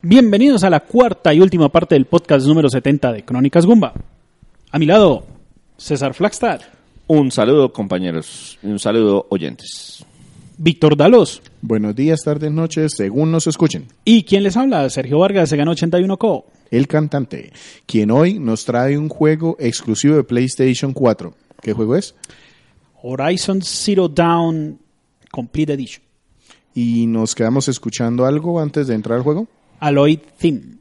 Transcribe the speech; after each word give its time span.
Bienvenidos 0.00 0.64
a 0.64 0.70
la 0.70 0.80
cuarta 0.80 1.32
y 1.32 1.40
última 1.40 1.68
parte 1.68 1.94
del 1.94 2.06
podcast 2.06 2.46
número 2.46 2.68
70 2.68 3.12
de 3.12 3.24
Crónicas 3.24 3.66
Gumba. 3.66 3.92
A 4.70 4.78
mi 4.78 4.86
lado, 4.86 5.24
César 5.76 6.14
Flagstad, 6.14 6.60
Un 7.06 7.30
saludo, 7.30 7.72
compañeros, 7.72 8.58
y 8.62 8.66
un 8.68 8.78
saludo, 8.78 9.26
oyentes. 9.28 10.04
Víctor 10.58 10.96
Dalos 10.96 11.42
Buenos 11.60 11.94
días, 11.96 12.22
tardes, 12.24 12.50
noches, 12.52 12.92
según 12.96 13.30
nos 13.32 13.46
escuchen. 13.46 13.86
y 14.04 14.24
quien 14.24 14.42
les 14.42 14.56
habla, 14.56 14.88
Sergio 14.90 15.18
Vargas, 15.18 15.48
se 15.48 15.56
ganó 15.56 15.72
81 15.72 16.16
Co. 16.18 16.46
El 16.70 16.88
cantante, 16.88 17.52
quien 17.86 18.10
hoy 18.10 18.38
nos 18.38 18.64
trae 18.64 18.96
un 18.98 19.08
juego 19.08 19.56
exclusivo 19.60 20.16
de 20.16 20.24
PlayStation 20.24 20.92
4. 20.92 21.34
¿Qué 21.60 21.72
juego 21.74 21.96
es? 21.96 22.14
Horizon 23.02 23.60
Zero 23.62 24.08
Dawn 24.08 24.78
Complete 25.30 25.74
Edition. 25.74 26.02
Y 26.74 27.06
nos 27.06 27.34
quedamos 27.34 27.68
escuchando 27.68 28.24
algo 28.24 28.58
antes 28.58 28.86
de 28.86 28.94
entrar 28.94 29.18
al 29.18 29.22
juego. 29.24 29.46
Aloy 29.82 30.16
Theme. 30.38 30.78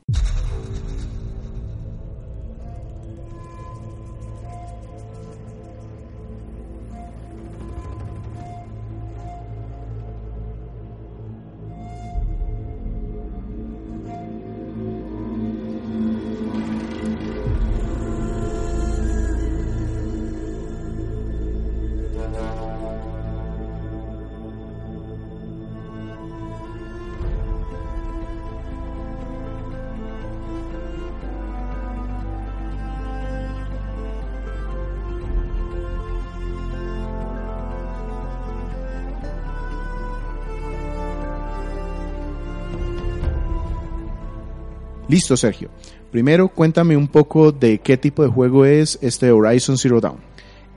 Listo, 45.12 45.36
Sergio. 45.36 45.68
Primero, 46.10 46.48
cuéntame 46.48 46.96
un 46.96 47.10
poco 47.10 47.52
de 47.52 47.80
qué 47.80 47.98
tipo 47.98 48.24
de 48.24 48.30
juego 48.30 48.64
es 48.64 48.98
este 49.02 49.30
Horizon 49.30 49.78
Zero 49.78 50.00
Dawn. 50.00 50.20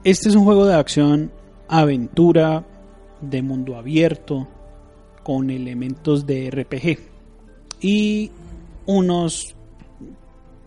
Este 0.03 0.27
es 0.27 0.35
un 0.35 0.43
juego 0.43 0.65
de 0.65 0.75
acción, 0.75 1.31
aventura, 1.69 2.65
de 3.21 3.41
mundo 3.41 3.77
abierto, 3.77 4.45
con 5.23 5.49
elementos 5.49 6.25
de 6.25 6.51
RPG. 6.51 6.99
Y 7.79 8.29
unos, 8.85 9.55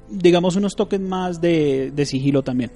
digamos, 0.08 0.56
unos 0.56 0.74
toques 0.74 1.00
más 1.00 1.38
de, 1.42 1.92
de 1.94 2.06
sigilo 2.06 2.42
también. 2.42 2.70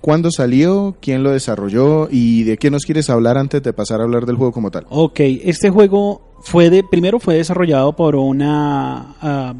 ¿Cuándo 0.00 0.30
salió? 0.30 0.96
¿Quién 1.00 1.24
lo 1.24 1.32
desarrolló? 1.32 2.06
¿Y 2.08 2.44
de 2.44 2.56
qué 2.56 2.70
nos 2.70 2.84
quieres 2.84 3.10
hablar 3.10 3.36
antes 3.36 3.64
de 3.64 3.72
pasar 3.72 4.00
a 4.00 4.04
hablar 4.04 4.26
del 4.26 4.36
juego 4.36 4.52
como 4.52 4.70
tal? 4.70 4.86
Ok, 4.90 5.18
este 5.18 5.70
juego 5.70 6.22
fue 6.40 6.70
de, 6.70 6.84
primero 6.84 7.18
fue 7.18 7.34
desarrollado 7.34 7.96
por 7.96 8.14
una, 8.14 9.56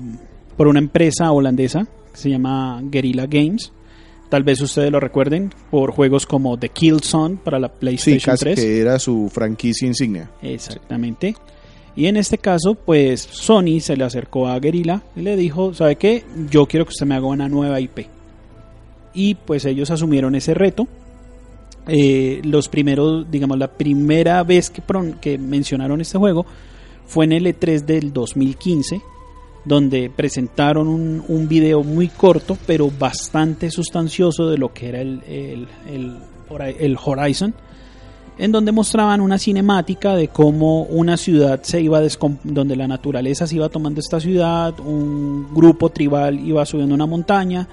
por 0.58 0.66
una 0.68 0.78
empresa 0.80 1.32
holandesa 1.32 1.86
que 2.12 2.18
se 2.18 2.28
llama 2.28 2.82
Guerrilla 2.84 3.26
Games. 3.26 3.72
Tal 4.28 4.42
vez 4.42 4.60
ustedes 4.60 4.92
lo 4.92 5.00
recuerden 5.00 5.54
por 5.70 5.92
juegos 5.92 6.26
como 6.26 6.58
The 6.58 6.68
Killzone 6.68 7.36
para 7.42 7.58
la 7.58 7.68
Sí, 7.68 7.74
PlayStation 7.80 8.32
casi 8.34 8.44
3. 8.44 8.60
que 8.60 8.78
era 8.80 8.98
su 8.98 9.30
franquicia 9.32 9.88
insignia. 9.88 10.30
Exactamente. 10.42 11.34
Y 11.96 12.06
en 12.06 12.16
este 12.18 12.36
caso, 12.36 12.74
pues 12.74 13.22
Sony 13.22 13.80
se 13.80 13.96
le 13.96 14.04
acercó 14.04 14.46
a 14.46 14.58
Guerrilla 14.60 15.00
y 15.16 15.22
le 15.22 15.34
dijo, 15.36 15.72
¿sabe 15.72 15.96
qué? 15.96 16.24
Yo 16.50 16.66
quiero 16.66 16.84
que 16.84 16.90
usted 16.90 17.06
me 17.06 17.14
haga 17.14 17.26
una 17.26 17.48
nueva 17.48 17.80
IP. 17.80 18.00
Y 19.14 19.34
pues 19.36 19.64
ellos 19.64 19.90
asumieron 19.90 20.34
ese 20.34 20.52
reto. 20.54 20.86
Eh, 21.86 22.42
los 22.44 22.68
primeros, 22.68 23.30
digamos, 23.30 23.58
la 23.58 23.68
primera 23.72 24.42
vez 24.44 24.68
que, 24.68 24.82
que 25.20 25.38
mencionaron 25.38 26.00
este 26.02 26.18
juego 26.18 26.44
fue 27.06 27.24
en 27.24 27.32
el 27.32 27.46
E3 27.46 27.84
del 27.86 28.12
2015, 28.12 29.00
donde 29.64 30.10
presentaron 30.14 30.88
un, 30.88 31.22
un 31.28 31.48
video 31.48 31.82
muy 31.82 32.08
corto, 32.08 32.56
pero 32.66 32.90
bastante 32.90 33.70
sustancioso 33.70 34.48
de 34.48 34.58
lo 34.58 34.72
que 34.72 34.88
era 34.88 35.00
el, 35.00 35.20
el, 35.26 35.68
el, 35.88 36.16
Hori- 36.48 36.76
el 36.78 36.96
Horizon 37.02 37.54
en 38.38 38.52
donde 38.52 38.70
mostraban 38.70 39.20
una 39.20 39.36
cinemática 39.36 40.14
de 40.14 40.28
cómo 40.28 40.84
una 40.84 41.16
ciudad 41.16 41.60
se 41.64 41.80
iba 41.80 42.00
donde 42.44 42.76
la 42.76 42.86
naturaleza 42.86 43.48
se 43.48 43.56
iba 43.56 43.68
tomando 43.68 43.98
esta 43.98 44.20
ciudad, 44.20 44.78
un 44.78 45.52
grupo 45.52 45.88
tribal 45.90 46.38
iba 46.38 46.64
subiendo 46.64 46.94
una 46.94 47.06
montaña 47.06 47.66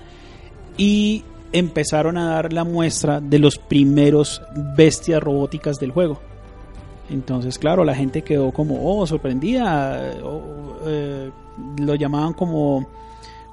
y 0.75 1.23
empezaron 1.52 2.17
a 2.17 2.29
dar 2.31 2.52
la 2.52 2.63
muestra 2.63 3.22
de 3.22 3.38
los 3.38 3.59
primeros 3.59 4.41
bestias 4.75 5.22
robóticas 5.22 5.78
del 5.78 5.91
juego. 5.91 6.19
Entonces, 7.12 7.59
claro, 7.59 7.85
la 7.85 7.94
gente 7.94 8.23
quedó 8.23 8.52
como, 8.52 8.79
oh, 8.84 9.06
sorprendida, 9.06 10.16
o, 10.23 10.78
eh, 10.88 11.29
lo 11.78 11.96
llamaban 11.96 12.34
como 12.34 12.88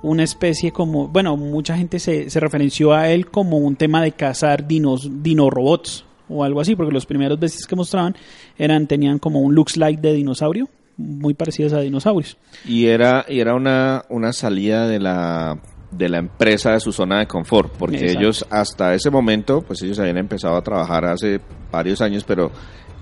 una 0.02 0.24
especie 0.24 0.72
como, 0.72 1.08
bueno, 1.08 1.36
mucha 1.36 1.76
gente 1.76 1.98
se, 1.98 2.28
se 2.28 2.40
referenció 2.40 2.92
a 2.92 3.08
él 3.10 3.26
como 3.26 3.58
un 3.58 3.76
tema 3.76 4.02
de 4.02 4.12
cazar 4.12 4.66
dinos, 4.66 5.08
dinorobots 5.22 6.04
o 6.28 6.44
algo 6.44 6.60
así, 6.60 6.74
porque 6.74 6.92
los 6.92 7.06
primeros 7.06 7.38
bestias 7.38 7.66
que 7.66 7.76
mostraban 7.76 8.16
eran, 8.58 8.86
tenían 8.86 9.18
como 9.18 9.40
un 9.40 9.54
looks 9.54 9.76
like 9.76 10.00
de 10.00 10.12
dinosaurio, 10.14 10.68
muy 10.96 11.34
parecidos 11.34 11.72
a 11.72 11.80
dinosaurios. 11.80 12.36
Y 12.66 12.86
era, 12.86 13.24
y 13.28 13.40
era 13.40 13.54
una, 13.54 14.04
una 14.08 14.32
salida 14.32 14.88
de 14.88 14.98
la, 14.98 15.58
de 15.90 16.08
la 16.08 16.18
empresa 16.18 16.72
de 16.72 16.80
su 16.80 16.92
zona 16.92 17.20
de 17.20 17.26
confort, 17.26 17.72
porque 17.76 17.96
Exacto. 17.96 18.18
ellos 18.18 18.46
hasta 18.50 18.94
ese 18.94 19.10
momento, 19.10 19.62
pues 19.62 19.82
ellos 19.82 19.98
habían 19.98 20.18
empezado 20.18 20.56
a 20.56 20.62
trabajar 20.62 21.04
hace 21.04 21.40
varios 21.70 22.00
años, 22.00 22.24
pero 22.24 22.50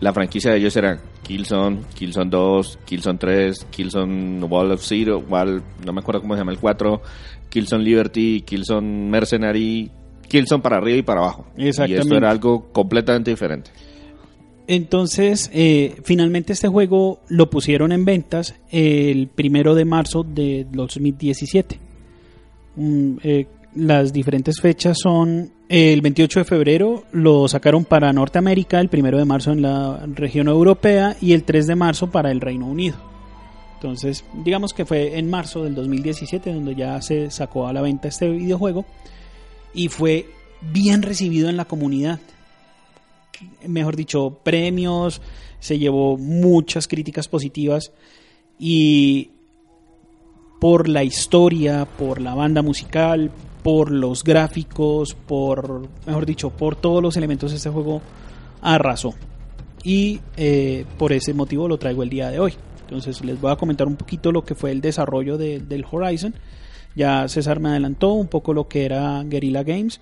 la 0.01 0.13
franquicia 0.13 0.51
de 0.51 0.59
ellos 0.59 0.77
era 0.77 1.01
Killzone, 1.23 1.81
Killzone 1.95 2.31
2, 2.31 2.79
Killzone 2.85 3.19
3, 3.19 3.67
Killzone 3.71 4.45
Wall 4.45 4.73
of 4.73 4.83
Zero, 4.83 5.19
Wall, 5.29 5.63
no 5.85 5.93
me 5.93 6.01
acuerdo 6.01 6.23
cómo 6.23 6.35
se 6.35 6.41
llama 6.41 6.53
el 6.53 6.59
4, 6.59 7.03
Killzone 7.49 7.85
Liberty, 7.85 8.43
Killzone 8.43 9.11
Mercenary, 9.11 9.91
Killzone 10.27 10.63
para 10.63 10.79
arriba 10.79 10.99
y 10.99 11.03
para 11.03 11.21
abajo. 11.21 11.47
Y 11.57 11.69
esto 11.69 11.85
Exactamente. 11.85 12.17
era 12.17 12.31
algo 12.31 12.73
completamente 12.73 13.31
diferente. 13.31 13.71
Entonces, 14.67 15.51
eh, 15.53 15.97
finalmente 16.05 16.53
este 16.53 16.69
juego 16.69 17.21
lo 17.29 17.51
pusieron 17.51 17.91
en 17.91 18.05
ventas 18.05 18.55
el 18.71 19.27
primero 19.29 19.75
de 19.75 19.85
marzo 19.85 20.23
de 20.23 20.67
2017. 20.71 21.81
Mm, 22.77 23.17
eh, 23.25 23.47
las 23.75 24.13
diferentes 24.13 24.61
fechas 24.61 24.99
son 25.01 25.53
el 25.69 26.01
28 26.01 26.41
de 26.41 26.45
febrero 26.45 27.05
lo 27.13 27.47
sacaron 27.47 27.85
para 27.85 28.13
Norteamérica, 28.13 28.81
el 28.81 28.89
primero 28.89 29.19
de 29.19 29.25
marzo 29.25 29.53
en 29.53 29.63
la 29.63 30.05
región 30.07 30.49
europea 30.49 31.17
y 31.21 31.33
el 31.33 31.45
3 31.45 31.67
de 31.69 31.77
marzo 31.77 32.11
para 32.11 32.31
el 32.31 32.41
Reino 32.41 32.67
Unido. 32.67 32.97
Entonces, 33.75 34.25
digamos 34.45 34.75
que 34.75 34.85
fue 34.85 35.19
en 35.19 35.31
marzo 35.31 35.65
del 35.65 35.75
2017 35.75 36.53
donde 36.53 36.75
ya 36.75 37.01
se 37.01 37.31
sacó 37.31 37.67
a 37.67 37.73
la 37.73 37.81
venta 37.81 38.09
este 38.09 38.29
videojuego 38.29 38.85
y 39.73 39.89
fue 39.89 40.27
bien 40.61 41.03
recibido 41.03 41.49
en 41.49 41.57
la 41.57 41.65
comunidad 41.65 42.21
mejor 43.67 43.97
dicho, 43.97 44.39
premios, 44.43 45.21
se 45.59 45.79
llevó 45.79 46.17
muchas 46.17 46.89
críticas 46.89 47.29
positivas 47.29 47.93
y 48.59 49.31
por 50.61 50.89
la 50.89 51.05
historia, 51.05 51.87
por 51.87 52.21
la 52.21 52.35
banda 52.35 52.63
musical, 52.63 53.31
por 53.63 53.91
los 53.91 54.25
gráficos, 54.25 55.15
por, 55.15 55.89
mejor 56.07 56.27
dicho, 56.27 56.51
por 56.51 56.77
todos 56.77 57.03
los 57.03 57.17
elementos 57.17 57.53
este 57.53 57.69
juego 57.71 58.01
arrasó. 58.63 59.15
Y 59.85 60.21
eh, 60.37 60.85
por 60.99 61.13
ese 61.13 61.33
motivo 61.35 61.67
lo 61.69 61.79
traigo 61.79 62.03
el 62.03 62.11
día 62.11 62.31
de 62.31 62.39
hoy. 62.41 62.55
Entonces 62.83 63.25
les 63.25 63.41
voy 63.41 63.51
a 63.53 63.57
comentar 63.57 63.87
un 63.87 63.97
poquito 63.97 64.33
lo 64.33 64.45
que 64.45 64.55
fue 64.55 64.71
el 64.73 64.81
desarrollo 64.81 65.39
de- 65.39 65.61
del 65.61 65.85
Horizon. 65.91 66.35
Ya 66.97 67.29
César 67.29 67.61
me 67.61 67.69
adelantó 67.71 68.13
un 68.15 68.27
poco 68.27 68.53
lo 68.53 68.67
que 68.69 68.85
era 68.85 69.23
Guerrilla 69.25 69.63
Games. 69.63 70.01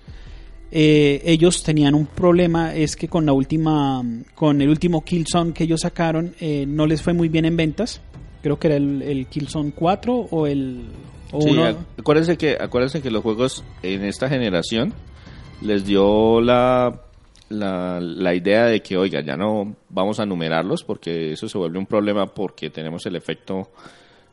Eh, 0.71 1.21
ellos 1.25 1.63
tenían 1.63 1.95
un 1.95 2.05
problema, 2.07 2.75
es 2.75 2.95
que 2.95 3.07
con 3.07 3.25
la 3.25 3.33
última, 3.33 4.03
con 4.35 4.61
el 4.61 4.69
último 4.69 5.03
Killzone 5.03 5.53
que 5.53 5.63
ellos 5.63 5.81
sacaron, 5.81 6.33
eh, 6.39 6.65
no 6.67 6.85
les 6.87 7.01
fue 7.01 7.13
muy 7.13 7.29
bien 7.29 7.45
en 7.45 7.55
ventas. 7.57 8.01
Creo 8.41 8.57
que 8.59 8.67
era 8.67 8.77
el 8.77 9.27
Killzone 9.27 9.71
4 9.71 10.15
o 10.31 10.47
el... 10.47 10.81
O 11.31 11.41
Sí, 11.41 11.49
uno- 11.51 11.75
acuérdense 11.97 12.37
que, 12.37 12.57
acuérdense 12.59 13.01
que 13.01 13.11
los 13.11 13.21
juegos 13.23 13.63
en 13.83 14.03
esta 14.03 14.29
generación 14.29 14.93
les 15.61 15.85
dio 15.85 16.41
la, 16.41 17.01
la, 17.49 17.99
la 18.01 18.33
idea 18.35 18.65
de 18.65 18.81
que, 18.81 18.97
oiga, 18.97 19.21
ya 19.21 19.35
no 19.37 19.75
vamos 19.89 20.19
a 20.19 20.25
numerarlos 20.25 20.83
porque 20.83 21.33
eso 21.33 21.47
se 21.49 21.57
vuelve 21.57 21.77
un 21.79 21.85
problema 21.85 22.25
porque 22.27 22.69
tenemos 22.69 23.05
el 23.05 23.15
efecto 23.15 23.69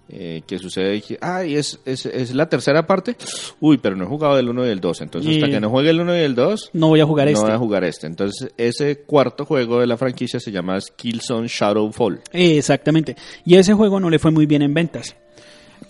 eh, 0.08 0.42
que 0.46 0.58
sucede 0.60 1.02
que, 1.02 1.18
ay, 1.20 1.56
es, 1.56 1.80
es, 1.84 2.06
es 2.06 2.32
la 2.32 2.48
tercera 2.48 2.86
parte, 2.86 3.16
uy, 3.60 3.76
pero 3.78 3.96
no 3.96 4.04
he 4.04 4.06
jugado 4.06 4.38
el 4.38 4.48
1 4.48 4.66
y 4.66 4.70
el 4.70 4.80
2, 4.80 5.00
entonces 5.00 5.34
hasta 5.34 5.50
que 5.50 5.58
no 5.60 5.68
juegue 5.68 5.90
el 5.90 6.00
1 6.00 6.16
y 6.16 6.20
el 6.20 6.34
2, 6.36 6.70
no 6.74 6.88
voy 6.88 7.00
a 7.00 7.04
jugar 7.06 7.26
no 7.26 7.32
este. 7.32 7.44
voy 7.44 7.52
a 7.54 7.58
jugar 7.58 7.82
este. 7.82 8.06
Entonces, 8.06 8.52
ese 8.56 9.00
cuarto 9.00 9.44
juego 9.44 9.80
de 9.80 9.88
la 9.88 9.96
franquicia 9.96 10.38
se 10.38 10.52
llama 10.52 10.78
Killzone 10.94 11.48
Shadowfall. 11.48 12.20
Exactamente. 12.32 13.16
Y 13.44 13.56
ese 13.56 13.74
juego 13.74 13.98
no 13.98 14.08
le 14.08 14.20
fue 14.20 14.30
muy 14.30 14.46
bien 14.46 14.62
en 14.62 14.72
ventas. 14.74 15.16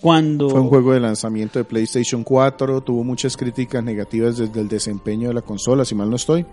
Cuando... 0.01 0.49
Fue 0.49 0.59
un 0.59 0.69
juego 0.69 0.93
de 0.93 0.99
lanzamiento 0.99 1.59
de 1.59 1.65
PlayStation 1.65 2.23
4, 2.23 2.81
tuvo 2.81 3.03
muchas 3.03 3.35
críticas 3.35 3.83
negativas 3.83 4.37
desde 4.37 4.61
el 4.61 4.67
desempeño 4.67 5.29
de 5.29 5.33
la 5.33 5.41
consola, 5.41 5.85
si 5.85 5.95
mal 5.95 6.09
no 6.09 6.15
estoy, 6.15 6.45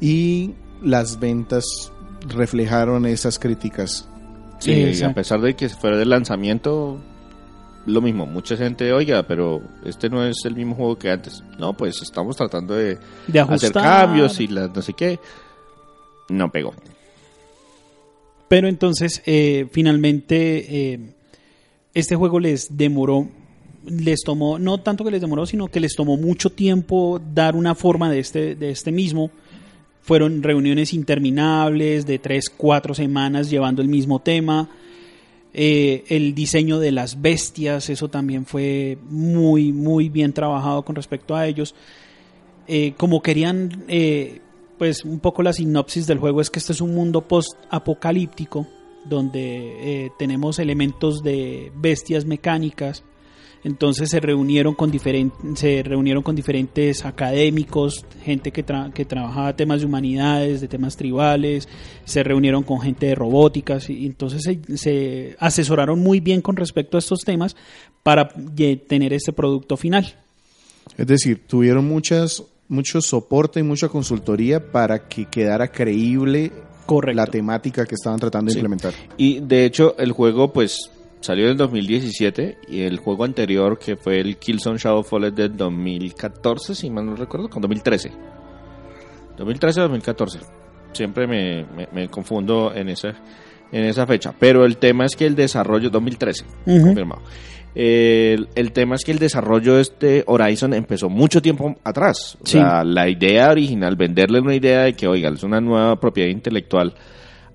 y 0.00 0.52
las 0.82 1.18
ventas 1.20 1.92
reflejaron 2.28 3.06
esas 3.06 3.38
críticas. 3.38 4.08
Sí, 4.58 5.02
a 5.02 5.12
pesar 5.12 5.40
de 5.40 5.54
que 5.54 5.68
fuera 5.68 5.96
del 5.98 6.08
lanzamiento, 6.08 6.98
lo 7.86 8.00
mismo. 8.00 8.26
Mucha 8.26 8.56
gente, 8.56 8.92
oiga, 8.92 9.24
pero 9.24 9.60
este 9.84 10.08
no 10.08 10.24
es 10.24 10.44
el 10.44 10.54
mismo 10.54 10.74
juego 10.74 10.98
que 10.98 11.10
antes. 11.10 11.42
No, 11.58 11.74
pues 11.74 12.00
estamos 12.00 12.36
tratando 12.36 12.74
de 12.74 12.98
de 13.26 13.40
hacer 13.40 13.72
cambios 13.72 14.40
y 14.40 14.48
la, 14.48 14.68
no 14.68 14.80
sé 14.80 14.94
qué. 14.94 15.18
No 16.28 16.50
pegó. 16.50 16.72
Pero 18.48 18.68
entonces, 18.68 19.22
eh, 19.26 19.68
finalmente, 19.70 20.92
eh, 20.92 21.00
este 21.94 22.16
juego 22.16 22.40
les 22.40 22.76
demoró, 22.76 23.28
les 23.86 24.22
tomó, 24.22 24.58
no 24.58 24.78
tanto 24.78 25.04
que 25.04 25.12
les 25.12 25.20
demoró, 25.20 25.46
sino 25.46 25.68
que 25.68 25.80
les 25.80 25.94
tomó 25.94 26.16
mucho 26.16 26.50
tiempo 26.50 27.20
dar 27.32 27.54
una 27.54 27.74
forma 27.74 28.10
de 28.10 28.18
este, 28.18 28.56
de 28.56 28.70
este 28.70 28.90
mismo. 28.90 29.30
Fueron 30.02 30.42
reuniones 30.42 30.92
interminables 30.92 32.04
de 32.04 32.18
tres, 32.18 32.50
cuatro 32.50 32.94
semanas 32.94 33.48
llevando 33.48 33.80
el 33.80 33.88
mismo 33.88 34.20
tema. 34.20 34.68
Eh, 35.54 36.04
el 36.08 36.34
diseño 36.34 36.80
de 36.80 36.90
las 36.90 37.22
bestias, 37.22 37.88
eso 37.88 38.08
también 38.08 38.44
fue 38.44 38.98
muy, 39.08 39.72
muy 39.72 40.08
bien 40.08 40.32
trabajado 40.32 40.84
con 40.84 40.96
respecto 40.96 41.36
a 41.36 41.46
ellos. 41.46 41.76
Eh, 42.66 42.94
como 42.96 43.22
querían, 43.22 43.84
eh, 43.86 44.40
pues 44.78 45.04
un 45.04 45.20
poco 45.20 45.44
la 45.44 45.52
sinopsis 45.52 46.08
del 46.08 46.18
juego 46.18 46.40
es 46.40 46.50
que 46.50 46.58
este 46.58 46.72
es 46.72 46.80
un 46.80 46.92
mundo 46.94 47.20
post-apocalíptico 47.20 48.66
donde 49.04 50.04
eh, 50.04 50.10
tenemos 50.18 50.58
elementos 50.58 51.22
de 51.22 51.72
bestias 51.76 52.24
mecánicas. 52.24 53.04
Entonces 53.62 54.10
se 54.10 54.20
reunieron 54.20 54.74
con 54.74 54.92
se 55.54 55.82
reunieron 55.82 56.22
con 56.22 56.36
diferentes 56.36 57.06
académicos, 57.06 58.04
gente 58.22 58.50
que, 58.50 58.62
tra- 58.64 58.92
que 58.92 59.06
trabajaba 59.06 59.56
temas 59.56 59.80
de 59.80 59.86
humanidades, 59.86 60.60
de 60.60 60.68
temas 60.68 60.98
tribales, 60.98 61.66
se 62.04 62.22
reunieron 62.22 62.62
con 62.62 62.80
gente 62.82 63.06
de 63.06 63.14
robóticas 63.14 63.88
y 63.88 64.04
entonces 64.04 64.42
se, 64.42 64.76
se 64.76 65.36
asesoraron 65.38 65.98
muy 65.98 66.20
bien 66.20 66.42
con 66.42 66.56
respecto 66.56 66.98
a 66.98 67.00
estos 67.00 67.20
temas 67.20 67.56
para 68.02 68.28
tener 68.86 69.14
este 69.14 69.32
producto 69.32 69.78
final. 69.78 70.14
Es 70.98 71.06
decir, 71.06 71.40
tuvieron 71.46 71.88
muchas, 71.88 72.42
mucho 72.68 73.00
soporte 73.00 73.60
y 73.60 73.62
mucha 73.62 73.88
consultoría 73.88 74.70
para 74.72 75.08
que 75.08 75.24
quedara 75.24 75.68
creíble 75.68 76.52
Correcto. 76.86 77.16
la 77.16 77.26
temática 77.26 77.84
que 77.86 77.94
estaban 77.94 78.18
tratando 78.20 78.50
de 78.52 78.58
implementar. 78.58 78.92
Y 79.16 79.40
de 79.40 79.64
hecho, 79.64 79.94
el 79.98 80.12
juego, 80.12 80.52
pues, 80.52 80.90
salió 81.20 81.44
en 81.46 81.52
el 81.52 81.56
2017. 81.56 82.58
Y 82.68 82.82
el 82.82 82.98
juego 82.98 83.24
anterior, 83.24 83.78
que 83.78 83.96
fue 83.96 84.20
el 84.20 84.36
Killzone 84.36 84.78
Shadowfall, 84.78 85.34
del 85.34 85.56
2014, 85.56 86.74
si 86.74 86.90
mal 86.90 87.06
no 87.06 87.16
recuerdo, 87.16 87.48
con 87.48 87.62
2013. 87.62 88.10
2013-2014. 89.36 90.40
Siempre 90.92 91.26
me, 91.26 91.64
me- 91.76 91.88
me 91.92 92.08
confundo 92.08 92.72
en 92.74 92.88
esa, 92.88 93.08
en 93.72 93.84
esa 93.84 94.06
fecha. 94.06 94.32
Pero 94.38 94.64
el 94.64 94.76
tema 94.76 95.04
es 95.06 95.16
que 95.16 95.26
el 95.26 95.34
desarrollo, 95.34 95.90
2013, 95.90 96.44
Ujú. 96.66 96.82
confirmado. 96.86 97.22
El, 97.74 98.48
el 98.54 98.72
tema 98.72 98.94
es 98.94 99.04
que 99.04 99.10
el 99.12 99.18
desarrollo 99.18 99.74
de 99.76 99.82
este 99.82 100.22
Horizon 100.26 100.74
empezó 100.74 101.08
mucho 101.08 101.42
tiempo 101.42 101.74
atrás. 101.82 102.36
O 102.40 102.46
Sí. 102.46 102.52
sea, 102.58 102.84
la 102.84 103.08
idea 103.08 103.50
original, 103.50 103.96
venderle 103.96 104.40
una 104.40 104.54
idea 104.54 104.82
de 104.82 104.94
que, 104.94 105.08
oiga, 105.08 105.28
es 105.30 105.42
una 105.42 105.60
nueva 105.60 105.98
propiedad 105.98 106.28
intelectual 106.30 106.94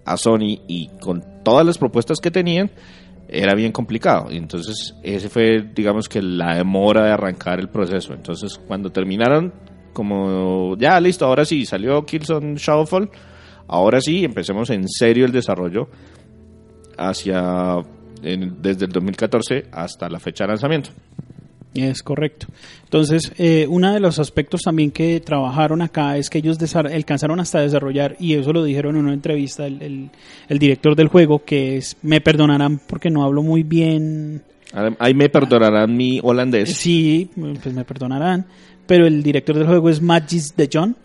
a 0.06 0.18
Sony 0.18 0.60
y 0.68 0.89
con 1.00 1.24
todas 1.44 1.66
las 1.66 1.77
propuestas 1.77 2.19
que 2.19 2.31
tenían, 2.31 2.69
era 3.30 3.54
bien 3.56 3.71
complicado. 3.71 4.27
Entonces, 4.31 4.95
ese 5.04 5.30
fue, 5.30 5.62
digamos 5.74 6.10
que 6.10 6.22
la 6.22 6.56
demora 6.56 7.06
de 7.06 7.12
arrancar 7.12 7.60
el 7.60 7.69
proceso. 7.69 8.13
Entonces, 8.13 8.60
cuando 8.68 8.89
terminaron, 8.92 9.54
como 9.94 10.75
ya 10.77 11.00
listo, 11.00 11.25
ahora 11.25 11.45
sí, 11.45 11.65
salió 11.65 12.06
Killzone 12.06 12.56
Shadowfall, 12.57 13.10
ahora 13.68 14.01
sí, 14.01 14.25
empecemos 14.25 14.69
en 14.72 14.88
serio 14.89 15.25
el 15.25 15.31
desarrollo 15.31 15.89
hacia 16.98 17.77
en- 18.24 18.62
desde 18.62 18.86
el 18.86 18.92
2014 18.92 19.66
hasta 19.71 20.10
la 20.10 20.19
fecha 20.19 20.44
de 20.44 20.48
lanzamiento. 20.50 20.89
Es 21.74 22.01
correcto. 22.01 22.48
Entonces, 22.86 23.31
eh, 23.38 23.68
uno 23.69 23.94
de 23.94 24.00
los 24.00 24.18
aspectos 24.18 24.62
también 24.62 24.89
que 24.89 25.19
trabajaron 25.19 25.83
acá 25.83 26.18
es 26.18 26.27
que 26.30 26.39
ellos 26.39 26.57
alcanzaron 26.75 27.39
hasta 27.39 27.60
desarrollar, 27.62 28.16
y 28.19 28.33
eso 28.33 28.51
lo 28.51 28.63
dijeron 28.63 28.95
en 28.95 29.04
una 29.04 29.13
entrevista 29.13 29.68
el, 29.68 29.81
el- 29.83 30.10
el 30.50 30.60
director 30.60 30.95
del 30.95 31.10
juego, 31.10 31.44
que 31.45 31.77
es, 31.77 31.95
me 32.01 32.21
perdonarán 32.21 32.80
porque 32.88 33.12
no 33.12 33.24
hablo 33.24 33.44
muy 33.44 33.62
bien, 33.62 34.42
Ahí- 35.00 35.13
me 35.13 35.30
perdonarán 35.30 35.95
mi 35.95 36.19
holandés. 36.24 36.74
sí, 36.75 37.30
pues 37.36 37.72
me 37.74 37.86
perdonarán, 37.86 38.48
pero 38.88 39.06
el 39.06 39.22
director 39.22 39.56
del 39.56 39.68
juego 39.68 39.89
es 39.92 40.01
Magis 40.01 40.56
de 40.57 40.68
John, 40.74 40.95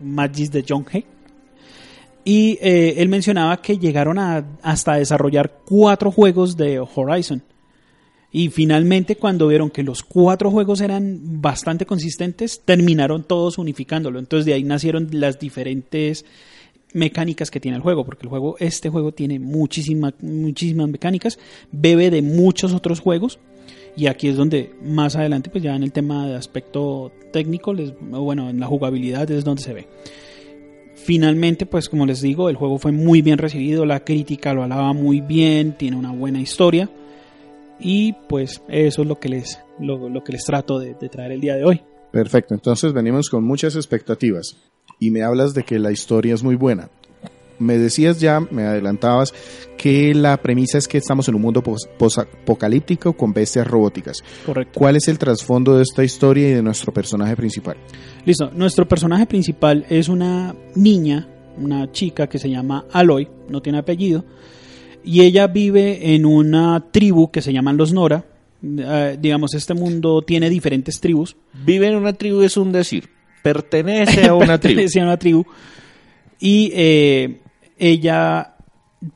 Magis 0.00 0.52
de 0.52 0.64
John 0.66 0.86
Hay. 0.92 1.04
Y 2.24 2.58
eh, 2.60 2.94
él 2.98 3.08
mencionaba 3.08 3.60
que 3.62 3.78
llegaron 3.78 4.18
a, 4.18 4.44
hasta 4.62 4.94
desarrollar 4.94 5.60
cuatro 5.66 6.10
juegos 6.10 6.56
de 6.56 6.78
Horizon. 6.78 7.42
Y 8.32 8.48
finalmente, 8.48 9.16
cuando 9.16 9.48
vieron 9.48 9.70
que 9.70 9.82
los 9.82 10.02
cuatro 10.02 10.50
juegos 10.50 10.80
eran 10.80 11.40
bastante 11.40 11.84
consistentes, 11.86 12.62
terminaron 12.64 13.24
todos 13.24 13.58
unificándolo. 13.58 14.18
Entonces 14.18 14.46
de 14.46 14.52
ahí 14.52 14.62
nacieron 14.62 15.08
las 15.12 15.38
diferentes 15.38 16.24
mecánicas 16.92 17.50
que 17.50 17.60
tiene 17.60 17.76
el 17.76 17.82
juego, 17.82 18.04
porque 18.04 18.24
el 18.24 18.28
juego, 18.28 18.56
este 18.58 18.88
juego 18.88 19.12
tiene 19.12 19.38
muchísimas, 19.38 20.14
muchísimas 20.20 20.88
mecánicas, 20.88 21.38
bebe 21.70 22.10
de 22.10 22.22
muchos 22.22 22.72
otros 22.72 23.00
juegos, 23.00 23.38
y 23.96 24.06
aquí 24.06 24.28
es 24.28 24.36
donde 24.36 24.74
más 24.82 25.16
adelante, 25.16 25.50
pues 25.50 25.62
ya 25.62 25.74
en 25.74 25.82
el 25.82 25.92
tema 25.92 26.26
de 26.26 26.36
aspecto 26.36 27.12
técnico, 27.32 27.74
les, 27.74 27.92
bueno, 28.00 28.50
en 28.50 28.60
la 28.60 28.66
jugabilidad 28.66 29.30
es 29.30 29.44
donde 29.44 29.62
se 29.62 29.72
ve. 29.72 29.88
Finalmente, 31.04 31.66
pues 31.66 31.88
como 31.88 32.06
les 32.06 32.20
digo, 32.20 32.48
el 32.48 32.56
juego 32.56 32.78
fue 32.78 32.92
muy 32.92 33.22
bien 33.22 33.38
recibido, 33.38 33.86
la 33.86 34.04
crítica 34.04 34.52
lo 34.52 34.62
alaba 34.62 34.92
muy 34.92 35.20
bien, 35.20 35.72
tiene 35.72 35.96
una 35.96 36.12
buena 36.12 36.40
historia. 36.40 36.88
Y 37.78 38.12
pues 38.28 38.62
eso 38.68 39.02
es 39.02 39.08
lo 39.08 39.18
que 39.18 39.30
les, 39.30 39.58
lo, 39.78 40.08
lo 40.08 40.22
que 40.22 40.32
les 40.32 40.44
trato 40.44 40.78
de, 40.78 40.94
de 40.94 41.08
traer 41.08 41.32
el 41.32 41.40
día 41.40 41.56
de 41.56 41.64
hoy. 41.64 41.82
Perfecto, 42.12 42.54
entonces 42.54 42.92
venimos 42.92 43.30
con 43.30 43.44
muchas 43.44 43.76
expectativas 43.76 44.56
y 44.98 45.10
me 45.10 45.22
hablas 45.22 45.54
de 45.54 45.62
que 45.62 45.78
la 45.78 45.90
historia 45.90 46.34
es 46.34 46.42
muy 46.42 46.56
buena. 46.56 46.90
Me 47.60 47.78
decías 47.78 48.18
ya, 48.18 48.40
me 48.40 48.64
adelantabas, 48.64 49.32
que 49.78 50.12
la 50.14 50.36
premisa 50.42 50.78
es 50.78 50.88
que 50.88 50.98
estamos 50.98 51.28
en 51.28 51.34
un 51.36 51.42
mundo 51.42 51.62
pos- 51.62 51.88
posapocalíptico 51.98 53.12
con 53.12 53.32
bestias 53.32 53.66
robóticas. 53.66 54.22
Correcto. 54.44 54.78
¿Cuál 54.78 54.96
es 54.96 55.06
el 55.08 55.18
trasfondo 55.18 55.76
de 55.76 55.82
esta 55.82 56.02
historia 56.02 56.48
y 56.48 56.52
de 56.52 56.62
nuestro 56.62 56.92
personaje 56.92 57.36
principal? 57.36 57.76
Listo. 58.24 58.50
Nuestro 58.54 58.88
personaje 58.88 59.26
principal 59.26 59.86
es 59.88 60.08
una 60.08 60.54
niña, 60.74 61.28
una 61.56 61.90
chica 61.92 62.26
que 62.28 62.38
se 62.38 62.50
llama 62.50 62.86
Aloy, 62.92 63.28
no 63.48 63.62
tiene 63.62 63.78
apellido, 63.78 64.24
y 65.04 65.22
ella 65.22 65.46
vive 65.46 66.14
en 66.14 66.26
una 66.26 66.90
tribu 66.90 67.30
que 67.30 67.40
se 67.42 67.52
llaman 67.52 67.76
los 67.76 67.92
Nora. 67.92 68.24
Eh, 68.62 69.16
digamos, 69.18 69.54
este 69.54 69.72
mundo 69.72 70.20
tiene 70.22 70.50
diferentes 70.50 71.00
tribus. 71.00 71.36
Vive 71.64 71.88
en 71.88 71.96
una 71.96 72.12
tribu 72.12 72.42
es 72.42 72.58
un 72.58 72.72
decir. 72.72 73.08
Pertenece 73.42 74.26
a 74.26 74.34
una 74.34 74.58
tribu. 74.60 74.76
Pertenece 74.76 75.00
a 75.00 75.04
una 75.04 75.18
tribu. 75.18 75.44
Y 76.38 76.70
eh, 76.74 77.40
ella, 77.80 78.54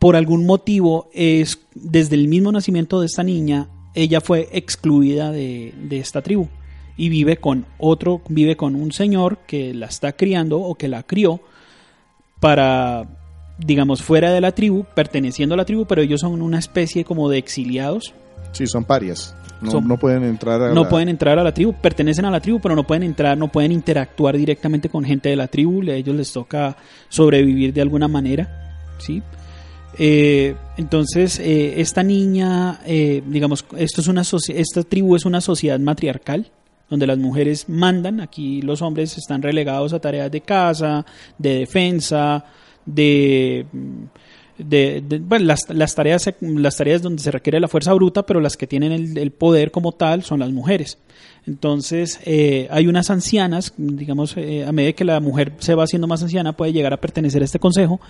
por 0.01 0.17
algún 0.17 0.47
motivo, 0.47 1.09
es 1.13 1.61
desde 1.75 2.17
el 2.17 2.27
mismo 2.27 2.51
nacimiento 2.51 2.99
de 2.99 3.07
esta 3.07 3.23
niña, 3.23 3.69
ella 3.95 4.21
fue 4.21 4.49
excluida 4.53 5.31
de, 5.31 5.73
de 5.77 5.99
esta 5.99 6.23
tribu 6.23 6.49
y 6.97 7.09
vive 7.09 7.37
con 7.37 7.67
otro, 7.79 8.23
vive 8.29 8.57
con 8.57 8.75
un 8.75 8.91
señor 8.91 9.39
que 9.47 9.75
la 9.75 9.87
está 9.87 10.13
criando 10.13 10.61
o 10.61 10.75
que 10.75 10.89
la 10.89 11.03
crió 11.03 11.41
para, 12.41 13.09
digamos, 13.59 14.03
fuera 14.03 14.33
de 14.33 14.41
la 14.41 14.53
tribu, 14.53 14.85
perteneciendo 14.95 15.55
a 15.55 15.59
la 15.59 15.65
tribu, 15.65 15.87
pero 15.87 16.03
ellos 16.03 16.21
son 16.21 16.43
una 16.43 16.59
especie 16.59 17.05
como 17.05 17.29
de 17.29 17.39
exiliados. 17.39 18.15
Sí, 18.53 18.67
son 18.67 18.85
parias. 18.85 19.35
No, 19.61 19.71
Son- 19.71 19.89
no 19.89 19.97
pueden 19.99 20.25
entrar 20.25 20.61
a 20.61 20.69
No 20.75 20.83
la- 20.85 20.89
pueden 20.89 21.09
entrar 21.09 21.39
a 21.39 21.43
la 21.45 21.53
tribu, 21.55 21.73
pertenecen 21.81 22.25
a 22.27 22.31
la 22.31 22.41
tribu, 22.41 22.61
pero 22.61 22.75
no 22.77 22.87
pueden 22.87 23.03
entrar, 23.03 23.37
no 23.39 23.49
pueden 23.49 23.73
interactuar 23.73 24.37
directamente 24.37 24.89
con 24.89 25.05
gente 25.05 25.29
de 25.31 25.37
la 25.37 25.47
tribu. 25.49 25.83
A 25.91 25.95
ellos 25.95 26.15
les 26.15 26.33
toca 26.33 26.77
sobrevivir 27.09 27.73
de 27.73 27.81
alguna 27.81 28.07
manera, 28.09 28.77
¿sí? 28.99 29.23
Eh, 29.99 30.55
entonces, 30.77 31.39
eh, 31.39 31.81
esta 31.81 32.03
niña, 32.03 32.81
eh, 32.85 33.23
digamos, 33.27 33.65
esto 33.79 34.01
es 34.01 34.09
una 34.09 34.23
esta 34.23 34.83
tribu 34.83 35.15
es 35.17 35.25
una 35.25 35.41
sociedad 35.41 35.79
matriarcal, 35.79 36.51
donde 36.91 37.07
las 37.07 37.17
mujeres 37.19 37.69
mandan, 37.69 38.21
aquí 38.21 38.61
los 38.61 38.83
hombres 38.83 39.17
están 39.17 39.41
relegados 39.41 39.93
a 39.93 40.01
tareas 40.01 40.31
de 40.31 40.41
casa, 40.41 41.07
de 41.39 41.61
defensa, 41.61 42.45
de, 42.85 43.67
mm, 43.73 44.05
de, 44.59 45.03
las, 45.41 45.69
las 45.69 45.95
tareas 45.95 46.33
las 46.41 46.77
tareas 46.77 47.03
donde 47.03 47.23
se 47.23 47.31
requiere 47.31 47.61
la 47.61 47.69
fuerza 47.69 47.93
bruta, 47.93 48.25
pero 48.25 48.41
las 48.41 48.57
que 48.57 48.67
tienen 48.67 49.17
el, 49.17 49.31
poder 49.33 49.71
como 49.71 49.93
tal 49.93 50.23
son 50.23 50.41
las 50.41 50.51
mujeres. 50.51 50.99
Entonces, 51.47 52.21
eh, 52.25 52.69
hay 52.71 52.87
unas 52.87 53.11
ancianas, 53.11 53.75
digamos, 53.77 54.37
eh, 54.37 54.65
a 54.65 54.73
medida 54.73 54.93
que 54.93 55.05
la 55.05 55.21
mujer 55.21 55.53
se 55.59 55.75
va 55.75 55.85
haciendo 55.85 56.07
más 56.07 56.23
anciana, 56.23 56.57
puede 56.57 56.73
llegar 56.73 56.93
a 56.93 57.01
pertenecer 57.01 57.43
a 57.43 57.45
este 57.45 57.59
consejo, 57.59 58.01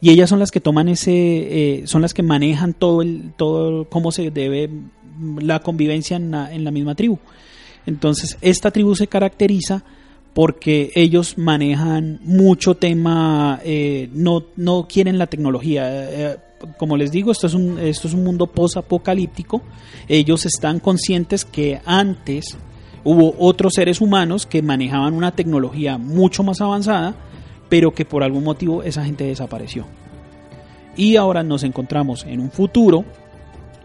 y 0.00 0.10
ellas 0.10 0.28
son 0.28 0.38
las 0.38 0.50
que 0.50 0.60
toman 0.60 0.88
ese, 0.88 1.12
eh, 1.12 1.86
son 1.86 2.02
las 2.02 2.14
que 2.14 2.22
manejan 2.22 2.74
todo 2.74 3.02
el, 3.02 3.32
todo 3.36 3.88
cómo 3.88 4.12
se 4.12 4.30
debe 4.30 4.70
la 5.40 5.60
convivencia 5.60 6.16
en 6.16 6.30
la 6.64 6.70
misma 6.70 6.94
tribu. 6.94 7.18
Entonces, 7.86 8.36
esta 8.40 8.70
tribu 8.70 8.94
se 8.94 9.06
caracteriza 9.06 9.84
porque 10.36 10.92
ellos 10.94 11.38
manejan 11.38 12.20
mucho 12.22 12.74
tema, 12.74 13.58
eh, 13.64 14.10
no, 14.12 14.44
no 14.56 14.86
quieren 14.86 15.16
la 15.16 15.28
tecnología. 15.28 15.86
eh, 15.88 16.36
como 16.76 16.98
les 16.98 17.10
digo, 17.10 17.32
esto 17.32 17.46
es 17.46 17.54
un, 17.54 17.78
esto 17.78 18.06
es 18.06 18.12
un 18.12 18.22
mundo 18.22 18.46
post-apocalíptico. 18.46 19.62
Ellos 20.08 20.44
están 20.44 20.78
conscientes 20.78 21.46
que 21.46 21.80
antes 21.86 22.58
hubo 23.02 23.34
otros 23.38 23.72
seres 23.76 24.02
humanos 24.02 24.44
que 24.44 24.60
manejaban 24.60 25.14
una 25.14 25.32
tecnología 25.32 25.96
mucho 25.96 26.42
más 26.42 26.60
avanzada, 26.60 27.14
pero 27.70 27.94
que 27.94 28.04
por 28.04 28.22
algún 28.22 28.44
motivo 28.44 28.82
esa 28.82 29.06
gente 29.06 29.24
desapareció. 29.24 29.86
Y 30.98 31.16
ahora 31.16 31.44
nos 31.44 31.62
encontramos 31.62 32.26
en 32.26 32.40
un 32.40 32.50
futuro, 32.50 33.06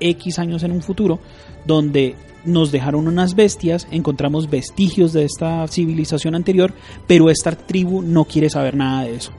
X 0.01 0.39
años 0.39 0.63
en 0.63 0.71
un 0.71 0.81
futuro, 0.81 1.19
donde 1.65 2.15
nos 2.43 2.71
dejaron 2.71 3.07
unas 3.07 3.35
bestias, 3.35 3.87
encontramos 3.91 4.49
vestigios 4.49 5.13
de 5.13 5.25
esta 5.25 5.67
civilización 5.67 6.35
anterior, 6.35 6.73
pero 7.07 7.29
esta 7.29 7.51
tribu 7.51 8.01
no 8.01 8.25
quiere 8.25 8.49
saber 8.49 8.75
nada 8.75 9.03
de 9.03 9.15
eso. 9.15 9.31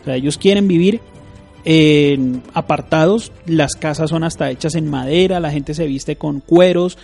O 0.00 0.04
sea, 0.04 0.16
ellos 0.16 0.38
quieren 0.38 0.66
vivir 0.68 1.00
en 1.64 2.42
apartados, 2.54 3.32
las 3.46 3.74
casas 3.74 4.10
son 4.10 4.24
hasta 4.24 4.50
hechas 4.50 4.74
en 4.74 4.88
madera, 4.88 5.40
la 5.40 5.50
gente 5.50 5.74
se 5.74 5.86
viste 5.86 6.16
con 6.16 6.40
cueros, 6.40 6.96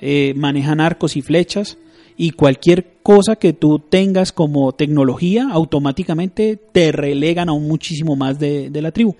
eh, 0.00 0.34
manejan 0.36 0.80
arcos 0.80 1.16
y 1.16 1.22
flechas, 1.22 1.78
y 2.16 2.30
cualquier 2.30 2.98
cosa 3.02 3.36
que 3.36 3.52
tú 3.52 3.78
tengas 3.80 4.32
como 4.32 4.72
tecnología, 4.72 5.48
automáticamente 5.50 6.56
te 6.56 6.92
relegan 6.92 7.48
aún 7.48 7.66
muchísimo 7.66 8.14
más 8.14 8.38
de, 8.38 8.70
de 8.70 8.82
la 8.82 8.92
tribu 8.92 9.16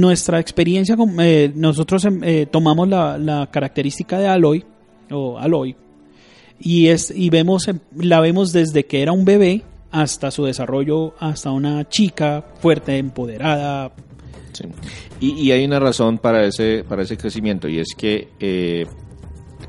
nuestra 0.00 0.40
experiencia, 0.40 0.96
con- 0.96 1.16
eh, 1.20 1.52
nosotros 1.54 2.04
em, 2.04 2.20
eh, 2.24 2.46
tomamos 2.50 2.88
la, 2.88 3.48
característica 3.50 4.18
de 4.18 4.26
Aloy, 4.26 4.64
o 5.10 5.38
Aloy, 5.38 5.76
y, 6.60 6.88
es, 6.88 7.12
y 7.14 7.30
vemos, 7.30 7.68
em, 7.68 7.78
la 7.96 8.20
vemos 8.20 8.52
desde 8.52 8.84
que 8.86 9.02
era 9.02 9.12
un 9.12 9.24
bebé 9.24 9.62
hasta 9.90 10.30
su 10.30 10.44
desarrollo, 10.44 11.14
hasta 11.20 11.50
una 11.50 11.88
chica 11.88 12.44
fuerte, 12.60 12.98
empoderada. 12.98 13.92
Y, 15.20 15.32
y 15.32 15.52
hay 15.52 15.64
una 15.64 15.80
razón 15.80 16.18
para 16.18 16.44
ese, 16.44 16.84
para 16.88 17.02
ese 17.02 17.16
crecimiento 17.16 17.68
y 17.68 17.78
es 17.80 17.88
que 17.96 18.28
eh, 18.38 18.86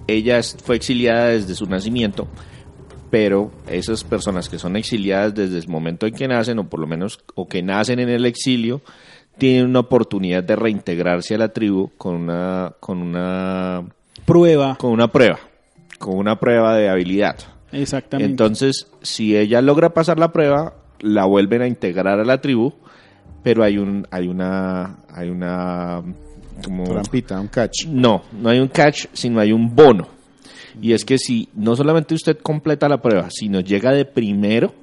ella 0.08 0.42
fue 0.44 0.76
exiliada 0.76 1.28
desde 1.30 1.56
su 1.56 1.66
nacimiento, 1.66 2.28
pero 3.10 3.52
esas 3.70 4.04
personas 4.04 4.50
que 4.50 4.60
son 4.60 4.76
exiliadas 4.76 5.34
desde 5.34 5.58
el 5.58 5.68
momento 5.68 6.06
en 6.06 6.14
que 6.14 6.28
nacen, 6.28 6.60
o 6.60 6.70
por 6.70 6.80
lo 6.80 6.88
menos, 6.88 7.20
o 7.36 7.48
que 7.48 7.64
nacen 7.64 8.00
en 8.00 8.10
el 8.10 8.26
exilio, 8.26 8.82
tienen 9.38 9.66
una 9.68 9.80
oportunidad 9.80 10.44
de 10.44 10.56
reintegrarse 10.56 11.36
a 11.36 11.38
la 11.38 11.50
tribu 11.50 11.92
con 11.98 12.16
una, 12.16 12.74
con 12.80 13.02
una, 13.02 13.84
Prueba. 14.26 14.76
con 14.78 14.92
una 14.92 15.08
prueba, 15.08 15.40
con 16.00 16.18
una 16.18 16.40
prueba 16.40 16.76
de 16.76 16.90
habilidad. 16.90 17.36
Exactamente. 17.72 18.30
Entonces, 18.30 18.88
si 19.02 19.36
ella 19.36 19.62
logra 19.62 19.94
pasar 19.94 20.18
la 20.18 20.32
prueba, 20.32 20.74
la 21.02 21.26
vuelven 21.26 21.62
a 21.62 21.68
integrar 21.68 22.20
a 22.20 22.24
la 22.26 22.40
tribu, 22.40 22.74
pero 23.44 23.64
hay 23.64 23.78
un, 23.78 24.08
hay 24.12 24.28
una, 24.28 24.98
hay 25.10 25.30
una, 25.30 26.02
como, 26.64 26.86
Trampita, 26.86 27.40
un 27.40 27.48
catch. 27.48 27.86
no, 27.88 28.24
no 28.32 28.50
hay 28.50 28.60
un 28.60 28.70
catch, 28.70 29.08
sino 29.14 29.40
hay 29.40 29.52
un 29.52 29.76
bono. 29.76 30.08
Y 30.82 30.94
es 30.94 31.06
que 31.06 31.18
si 31.18 31.50
no 31.54 31.76
solamente 31.76 32.16
usted 32.16 32.38
completa 32.40 32.90
la 32.90 33.02
prueba, 33.02 33.30
sino 33.30 33.60
llega 33.62 33.92
de 33.92 34.06
primero, 34.06 34.74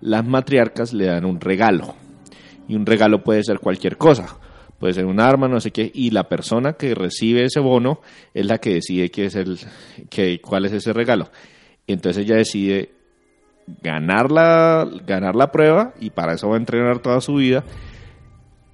las 0.00 0.24
matriarcas 0.24 0.92
le 0.92 1.06
dan 1.06 1.24
un 1.24 1.40
regalo. 1.40 1.94
Y 2.68 2.74
un 2.74 2.86
regalo 2.86 3.22
puede 3.22 3.42
ser 3.44 3.58
cualquier 3.60 3.96
cosa. 3.96 4.38
Puede 4.78 4.92
ser 4.94 5.06
un 5.06 5.20
arma, 5.20 5.48
no 5.48 5.60
sé 5.60 5.70
qué. 5.70 5.90
Y 5.94 6.10
la 6.10 6.28
persona 6.28 6.74
que 6.74 6.94
recibe 6.94 7.44
ese 7.44 7.60
bono 7.60 8.00
es 8.34 8.44
la 8.46 8.58
que 8.58 8.74
decide 8.74 9.10
qué 9.10 9.26
es 9.26 9.34
el, 9.34 9.58
qué, 10.10 10.40
cuál 10.40 10.66
es 10.66 10.72
ese 10.72 10.92
regalo. 10.92 11.30
Entonces 11.86 12.24
ella 12.24 12.36
decide 12.36 12.90
ganar 13.82 14.30
la, 14.30 14.88
ganar 15.06 15.34
la 15.34 15.50
prueba 15.50 15.94
y 16.00 16.10
para 16.10 16.34
eso 16.34 16.48
va 16.48 16.56
a 16.56 16.58
entrenar 16.58 16.98
toda 17.00 17.20
su 17.20 17.36
vida. 17.36 17.64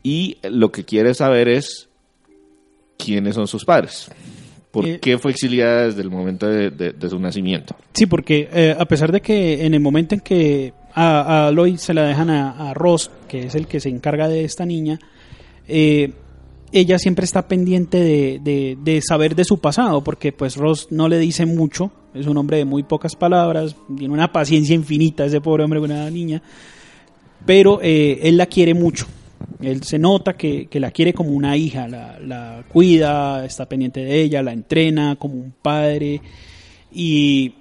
Y 0.03 0.39
lo 0.43 0.73
que 0.73 0.85
quiere 0.85 1.15
saber 1.15 1.49
es 1.49 1.89
quiénes 2.99 3.35
son 3.35 3.47
sus 3.47 3.65
padres. 3.65 4.11
¿Por 4.71 4.87
Eh, 4.87 4.99
qué 5.01 5.19
fue 5.19 5.31
exiliada 5.33 5.85
desde 5.85 6.01
el 6.03 6.11
momento 6.11 6.49
de, 6.49 6.71
de- 6.71 6.93
de 6.93 7.09
su 7.11 7.19
nacimiento? 7.21 7.77
Sí, 7.93 8.07
porque 8.07 8.49
eh, 8.53 8.75
a 8.77 8.85
pesar 8.87 9.13
de 9.13 9.21
que 9.21 9.65
en 9.67 9.75
el 9.75 9.81
momento 9.81 10.15
en 10.15 10.21
que 10.23 10.73
a, 10.95 11.21
a 11.45 11.47
Aloy 11.49 11.79
se 11.79 11.95
la 11.95 12.05
dejan 12.05 12.31
a, 12.31 12.75
Ross, 12.75 13.11
que 13.29 13.47
es 13.47 13.55
el 13.55 13.67
que 13.67 13.81
se 13.81 13.89
encarga 13.89 14.29
de 14.29 14.45
esta 14.45 14.65
niña, 14.67 14.99
eh, 15.69 16.13
ella 16.73 16.99
siempre 16.99 17.25
está 17.25 17.47
pendiente 17.49 17.99
de, 18.01 18.41
de- 18.43 18.79
de 18.83 19.03
saber 19.03 19.35
de 19.37 19.45
su 19.45 19.59
pasado, 19.59 20.03
porque 20.03 20.33
pues 20.33 20.57
Ross 20.57 20.89
no 20.91 21.09
le 21.09 21.19
dice 21.19 21.45
mucho, 21.47 21.91
es 22.15 22.27
un 22.27 22.37
hombre 22.39 22.57
de 22.59 22.65
muy 22.65 22.83
pocas 22.83 23.15
palabras, 23.15 23.77
tiene 23.97 24.13
una 24.15 24.33
paciencia 24.33 24.75
infinita 24.75 25.25
ese 25.27 25.41
pobre 25.41 25.65
hombre 25.65 25.81
con 25.81 25.91
una 25.91 26.09
niña, 26.11 26.43
pero 27.45 27.81
eh, 27.83 28.21
él 28.23 28.37
la 28.37 28.47
quiere 28.47 28.73
mucho. 28.75 29.07
Él 29.61 29.83
se 29.83 29.99
nota 29.99 30.35
que, 30.35 30.67
que 30.67 30.81
la 30.81 30.91
quiere 30.91 31.13
como 31.13 31.31
una 31.31 31.57
hija, 31.57 31.89
la, 31.89 32.19
la 32.21 32.65
cuida, 32.73 33.45
está 33.45 33.67
pendiente 33.67 34.01
de 34.01 34.21
ella, 34.23 34.43
la 34.43 34.53
entrena 34.53 35.17
como 35.17 35.35
un 35.35 35.53
padre 35.61 36.21
y 36.93 37.53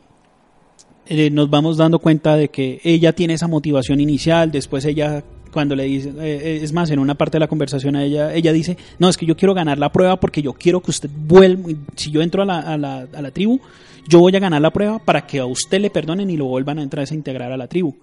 eh, 1.07 1.29
nos 1.29 1.49
vamos 1.49 1.77
dando 1.77 1.99
cuenta 1.99 2.35
de 2.35 2.49
que 2.49 2.79
ella 2.83 3.13
tiene 3.13 3.33
esa 3.33 3.47
motivación 3.47 3.99
inicial, 3.99 4.51
después 4.51 4.85
ella 4.85 5.23
cuando 5.51 5.75
le 5.75 5.83
dice, 5.83 6.13
eh, 6.19 6.59
es 6.63 6.71
más, 6.71 6.89
en 6.91 6.99
una 6.99 7.15
parte 7.15 7.35
de 7.35 7.41
la 7.41 7.47
conversación 7.47 7.95
a 7.95 8.03
ella, 8.03 8.33
ella 8.33 8.53
dice, 8.53 8.77
no, 8.99 9.09
es 9.09 9.17
que 9.17 9.25
yo 9.25 9.35
quiero 9.35 9.53
ganar 9.53 9.77
la 9.77 9.91
prueba 9.91 10.19
porque 10.19 10.41
yo 10.41 10.53
quiero 10.53 10.81
que 10.81 10.91
usted 10.91 11.09
vuelva, 11.13 11.69
si 11.95 12.09
yo 12.09 12.21
entro 12.21 12.43
a 12.43 12.45
la, 12.45 12.59
a 12.59 12.77
la, 12.77 13.07
a 13.13 13.21
la 13.21 13.31
tribu, 13.31 13.59
yo 14.07 14.19
voy 14.19 14.35
a 14.35 14.39
ganar 14.39 14.61
la 14.61 14.71
prueba 14.71 14.99
para 14.99 15.27
que 15.27 15.39
a 15.39 15.45
usted 15.45 15.79
le 15.81 15.89
perdonen 15.89 16.29
y 16.29 16.37
lo 16.37 16.45
vuelvan 16.45 16.79
a 16.79 16.83
entrar 16.83 17.05
a 17.09 17.13
integrar 17.13 17.51
a 17.51 17.57
la 17.57 17.67
tribu. 17.67 17.95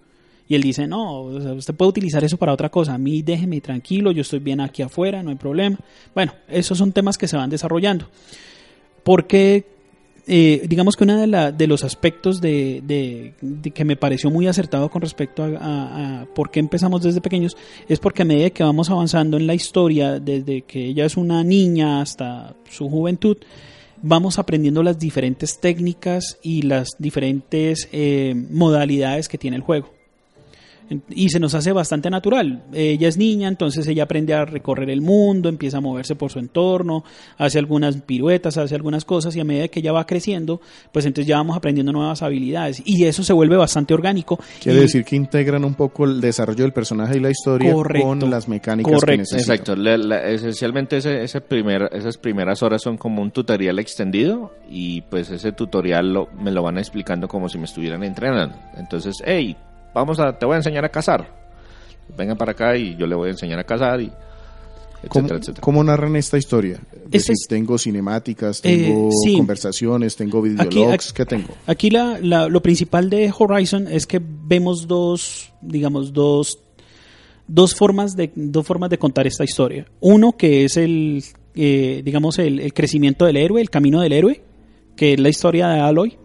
Y 0.49 0.55
él 0.55 0.63
dice, 0.63 0.87
no, 0.87 1.23
usted 1.23 1.75
puede 1.75 1.91
utilizar 1.91 2.25
eso 2.25 2.39
para 2.39 2.55
otra 2.55 2.71
cosa, 2.71 2.95
a 2.95 2.99
mí 2.99 3.21
déjeme 3.21 3.61
tranquilo, 3.61 4.13
yo 4.13 4.23
estoy 4.23 4.39
bien 4.39 4.61
aquí 4.61 4.81
afuera, 4.81 5.23
no 5.23 5.29
hay 5.29 5.37
problema. 5.37 5.79
Bueno, 6.15 6.33
esos 6.49 6.79
son 6.79 6.93
temas 6.93 7.19
que 7.19 7.29
se 7.29 7.37
van 7.37 7.51
desarrollando. 7.51 8.09
Porque 9.05 9.67
eh, 10.29 10.63
digamos 10.69 10.95
que 10.97 11.05
uno 11.05 11.17
de, 11.27 11.53
de 11.53 11.67
los 11.67 11.83
aspectos 11.85 12.41
de, 12.41 13.33
que 13.75 13.85
me 13.85 13.97
pareció 13.97 14.31
muy 14.31 14.47
acertado 14.47 14.91
con 14.91 15.03
respecto 15.03 15.43
a, 15.43 15.49
a- 15.57 16.21
a 16.23 16.27
por 16.27 16.51
qué 16.51 16.61
empezamos 16.61 17.03
desde 17.03 17.21
pequeños 17.21 17.57
es 17.89 17.99
porque 17.99 18.23
a 18.23 18.25
medida 18.25 18.51
que 18.51 18.63
vamos 18.63 18.91
avanzando 18.91 19.37
en 19.37 19.47
la 19.47 19.55
historia, 19.55 20.21
desde 20.21 20.63
que 20.63 20.87
ella 20.87 21.05
es 21.07 21.17
una 21.17 21.43
niña 21.43 22.01
hasta 22.01 22.55
su 22.71 22.89
juventud, 22.89 23.37
vamos 24.03 24.39
aprendiendo 24.39 24.83
las 24.85 24.99
diferentes 24.99 25.59
técnicas 25.59 26.39
y 26.43 26.63
las 26.63 26.91
diferentes 26.99 27.89
eh, 27.93 28.35
modalidades 28.51 29.29
que 29.29 29.39
tiene 29.39 29.57
el 29.57 29.63
juego. 29.63 29.98
Y 31.11 31.29
se 31.29 31.39
nos 31.41 31.55
hace 31.55 31.73
bastante 31.73 32.09
natural. 32.11 32.63
Ella 32.73 33.09
es 33.09 33.17
niña, 33.19 33.49
entonces 33.49 33.87
ella 33.87 34.05
aprende 34.05 34.33
a 34.35 34.45
recorrer 34.45 34.89
el 34.91 35.01
mundo, 35.01 35.49
empieza 35.49 35.79
a 35.79 35.81
moverse 35.81 36.15
por 36.17 36.31
su 36.31 36.39
entorno, 36.39 37.05
hace 37.37 37.59
algunas 37.59 37.97
piruetas, 38.03 38.57
hace 38.57 38.75
algunas 38.75 39.05
cosas 39.05 39.37
y 39.37 39.41
a 39.41 39.45
medida 39.45 39.69
que 39.69 39.81
ella 39.81 39.93
va 39.93 40.07
creciendo, 40.07 40.61
pues 40.93 41.05
entonces 41.05 41.27
ya 41.29 41.37
vamos 41.37 41.57
aprendiendo 41.57 41.93
nuevas 41.93 42.23
habilidades 42.23 42.83
y 42.85 43.05
eso 43.05 43.23
se 43.23 43.33
vuelve 43.33 43.57
bastante 43.57 43.93
orgánico. 43.95 44.39
Quiere 44.63 44.79
Y- 44.79 44.83
decir 44.83 45.05
que 45.05 45.17
integran 45.17 45.65
un 45.65 45.75
poco 45.75 46.05
el 46.05 46.21
desarrollo 46.21 46.63
del 46.65 46.73
personaje 46.73 47.17
y 47.19 47.21
la 47.21 47.31
historia 47.31 47.73
Correcto. 47.73 48.09
con 48.09 48.31
las 48.31 48.49
mecánicas 48.49 48.93
Correcto. 48.95 49.25
que. 49.33 49.37
Exacto, 49.41 49.77
la- 49.77 49.99
la- 49.99 50.23
esencialmente 50.31 50.97
ese, 50.99 51.23
ese 51.23 51.41
primer, 51.41 51.91
esas 51.93 52.17
primeras 52.17 52.63
horas 52.63 52.81
son 52.83 52.97
como 52.97 53.21
un 53.23 53.31
tutorial 53.31 53.79
extendido 53.79 54.53
y 54.71 55.03
pues 55.03 55.31
ese 55.31 55.53
tutorial 55.53 56.13
lo- 56.13 56.29
me 56.41 56.51
lo 56.51 56.63
van 56.63 56.79
explicando 56.79 57.29
como 57.29 57.49
si 57.49 57.59
me 57.59 57.65
estuvieran 57.65 58.03
entrenando. 58.05 58.57
Entonces, 58.77 59.17
hey, 59.25 59.57
vamos 59.95 60.19
a, 60.21 60.39
te 60.39 60.47
voy 60.47 60.55
a 60.55 60.57
enseñar 60.59 60.85
a 60.85 60.89
cazar. 60.91 61.37
Vengan 62.17 62.37
para 62.39 62.53
acá 62.53 62.77
y 62.77 62.97
yo 62.97 63.07
le 63.07 63.15
voy 63.15 63.29
a 63.29 63.33
enseñar 63.33 63.59
a 63.59 63.65
cazar 63.65 64.01
y 64.01 64.07
¿Cómo, 65.09 65.27
etcétera, 65.27 65.39
etcétera. 65.39 65.61
cómo 65.63 65.85
narran 65.85 66.17
esta 66.17 66.39
historia? 66.39 66.81
Es 66.93 66.97
Esta 66.97 67.09
decir, 67.11 67.33
es- 67.33 67.47
tengo 67.49 67.79
cinemáticas, 67.79 68.61
Eh, 68.65 68.85
tengo 68.87 69.11
sí. 69.25 69.37
conversaciones, 69.37 70.17
tengo 70.17 70.43
videologs, 70.43 71.13
¿qué 71.13 71.25
tengo? 71.27 71.49
Aquí 71.67 71.91
la, 71.91 72.19
la- 72.21 72.49
lo 72.49 72.63
principal 72.63 73.09
de 73.11 73.33
Horizon 73.37 73.87
es 73.89 74.07
que 74.07 74.21
vemos 74.23 74.89
dos, 74.89 75.53
digamos, 75.61 76.13
dos, 76.13 76.59
dos 77.47 77.75
formas 77.75 78.17
de, 78.17 78.31
dos 78.35 78.67
formas 78.67 78.91
de 78.91 78.99
contar 78.99 79.27
esta 79.27 79.45
historia. 79.45 79.87
Uno 80.01 80.33
que 80.33 80.65
es 80.65 80.77
el, 80.77 81.23
eh, 81.55 82.03
digamos, 82.05 82.39
el, 82.41 82.59
el 82.59 82.73
crecimiento 82.75 83.25
del 83.27 83.37
héroe, 83.37 83.61
el 83.61 83.71
camino 83.71 84.01
del 84.01 84.13
héroe, 84.13 84.43
que 84.97 85.13
es 85.13 85.21
la 85.21 85.29
historia 85.29 85.69
de 85.69 85.81
Aloy. 85.81 86.17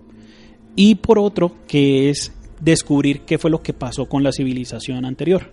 Y 0.76 0.96
por 0.96 1.20
otro, 1.20 1.52
que 1.68 2.10
es 2.10 2.32
descubrir 2.64 3.22
qué 3.22 3.38
fue 3.38 3.52
lo 3.52 3.62
que 3.62 3.74
pasó 3.74 4.06
con 4.08 4.24
la 4.24 4.32
civilización 4.32 5.06
anterior. 5.06 5.52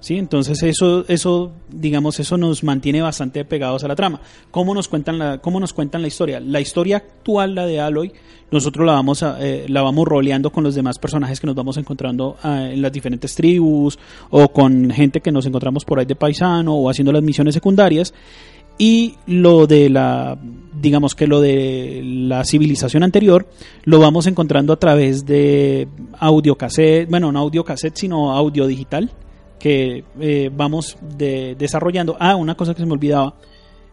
¿Sí? 0.00 0.16
Entonces 0.18 0.60
eso, 0.64 1.04
eso, 1.06 1.52
digamos, 1.70 2.18
eso 2.18 2.36
nos 2.36 2.64
mantiene 2.64 3.00
bastante 3.00 3.44
pegados 3.44 3.84
a 3.84 3.88
la 3.88 3.94
trama. 3.94 4.20
¿Cómo 4.50 4.74
nos 4.74 4.88
cuentan 4.88 5.16
la, 5.16 5.38
cómo 5.38 5.60
nos 5.60 5.72
cuentan 5.72 6.02
la 6.02 6.08
historia? 6.08 6.40
La 6.40 6.60
historia 6.60 6.96
actual, 6.96 7.54
la 7.54 7.66
de 7.66 7.78
Aloy, 7.78 8.12
nosotros 8.50 8.84
la 8.84 8.94
vamos, 8.94 9.22
a, 9.22 9.38
eh, 9.40 9.66
la 9.68 9.80
vamos 9.82 10.08
roleando 10.08 10.50
con 10.50 10.64
los 10.64 10.74
demás 10.74 10.98
personajes 10.98 11.38
que 11.38 11.46
nos 11.46 11.54
vamos 11.54 11.76
encontrando 11.76 12.36
ah, 12.42 12.68
en 12.72 12.82
las 12.82 12.90
diferentes 12.90 13.36
tribus 13.36 13.96
o 14.30 14.48
con 14.48 14.90
gente 14.90 15.20
que 15.20 15.30
nos 15.30 15.46
encontramos 15.46 15.84
por 15.84 16.00
ahí 16.00 16.04
de 16.04 16.16
paisano 16.16 16.74
o 16.74 16.90
haciendo 16.90 17.12
las 17.12 17.22
misiones 17.22 17.54
secundarias. 17.54 18.12
Y 18.78 19.14
lo 19.26 19.68
de 19.68 19.88
la, 19.88 20.36
digamos 20.82 21.14
que 21.14 21.26
lo 21.26 21.40
de 21.40 22.02
la 22.04 22.44
civilización 22.44 23.02
anterior, 23.04 23.46
lo 23.84 23.98
vamos 24.00 24.26
encontrando 24.26 24.72
a 24.72 24.78
través 24.78 25.24
de 25.24 25.88
audio 26.18 26.56
cassette, 26.56 27.08
bueno, 27.08 27.32
no 27.32 27.38
audio 27.38 27.64
cassette, 27.64 27.96
sino 27.96 28.32
audio 28.32 28.66
digital, 28.66 29.10
que 29.58 30.04
eh, 30.20 30.50
vamos 30.54 30.96
de- 31.16 31.54
desarrollando. 31.56 32.16
Ah, 32.18 32.36
una 32.36 32.56
cosa 32.56 32.74
que 32.74 32.80
se 32.80 32.86
me 32.86 32.92
olvidaba, 32.92 33.34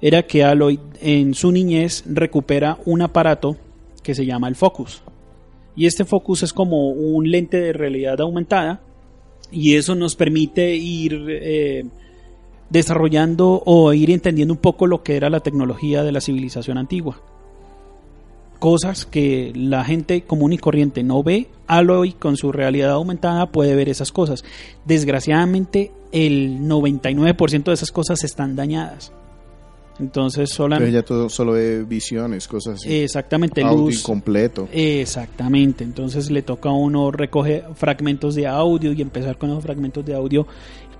era 0.01 0.23
que 0.23 0.43
Aloy 0.43 0.79
en 1.01 1.33
su 1.33 1.51
niñez 1.51 2.03
recupera 2.07 2.77
un 2.85 3.01
aparato 3.01 3.55
que 4.01 4.15
se 4.15 4.25
llama 4.25 4.47
el 4.47 4.55
Focus. 4.55 5.03
Y 5.75 5.85
este 5.85 6.05
Focus 6.05 6.43
es 6.43 6.53
como 6.53 6.89
un 6.89 7.29
lente 7.29 7.59
de 7.61 7.73
realidad 7.73 8.19
aumentada 8.21 8.81
y 9.51 9.75
eso 9.75 9.95
nos 9.95 10.15
permite 10.15 10.75
ir 10.75 11.25
eh, 11.29 11.85
desarrollando 12.69 13.61
o 13.65 13.93
ir 13.93 14.11
entendiendo 14.11 14.53
un 14.53 14.59
poco 14.59 14.87
lo 14.87 15.03
que 15.03 15.15
era 15.15 15.29
la 15.29 15.39
tecnología 15.39 16.03
de 16.03 16.11
la 16.11 16.21
civilización 16.21 16.77
antigua. 16.77 17.21
Cosas 18.59 19.05
que 19.05 19.53
la 19.55 19.85
gente 19.85 20.23
común 20.23 20.51
y 20.51 20.57
corriente 20.57 21.01
no 21.01 21.23
ve, 21.23 21.47
Aloy 21.67 22.11
con 22.11 22.35
su 22.35 22.51
realidad 22.51 22.91
aumentada 22.91 23.45
puede 23.51 23.73
ver 23.75 23.87
esas 23.87 24.11
cosas. 24.11 24.43
Desgraciadamente 24.85 25.91
el 26.11 26.59
99% 26.59 27.63
de 27.63 27.73
esas 27.73 27.91
cosas 27.91 28.23
están 28.23 28.55
dañadas. 28.55 29.13
Entonces 29.99 30.39
Entonces 30.39 30.55
solamente... 30.55 30.91
ya 30.93 31.03
todo 31.03 31.27
solo 31.27 31.53
ve 31.53 31.83
visiones, 31.83 32.47
cosas 32.47 32.75
así. 32.75 33.01
Exactamente, 33.01 33.61
Audio 33.61 33.85
luz. 33.85 33.99
incompleto. 33.99 34.69
Exactamente, 34.71 35.83
entonces 35.83 36.31
le 36.31 36.41
toca 36.41 36.69
a 36.69 36.73
uno 36.73 37.11
recoger 37.11 37.65
fragmentos 37.75 38.35
de 38.35 38.47
audio 38.47 38.93
y 38.93 39.01
empezar 39.01 39.37
con 39.37 39.49
esos 39.49 39.63
fragmentos 39.63 40.05
de 40.05 40.15
audio. 40.15 40.47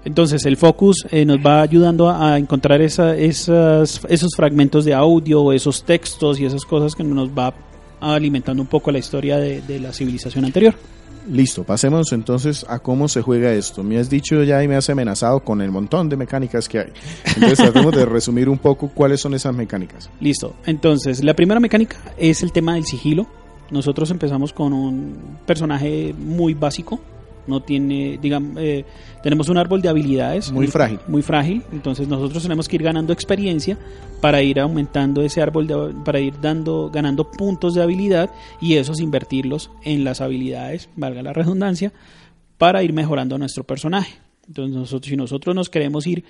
Entonces 0.05 0.45
el 0.45 0.55
Focus 0.57 1.05
eh, 1.11 1.25
nos 1.25 1.37
va 1.39 1.61
ayudando 1.61 2.09
a, 2.09 2.33
a 2.33 2.37
encontrar 2.37 2.81
esa- 2.81 3.15
esas, 3.17 4.01
esos 4.07 4.31
fragmentos 4.35 4.85
de 4.85 4.93
audio, 4.93 5.51
esos 5.51 5.83
textos 5.83 6.39
y 6.39 6.45
esas 6.45 6.63
cosas 6.65 6.95
que 6.95 7.03
nos 7.03 7.29
va 7.29 7.53
alimentando 7.99 8.61
un 8.61 8.67
poco 8.67 8.91
la 8.91 8.99
historia 8.99 9.37
de, 9.37 9.61
de 9.61 9.79
la 9.79 9.91
civilización 9.91 10.45
anterior. 10.45 10.73
Listo, 11.29 11.63
pasemos 11.63 12.11
entonces 12.13 12.65
a 12.69 12.79
cómo 12.79 13.07
se 13.07 13.21
juega 13.21 13.51
esto. 13.51 13.83
Me 13.83 13.99
has 13.99 14.09
dicho 14.09 14.41
ya 14.43 14.63
y 14.63 14.67
me 14.69 14.77
has 14.77 14.89
amenazado 14.89 15.41
con 15.41 15.61
el 15.61 15.69
montón 15.69 16.07
de 16.09 16.15
mecánicas 16.15 16.67
que 16.69 16.79
hay. 16.79 16.87
Entonces 17.35 17.57
tratemos 17.59 17.93
de 17.93 18.05
resumir 18.05 18.47
un 18.49 18.57
poco 18.57 18.87
cuáles 18.89 19.19
son 19.19 19.33
esas 19.33 19.53
mecánicas. 19.53 20.09
Listo, 20.21 20.55
entonces 20.65 21.23
la 21.23 21.35
primera 21.35 21.59
mecánica 21.59 21.97
es 22.17 22.41
el 22.41 22.51
tema 22.51 22.75
del 22.75 22.85
sigilo. 22.85 23.27
Nosotros 23.69 24.09
empezamos 24.09 24.53
con 24.53 24.73
un 24.73 25.17
personaje 25.45 26.15
muy 26.17 26.55
básico, 26.55 26.99
no 27.49 27.61
tiene, 27.61 28.17
digamos, 28.21 28.57
eh, 28.57 28.85
tenemos 29.21 29.49
un 29.49 29.57
árbol 29.57 29.81
de 29.81 29.89
habilidades 29.89 30.51
Muy 30.51 30.67
frágil. 30.67 30.99
muy 31.07 31.21
frágil, 31.21 31.63
entonces 31.71 32.07
nosotros 32.07 32.43
tenemos 32.43 32.67
que 32.67 32.77
ir 32.77 32.83
ganando 32.83 33.11
experiencia 33.11 33.77
para 34.21 34.41
ir 34.41 34.59
aumentando 34.59 35.21
ese 35.21 35.41
árbol, 35.41 35.67
de, 35.67 35.93
para 36.05 36.19
ir 36.19 36.39
dando, 36.39 36.89
ganando 36.89 37.29
puntos 37.29 37.73
de 37.73 37.81
habilidad 37.81 38.29
y 38.61 38.75
esos 38.75 38.99
invertirlos 38.99 39.71
en 39.83 40.03
las 40.03 40.21
habilidades, 40.21 40.89
valga 40.95 41.21
la 41.21 41.33
redundancia, 41.33 41.91
para 42.57 42.83
ir 42.83 42.93
mejorando 42.93 43.35
a 43.35 43.37
nuestro 43.37 43.63
personaje. 43.63 44.13
Entonces 44.47 44.75
nosotros, 44.75 45.09
si 45.09 45.15
nosotros 45.15 45.55
nos 45.55 45.69
queremos 45.69 46.07
ir 46.07 46.23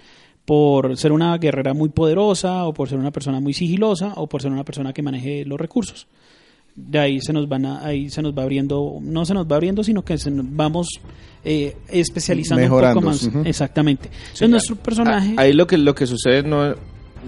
por 0.46 0.98
ser 0.98 1.12
una 1.12 1.38
guerrera 1.38 1.74
muy 1.74 1.90
poderosa 1.90 2.66
o 2.66 2.74
por 2.74 2.90
ser 2.90 2.98
una 2.98 3.12
persona 3.12 3.40
muy 3.40 3.54
sigilosa 3.54 4.14
o 4.16 4.28
por 4.28 4.42
ser 4.42 4.52
una 4.52 4.64
persona 4.64 4.94
que 4.94 5.04
maneje 5.04 5.46
los 5.46 5.60
recursos. 5.60 6.08
De 6.88 7.00
ahí 7.00 7.20
se 7.22 7.34
nos 7.34 7.48
van 7.48 7.66
a- 7.66 7.86
ahí 7.86 8.10
se 8.10 8.22
nos 8.22 8.34
va 8.38 8.44
abriendo, 8.44 8.98
no 9.02 9.26
se 9.26 9.34
nos 9.34 9.46
va 9.46 9.56
abriendo, 9.58 9.84
sino 9.84 10.04
que 10.04 10.18
se 10.18 10.32
nos 10.32 10.46
vamos 10.50 10.88
eh, 11.44 11.76
especializando 11.88 12.64
un 12.64 12.70
poco 12.94 13.06
más. 13.06 13.30
Exactamente. 13.46 14.10
Entonces 14.24 14.50
nuestro 14.50 14.76
personaje 14.76 15.36
Ah, 15.38 15.42
Ahí 15.42 15.54
lo 15.54 15.68
que, 15.68 15.78
lo 15.78 15.94
que 15.96 16.06
sucede 16.08 16.44
no, 16.44 16.74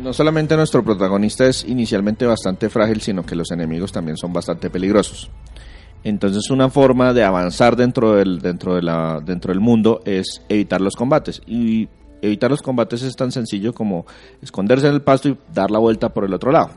no 0.01 0.13
solamente 0.13 0.55
nuestro 0.55 0.83
protagonista 0.83 1.47
es 1.47 1.63
inicialmente 1.65 2.25
bastante 2.25 2.69
frágil, 2.69 3.01
sino 3.01 3.25
que 3.25 3.35
los 3.35 3.51
enemigos 3.51 3.91
también 3.91 4.17
son 4.17 4.33
bastante 4.33 4.69
peligrosos. 4.69 5.29
Entonces 6.03 6.49
una 6.49 6.69
forma 6.69 7.13
de 7.13 7.23
avanzar 7.23 7.75
dentro 7.75 8.15
del, 8.15 8.39
dentro 8.39 8.75
de 8.75 8.81
la, 8.81 9.21
dentro 9.23 9.51
del 9.53 9.59
mundo 9.61 10.01
es 10.05 10.41
evitar 10.49 10.81
los 10.81 10.95
combates. 10.95 11.41
Y 11.45 11.87
evitar 12.23 12.49
los 12.51 12.61
combates 12.61 13.03
es 13.03 13.15
tan 13.15 13.31
sencillo 13.31 13.73
como 13.73 14.05
esconderse 14.41 14.87
en 14.87 14.93
el 14.95 15.01
pasto 15.01 15.29
y 15.29 15.37
dar 15.53 15.69
la 15.71 15.79
vuelta 15.79 16.09
por 16.09 16.25
el 16.25 16.33
otro 16.33 16.51
lado. 16.51 16.69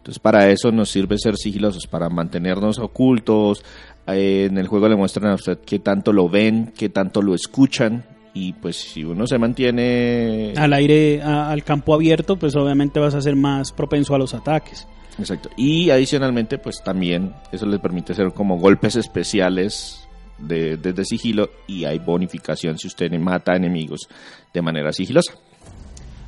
Entonces 0.00 0.18
para 0.18 0.50
eso 0.50 0.72
nos 0.72 0.88
sirve 0.90 1.18
ser 1.18 1.36
sigilosos, 1.36 1.86
para 1.86 2.08
mantenernos 2.08 2.78
ocultos. 2.78 3.62
Eh, 4.06 4.46
en 4.50 4.58
el 4.58 4.66
juego 4.66 4.88
le 4.88 4.96
muestran 4.96 5.30
a 5.30 5.34
usted 5.34 5.58
qué 5.64 5.78
tanto 5.78 6.12
lo 6.12 6.28
ven, 6.28 6.72
qué 6.76 6.88
tanto 6.88 7.22
lo 7.22 7.34
escuchan. 7.34 8.04
Y 8.32 8.52
pues 8.54 8.76
si 8.76 9.04
uno 9.04 9.26
se 9.26 9.38
mantiene... 9.38 10.52
al 10.56 10.72
aire, 10.72 11.20
a- 11.22 11.50
al 11.50 11.64
campo 11.64 11.94
abierto, 11.94 12.36
pues 12.36 12.54
obviamente 12.56 12.98
vas 13.00 13.14
a 13.14 13.20
ser 13.20 13.36
más 13.36 13.72
propenso 13.72 14.14
a 14.14 14.18
los 14.18 14.34
ataques. 14.34 14.86
Exacto. 15.18 15.50
Y 15.56 15.90
adicionalmente, 15.90 16.56
pues 16.58 16.80
también 16.82 17.34
eso 17.52 17.66
les 17.66 17.80
permite 17.80 18.12
hacer 18.12 18.32
como 18.32 18.56
golpes 18.58 18.96
especiales 18.96 20.08
de, 20.38 20.76
desde 20.78 21.04
sigilo 21.04 21.50
y 21.66 21.84
hay 21.84 21.98
bonificación 21.98 22.78
si 22.78 22.86
usted 22.86 23.10
mata 23.18 23.54
enemigos 23.54 24.08
de 24.54 24.62
manera 24.62 24.92
sigilosa. 24.92 25.34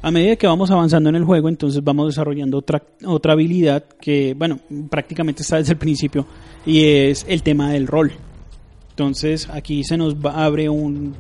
A 0.04 0.10
medida 0.10 0.34
que 0.36 0.48
vamos 0.48 0.70
avanzando 0.70 1.08
en 1.10 1.16
el 1.16 1.24
juego, 1.24 1.48
entonces 1.48 1.82
vamos 1.84 2.08
desarrollando 2.08 2.58
otra, 2.58 2.82
otra 3.06 3.34
habilidad 3.34 3.84
que, 4.00 4.34
bueno, 4.34 4.58
prácticamente 4.90 5.42
está 5.42 5.58
desde 5.58 5.72
el 5.74 5.78
principio, 5.78 6.26
y 6.66 6.84
es 6.84 7.24
el 7.28 7.42
tema 7.44 7.70
del 7.70 7.86
rol. 7.86 8.12
Entonces 8.90 9.48
aquí 9.48 9.84
se 9.84 9.96
nos 9.96 10.16
va- 10.16 10.44
abre 10.44 10.68
un 10.68 11.14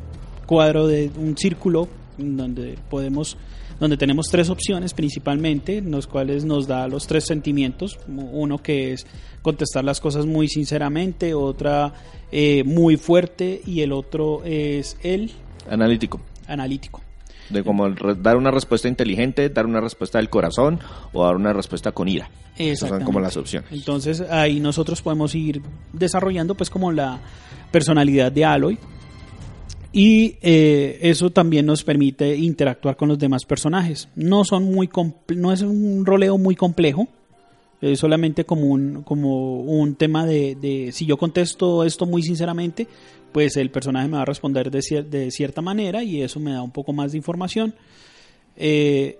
cuadro 0.46 0.86
de 0.88 1.10
un 1.16 1.36
círculo 1.38 1.88
donde 2.18 2.76
podemos 2.90 3.36
donde 3.80 3.96
tenemos 3.96 4.26
tres 4.30 4.48
opciones 4.48 4.94
principalmente, 4.94 5.78
en 5.78 5.90
los 5.90 6.06
cuales 6.06 6.44
nos 6.44 6.68
da 6.68 6.86
los 6.86 7.08
tres 7.08 7.24
sentimientos, 7.24 7.98
uno 8.06 8.58
que 8.62 8.92
es 8.92 9.06
contestar 9.42 9.82
las 9.82 10.00
cosas 10.00 10.24
muy 10.24 10.46
sinceramente, 10.46 11.34
otra 11.34 11.92
eh, 12.30 12.62
muy 12.64 12.96
fuerte 12.96 13.60
y 13.66 13.80
el 13.80 13.90
otro 13.92 14.42
es 14.44 14.96
el 15.02 15.32
Analítico. 15.68 16.20
analítico. 16.46 17.00
De 17.50 17.62
como 17.62 17.90
dar 17.90 18.36
una 18.36 18.50
respuesta 18.50 18.88
inteligente, 18.88 19.48
dar 19.48 19.66
una 19.66 19.80
respuesta 19.80 20.18
del 20.18 20.30
corazón 20.30 20.80
o 21.12 21.24
dar 21.24 21.36
una 21.36 21.52
respuesta 21.52 21.92
con 21.92 22.08
ira. 22.08 22.30
Esas 22.56 22.88
son 22.88 23.04
como 23.04 23.20
las 23.20 23.36
opciones. 23.36 23.70
Entonces 23.72 24.20
ahí 24.20 24.60
nosotros 24.60 25.02
podemos 25.02 25.34
ir 25.34 25.62
desarrollando 25.92 26.54
pues 26.54 26.70
como 26.70 26.92
la 26.92 27.20
personalidad 27.70 28.30
de 28.30 28.44
Aloy 28.44 28.78
y 29.92 30.36
eh, 30.40 30.98
eso 31.02 31.30
también 31.30 31.66
nos 31.66 31.84
permite 31.84 32.34
interactuar 32.36 32.96
con 32.96 33.08
los 33.08 33.18
demás 33.18 33.44
personajes. 33.44 34.08
No 34.16 34.44
son 34.44 34.64
muy 34.64 34.88
no 35.36 35.52
es 35.52 35.60
un 35.60 36.06
roleo 36.06 36.38
muy 36.38 36.56
complejo, 36.56 37.08
es 37.80 37.98
solamente 37.98 38.44
como 38.44 38.66
un 38.66 39.02
como 39.02 39.60
un 39.60 39.94
tema 39.96 40.24
de, 40.24 40.54
de 40.54 40.92
si 40.92 41.04
yo 41.04 41.18
contesto 41.18 41.84
esto 41.84 42.06
muy 42.06 42.22
sinceramente, 42.22 42.88
pues 43.32 43.56
el 43.56 43.70
personaje 43.70 44.08
me 44.08 44.16
va 44.16 44.22
a 44.22 44.26
responder 44.26 44.70
de, 44.70 44.78
cier- 44.80 45.04
de 45.06 45.30
cierta 45.30 45.62
manera 45.62 46.02
y 46.02 46.22
eso 46.22 46.38
me 46.40 46.52
da 46.52 46.62
un 46.62 46.70
poco 46.72 46.92
más 46.92 47.12
de 47.12 47.18
información. 47.18 47.74
Eh, 48.56 49.18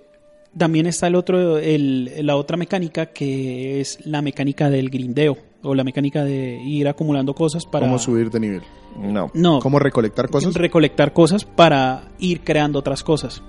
también 0.56 0.86
está 0.86 1.06
el 1.06 1.14
otro, 1.14 1.58
el- 1.58 2.10
la 2.26 2.36
otra 2.36 2.56
mecánica 2.56 3.06
que 3.06 3.80
es 3.80 3.98
la 4.04 4.20
mecánica 4.22 4.68
del 4.68 4.90
grindeo 4.90 5.36
o 5.62 5.74
la 5.74 5.84
mecánica 5.84 6.24
de 6.24 6.60
ir 6.62 6.88
acumulando 6.88 7.34
cosas 7.34 7.64
para 7.64 7.86
¿Cómo 7.86 7.98
subir 7.98 8.30
de 8.30 8.40
nivel? 8.40 8.62
No. 8.98 9.30
no 9.32 9.60
¿Cómo 9.60 9.78
recolectar 9.78 10.28
cosas? 10.28 10.54
recolectar 10.54 11.12
cosas 11.12 11.44
para 11.44 12.10
ir 12.18 12.40
creando 12.42 12.78
otras 12.80 13.02
cosas. 13.02 13.42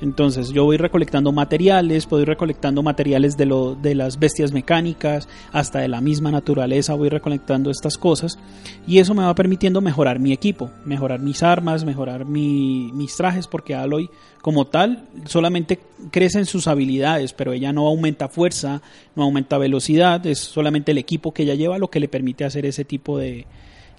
Entonces 0.00 0.50
yo 0.52 0.64
voy 0.64 0.76
recolectando 0.76 1.32
materiales, 1.32 2.06
puedo 2.06 2.22
ir 2.22 2.28
recolectando 2.28 2.82
materiales 2.84 3.36
de, 3.36 3.46
lo, 3.46 3.74
de 3.74 3.96
las 3.96 4.18
bestias 4.20 4.52
mecánicas, 4.52 5.28
hasta 5.52 5.80
de 5.80 5.88
la 5.88 6.00
misma 6.00 6.30
naturaleza 6.30 6.94
voy 6.94 7.08
recolectando 7.08 7.68
estas 7.70 7.98
cosas 7.98 8.38
y 8.86 8.98
eso 8.98 9.12
me 9.14 9.24
va 9.24 9.34
permitiendo 9.34 9.80
mejorar 9.80 10.20
mi 10.20 10.32
equipo, 10.32 10.70
mejorar 10.84 11.20
mis 11.20 11.42
armas, 11.42 11.84
mejorar 11.84 12.24
mi- 12.26 12.92
mis 12.92 13.16
trajes, 13.16 13.48
porque 13.48 13.74
Aloy 13.74 14.08
como 14.40 14.66
tal 14.66 15.08
solamente 15.26 15.80
crece 16.12 16.38
en 16.38 16.46
sus 16.46 16.68
habilidades, 16.68 17.32
pero 17.32 17.52
ella 17.52 17.72
no 17.72 17.88
aumenta 17.88 18.28
fuerza, 18.28 18.80
no 19.16 19.24
aumenta 19.24 19.58
velocidad, 19.58 20.24
es 20.26 20.38
solamente 20.38 20.92
el 20.92 20.98
equipo 20.98 21.32
que 21.32 21.42
ella 21.42 21.56
lleva 21.56 21.76
lo 21.76 21.90
que 21.90 21.98
le 21.98 22.06
permite 22.08 22.44
hacer 22.44 22.66
ese 22.66 22.84
tipo 22.84 23.18
de- 23.18 23.46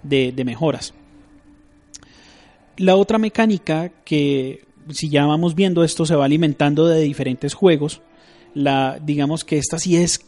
de 0.04 0.44
mejoras. 0.46 0.94
la 2.78 2.96
otra 2.96 3.18
mecánica 3.18 3.90
que 4.06 4.64
si 4.90 5.10
ya 5.10 5.26
vamos 5.26 5.56
viendo 5.56 5.84
esto 5.84 6.06
se 6.06 6.16
va 6.16 6.26
alimentando 6.26 6.88
de 6.88 7.02
diferentes 7.02 7.54
juegos, 7.54 8.02
la 8.54 9.00
digamos 9.02 9.44
que 9.44 9.58
esta 9.58 9.80
sí 9.80 9.96
es 9.98 10.26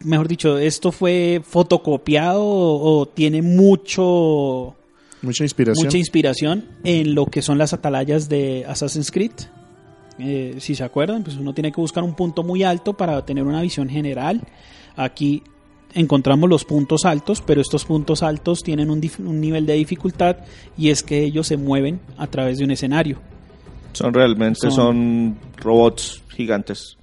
mejor 0.00 0.28
dicho, 0.28 0.58
esto 0.58 0.92
fue 0.92 1.40
fotocopiado 1.44 2.44
o, 2.44 3.00
o 3.00 3.06
tiene 3.06 3.42
mucho 3.42 4.76
Mucha 5.22 5.44
inspiración. 5.44 5.86
mucha 5.86 5.98
inspiración 5.98 6.64
en 6.84 7.14
lo 7.14 7.26
que 7.26 7.42
son 7.42 7.58
las 7.58 7.72
atalayas 7.72 8.28
de 8.28 8.64
Assassin's 8.68 9.10
Creed. 9.10 9.32
Eh, 10.18 10.56
si 10.58 10.74
se 10.74 10.84
acuerdan, 10.84 11.24
pues 11.24 11.36
uno 11.36 11.52
tiene 11.52 11.72
que 11.72 11.80
buscar 11.80 12.04
un 12.04 12.14
punto 12.14 12.42
muy 12.42 12.62
alto 12.62 12.94
para 12.94 13.24
tener 13.24 13.44
una 13.44 13.62
visión 13.62 13.88
general. 13.88 14.42
Aquí 14.94 15.42
encontramos 15.94 16.48
los 16.48 16.64
puntos 16.64 17.04
altos, 17.04 17.42
pero 17.44 17.60
estos 17.60 17.84
puntos 17.84 18.22
altos 18.22 18.62
tienen 18.62 18.90
un 18.90 19.00
nivel 19.40 19.66
de 19.66 19.74
dificultad 19.74 20.36
y 20.76 20.90
es 20.90 21.02
que 21.02 21.22
ellos 21.22 21.46
se 21.46 21.56
mueven 21.56 22.00
a 22.16 22.26
través 22.26 22.58
de 22.58 22.64
un 22.64 22.70
escenario. 22.70 23.18
Son 23.96 24.12
realmente, 24.12 24.60
Son- 24.60 24.72
son, 24.72 25.36
robots 25.56 26.22
gigantes 26.28 26.96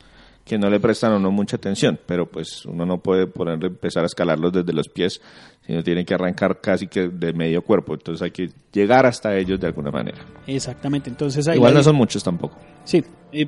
que 0.46 0.58
no 0.58 0.70
le 0.70 0.80
prestan 0.80 1.14
a 1.14 1.16
uno 1.18 1.32
mucha 1.32 1.56
atención, 1.56 1.98
pero 2.06 2.26
pues 2.26 2.66
uno 2.66 2.86
no 2.86 2.98
puede 2.98 3.28
ponerle, 3.28 3.68
empezar 3.68 4.04
a 4.04 4.08
escalarlos 4.08 4.52
desde 4.52 4.74
los 4.74 4.90
pies, 4.90 5.22
sino 5.66 5.82
tiene 5.82 6.04
que 6.04 6.14
arrancar 6.14 6.60
casi 6.60 6.88
que 6.88 7.08
de 7.08 7.32
medio 7.32 7.62
cuerpo, 7.62 7.94
entonces 7.94 8.22
hay 8.22 8.32
que 8.32 8.50
llegar 8.74 9.06
hasta 9.06 9.38
ellos 9.38 9.60
de 9.60 9.68
alguna 9.68 9.90
manera. 9.90 10.18
Exactamente, 10.46 11.10
entonces 11.10 11.48
ahí 11.48 11.56
Igual 11.56 11.74
no 11.74 11.82
son 11.82 11.96
muchos 11.96 12.24
tampoco. 12.24 12.58
Sí, 12.84 13.04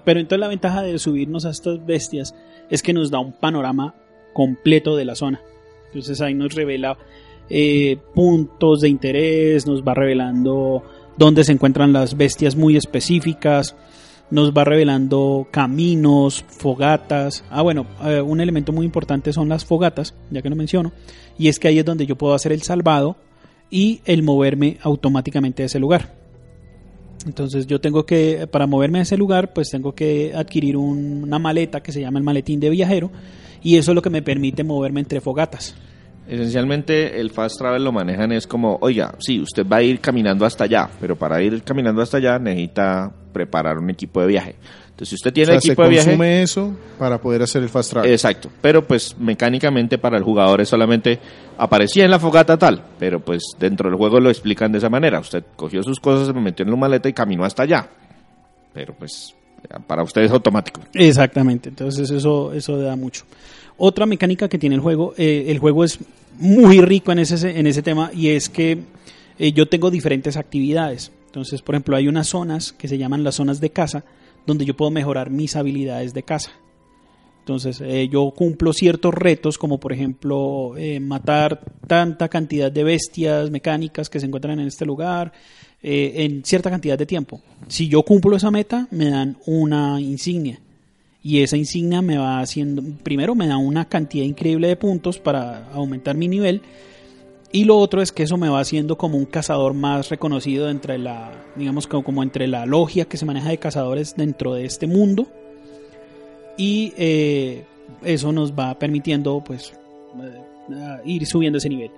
pero 0.06 0.22
entonces 0.22 0.40
la 0.40 0.48
ventaja 0.48 0.82
de 0.84 0.98
subirnos 0.98 1.46
a 1.46 1.50
estas 1.50 1.86
bestias 1.86 2.34
es 2.70 2.82
que 2.82 2.94
nos 2.94 3.12
da 3.12 3.20
un 3.20 3.34
panorama 3.34 3.94
completo 4.34 4.96
de 4.96 5.06
la 5.06 5.16
zona. 5.16 5.42
Entonces 5.88 6.22
ahí 6.22 6.34
nos 6.34 6.56
revela 6.56 6.98
eh, 7.50 7.98
puntos 8.14 8.82
de 8.82 8.90
interés, 8.90 9.68
nos 9.68 9.84
va 9.84 9.94
revelando 9.94 10.82
dónde 11.18 11.44
se 11.44 11.52
encuentran 11.52 11.94
las 11.94 12.18
bestias 12.18 12.56
muy 12.56 12.76
específicas, 12.78 13.76
nos 14.32 14.52
va 14.54 14.64
revelando 14.64 15.48
caminos, 15.52 16.44
fogatas. 16.48 17.44
Ah, 17.50 17.62
bueno, 17.62 17.86
eh, 18.04 18.22
un 18.22 18.42
elemento 18.42 18.72
muy 18.72 18.86
importante 18.86 19.32
son 19.34 19.50
las 19.50 19.66
fogatas, 19.66 20.16
ya 20.32 20.42
que 20.42 20.50
lo 20.50 20.56
menciono, 20.56 20.92
y 21.38 21.48
es 21.48 21.60
que 21.60 21.68
ahí 21.68 21.80
es 21.80 21.86
donde 21.86 22.06
yo 22.06 22.16
puedo 22.18 22.34
hacer 22.34 22.52
el 22.52 22.62
salvado 22.64 23.18
y 23.70 24.02
el 24.06 24.24
moverme 24.24 24.78
automáticamente 24.82 25.64
a 25.64 25.66
ese 25.68 25.80
lugar. 25.80 26.14
Entonces 27.26 27.66
yo 27.66 27.80
tengo 27.82 28.06
que, 28.06 28.48
para 28.52 28.68
moverme 28.68 29.00
a 29.00 29.02
ese 29.04 29.18
lugar, 29.18 29.54
pues 29.54 29.70
tengo 29.72 29.94
que 29.96 30.34
adquirir 30.36 30.78
un- 30.78 31.24
una 31.24 31.40
maleta 31.40 31.82
que 31.82 31.92
se 31.92 32.02
llama 32.02 32.20
el 32.20 32.24
maletín 32.26 32.60
de 32.60 32.70
viajero 32.70 33.10
y 33.64 33.78
eso 33.78 33.92
es 33.92 33.96
lo 33.96 34.02
que 34.04 34.12
me 34.12 34.22
permite 34.22 34.64
moverme 34.64 35.00
entre 35.00 35.22
fogatas. 35.22 35.76
Esencialmente 36.28 37.20
el 37.20 37.30
fast 37.30 37.58
travel 37.60 37.84
lo 37.84 37.92
manejan 37.92 38.32
es 38.32 38.48
como, 38.48 38.78
oiga, 38.82 39.14
sí, 39.20 39.40
usted 39.40 39.66
va 39.68 39.78
a 39.78 39.84
ir 39.84 40.00
caminando 40.00 40.46
hasta 40.46 40.64
allá, 40.64 40.90
pero 41.00 41.16
para 41.16 41.42
ir 41.42 41.62
caminando 41.64 42.02
hasta 42.02 42.18
allá 42.18 42.40
necesita 42.40 43.12
preparar 43.32 43.78
un 43.78 43.90
equipo 43.92 44.22
de 44.22 44.28
viaje. 44.28 44.56
Entonces 44.86 45.10
si 45.10 45.16
usted 45.16 45.32
O 45.32 45.34
tiene 45.34 45.52
sea, 45.52 45.62
se 45.62 45.68
equipo 45.68 45.84
de 45.84 45.90
viaje... 45.90 46.08
consume 46.08 46.42
eso 46.42 46.76
para 46.98 47.20
poder 47.20 47.44
hacer 47.44 47.62
el 47.62 47.70
fast 47.70 47.92
travel. 47.92 48.12
Exacto, 48.12 48.50
pero 48.62 48.88
pues 48.88 49.16
mecánicamente 49.20 49.98
para 50.00 50.18
el 50.18 50.24
jugador 50.24 50.62
es 50.62 50.70
solamente 50.70 51.20
aparecía 51.58 52.06
en 52.06 52.12
la 52.12 52.20
fogata 52.20 52.58
tal, 52.58 52.82
pero 52.98 53.20
pues 53.20 53.44
dentro 53.60 53.90
del 53.90 53.98
juego 53.98 54.20
lo 54.20 54.30
explican 54.30 54.72
de 54.72 54.80
esa 54.80 54.90
manera. 54.90 55.20
Usted 55.20 55.44
cogió 55.56 55.84
sus 55.84 56.00
cosas, 56.00 56.28
se 56.28 56.34
metió 56.34 56.64
en 56.64 56.72
la 56.72 56.78
maleta 56.78 57.08
y 57.08 57.14
caminó 57.14 57.46
hasta 57.46 57.64
allá. 57.64 57.88
Pero 58.74 58.96
pues 58.96 59.36
para 59.88 60.04
usted 60.04 60.24
es 60.24 60.32
automático. 60.32 60.82
Exactamente, 60.94 61.70
entonces 61.70 62.10
eso, 62.12 62.54
eso 62.54 62.78
da 62.78 62.96
mucho. 62.96 63.26
Otra 63.78 64.06
mecánica 64.06 64.48
que 64.48 64.58
tiene 64.58 64.76
el 64.76 64.82
juego, 64.82 65.14
eh, 65.18 65.46
el 65.48 65.60
juego 65.60 65.84
es 65.84 66.00
muy 66.40 66.80
rico 66.82 67.12
en 67.12 67.20
ese, 67.20 67.58
en 67.58 67.68
ese 67.68 67.82
tema 67.82 68.10
y 68.14 68.30
es 68.30 68.50
que 68.50 68.80
eh, 69.38 69.52
yo 69.52 69.68
tengo 69.68 69.92
diferentes 69.92 70.38
actividades. 70.38 71.12
Entonces, 71.26 71.62
por 71.62 71.76
ejemplo, 71.76 71.98
hay 71.98 72.08
unas 72.08 72.28
zonas 72.28 72.72
que 72.72 72.88
se 72.88 72.98
llaman 72.98 73.24
las 73.24 73.36
zonas 73.36 73.60
de 73.60 73.72
caza, 73.72 74.06
donde 74.46 74.64
yo 74.64 74.76
puedo 74.76 74.92
mejorar 74.92 75.30
mis 75.30 75.56
habilidades 75.58 76.14
de 76.14 76.24
caza. 76.24 76.52
Entonces, 77.40 77.82
eh, 77.82 78.08
yo 78.10 78.32
cumplo 78.36 78.72
ciertos 78.72 79.14
retos, 79.14 79.58
como 79.58 79.80
por 79.80 79.92
ejemplo 79.92 80.74
matar 81.02 81.62
tanta 81.86 82.28
cantidad 82.30 82.72
de 82.72 82.84
bestias 82.84 83.52
mecánicas 83.52 84.10
que 84.10 84.20
se 84.20 84.26
encuentran 84.26 84.60
en 84.60 84.68
este 84.68 84.86
lugar 84.86 85.34
eh, 85.88 86.24
en 86.26 86.44
cierta 86.44 86.72
cantidad 86.72 86.98
de 86.98 87.06
tiempo. 87.06 87.42
Si 87.68 87.88
yo 87.88 88.02
cumplo 88.02 88.36
esa 88.36 88.50
meta, 88.50 88.88
me 88.90 89.12
dan 89.12 89.38
una 89.46 90.02
insignia. 90.02 90.60
Y 91.22 91.44
esa 91.44 91.58
insignia 91.58 92.02
me 92.02 92.18
va 92.18 92.40
haciendo, 92.40 92.82
primero 93.04 93.36
me 93.36 93.46
da 93.46 93.58
una 93.58 93.86
cantidad 93.86 94.26
increíble 94.26 94.68
de 94.68 94.78
puntos 94.78 95.20
para 95.20 95.70
aumentar 95.74 96.18
mi 96.18 96.28
nivel. 96.28 96.64
Y 97.52 97.66
lo 97.66 97.78
otro 97.78 98.02
es 98.02 98.12
que 98.12 98.24
eso 98.24 98.36
me 98.36 98.50
va 98.50 98.62
haciendo 98.62 98.98
como 98.98 99.16
un 99.16 99.26
cazador 99.26 99.76
más 99.76 100.10
reconocido 100.10 100.72
entre 100.72 100.98
la, 100.98 101.32
digamos 101.56 101.86
como, 101.86 102.24
entre 102.24 102.48
la 102.48 102.66
logia 102.66 103.06
que 103.06 103.18
se 103.18 103.26
maneja 103.28 103.50
de 103.50 103.60
cazadores 103.60 104.16
dentro 104.16 104.56
de 104.56 104.66
este 104.66 104.88
mundo. 104.88 105.28
Y 106.58 106.94
eh, 106.98 107.64
eso 108.04 108.32
nos 108.32 108.54
va 108.54 108.80
permitiendo 108.80 109.44
pues 109.46 109.72
eh, 110.72 111.02
ir 111.06 111.28
subiendo 111.28 111.60
ese 111.60 111.70
nivel. 111.70 111.92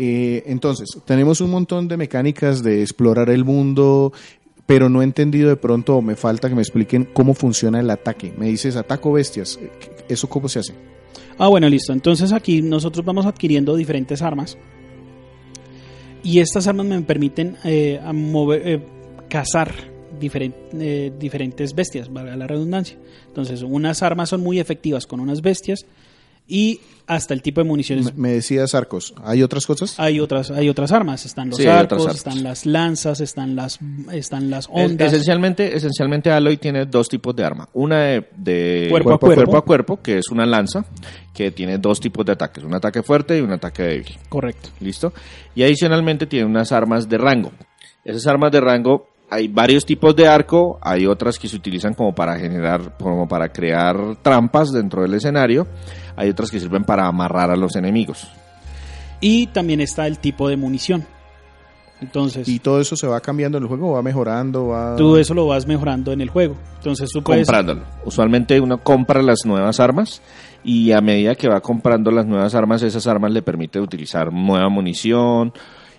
Eh, 0.00 0.44
entonces, 0.46 0.88
tenemos 1.04 1.40
un 1.40 1.50
montón 1.50 1.88
de 1.88 1.96
mecánicas 1.96 2.62
de 2.62 2.82
explorar 2.82 3.30
el 3.30 3.44
mundo, 3.44 4.12
pero 4.64 4.88
no 4.88 5.00
he 5.02 5.04
entendido 5.04 5.48
de 5.48 5.56
pronto, 5.56 5.96
o 5.96 6.02
me 6.02 6.14
falta 6.14 6.48
que 6.48 6.54
me 6.54 6.62
expliquen 6.62 7.04
cómo 7.12 7.34
funciona 7.34 7.80
el 7.80 7.90
ataque. 7.90 8.32
Me 8.38 8.46
dices, 8.46 8.76
ataco 8.76 9.12
bestias. 9.12 9.58
¿Eso 10.08 10.28
cómo 10.28 10.48
se 10.48 10.60
hace? 10.60 10.74
Ah, 11.36 11.48
bueno, 11.48 11.68
listo. 11.68 11.92
Entonces 11.92 12.32
aquí 12.32 12.62
nosotros 12.62 13.04
vamos 13.04 13.26
adquiriendo 13.26 13.74
diferentes 13.74 14.22
armas. 14.22 14.56
Y 16.22 16.38
estas 16.38 16.66
armas 16.68 16.86
me 16.86 17.00
permiten 17.02 17.56
eh, 17.64 18.00
eh, 18.02 18.80
cazar 19.28 19.72
diferen- 20.20 20.54
eh, 20.74 21.12
diferentes 21.18 21.74
bestias, 21.74 22.12
valga 22.12 22.36
la 22.36 22.46
redundancia. 22.46 22.98
Entonces, 23.26 23.62
unas 23.62 24.02
armas 24.02 24.28
son 24.28 24.42
muy 24.42 24.60
efectivas 24.60 25.06
con 25.06 25.20
unas 25.20 25.42
bestias 25.42 25.86
y 26.48 26.80
hasta 27.06 27.32
el 27.32 27.40
tipo 27.40 27.62
de 27.62 27.66
municiones. 27.66 28.06
Me, 28.14 28.28
me 28.28 28.32
decías 28.32 28.74
arcos. 28.74 29.14
¿Hay 29.24 29.42
otras 29.42 29.66
cosas? 29.66 29.98
Hay 29.98 30.20
otras, 30.20 30.50
hay 30.50 30.68
otras 30.68 30.92
armas, 30.92 31.24
están 31.24 31.48
los 31.48 31.56
Sí, 31.58 31.66
arcos, 31.66 32.14
están 32.14 32.42
las 32.42 32.66
lanzas, 32.66 33.20
están 33.20 33.54
las, 33.56 33.78
están 34.12 34.50
las 34.50 34.64
Es- 34.66 34.70
ondas. 34.72 35.12
esencialmente, 35.12 35.74
esencialmente 35.76 36.30
Aloy 36.30 36.56
tiene 36.58 36.84
dos 36.84 37.08
tipos 37.08 37.34
de 37.36 37.44
arma. 37.44 37.68
Una 37.72 38.00
de, 38.02 38.28
de 38.36 38.88
Cuerpo 38.90 39.12
a 39.14 39.18
cuerpo. 39.18 39.56
a 39.56 39.64
cuerpo, 39.64 40.02
que 40.02 40.18
es 40.18 40.28
una 40.30 40.44
lanza, 40.44 40.84
que 41.32 41.50
tiene 41.50 41.78
dos 41.78 41.98
tipos 42.00 42.26
de 42.26 42.32
ataques, 42.32 42.62
un 42.64 42.74
ataque 42.74 43.02
fuerte 43.02 43.38
y 43.38 43.40
un 43.40 43.52
ataque 43.52 43.82
débil. 43.84 44.18
Correcto. 44.28 44.68
¿Listo? 44.80 45.12
Y 45.54 45.62
adicionalmente 45.62 46.26
tiene 46.26 46.44
unas 46.44 46.72
armas 46.72 47.08
de 47.08 47.16
rango. 47.16 47.52
Esas 48.04 48.26
armas 48.26 48.52
de 48.52 48.60
rango, 48.60 49.08
hay 49.30 49.48
varios 49.48 49.84
tipos 49.84 50.16
de 50.16 50.26
arco, 50.26 50.78
hay 50.80 51.06
otras 51.06 51.38
que 51.38 51.48
se 51.48 51.56
utilizan 51.56 51.94
como 51.94 52.14
para 52.14 52.38
generar, 52.38 52.96
como 52.98 53.28
para 53.28 53.50
crear 53.50 54.16
trampas 54.22 54.72
dentro 54.72 55.02
del 55.02 55.14
escenario, 55.14 55.66
hay 56.16 56.30
otras 56.30 56.50
que 56.50 56.60
sirven 56.60 56.84
para 56.84 57.06
amarrar 57.06 57.50
a 57.50 57.56
los 57.56 57.76
enemigos. 57.76 58.26
Y 59.20 59.48
también 59.48 59.80
está 59.80 60.06
el 60.06 60.18
tipo 60.18 60.48
de 60.48 60.56
munición. 60.56 61.04
Entonces, 62.00 62.48
¿Y 62.48 62.60
todo 62.60 62.80
eso 62.80 62.94
se 62.94 63.08
va 63.08 63.20
cambiando 63.20 63.58
en 63.58 63.64
el 63.64 63.68
juego? 63.68 63.92
¿Va 63.92 64.02
mejorando? 64.02 64.68
Va... 64.68 64.94
tú 64.94 65.16
eso 65.16 65.34
lo 65.34 65.48
vas 65.48 65.66
mejorando 65.66 66.12
en 66.12 66.20
el 66.20 66.30
juego. 66.30 66.56
Entonces 66.76 67.10
tú 67.10 67.22
puedes... 67.22 67.46
comprándolo. 67.46 67.82
Usualmente 68.04 68.60
uno 68.60 68.78
compra 68.78 69.20
las 69.20 69.44
nuevas 69.44 69.80
armas 69.80 70.22
y 70.62 70.92
a 70.92 71.00
medida 71.00 71.34
que 71.34 71.48
va 71.48 71.60
comprando 71.60 72.12
las 72.12 72.24
nuevas 72.24 72.54
armas, 72.54 72.82
esas 72.82 73.08
armas 73.08 73.32
le 73.32 73.42
permite 73.42 73.80
utilizar 73.80 74.32
nueva 74.32 74.68
munición 74.68 75.52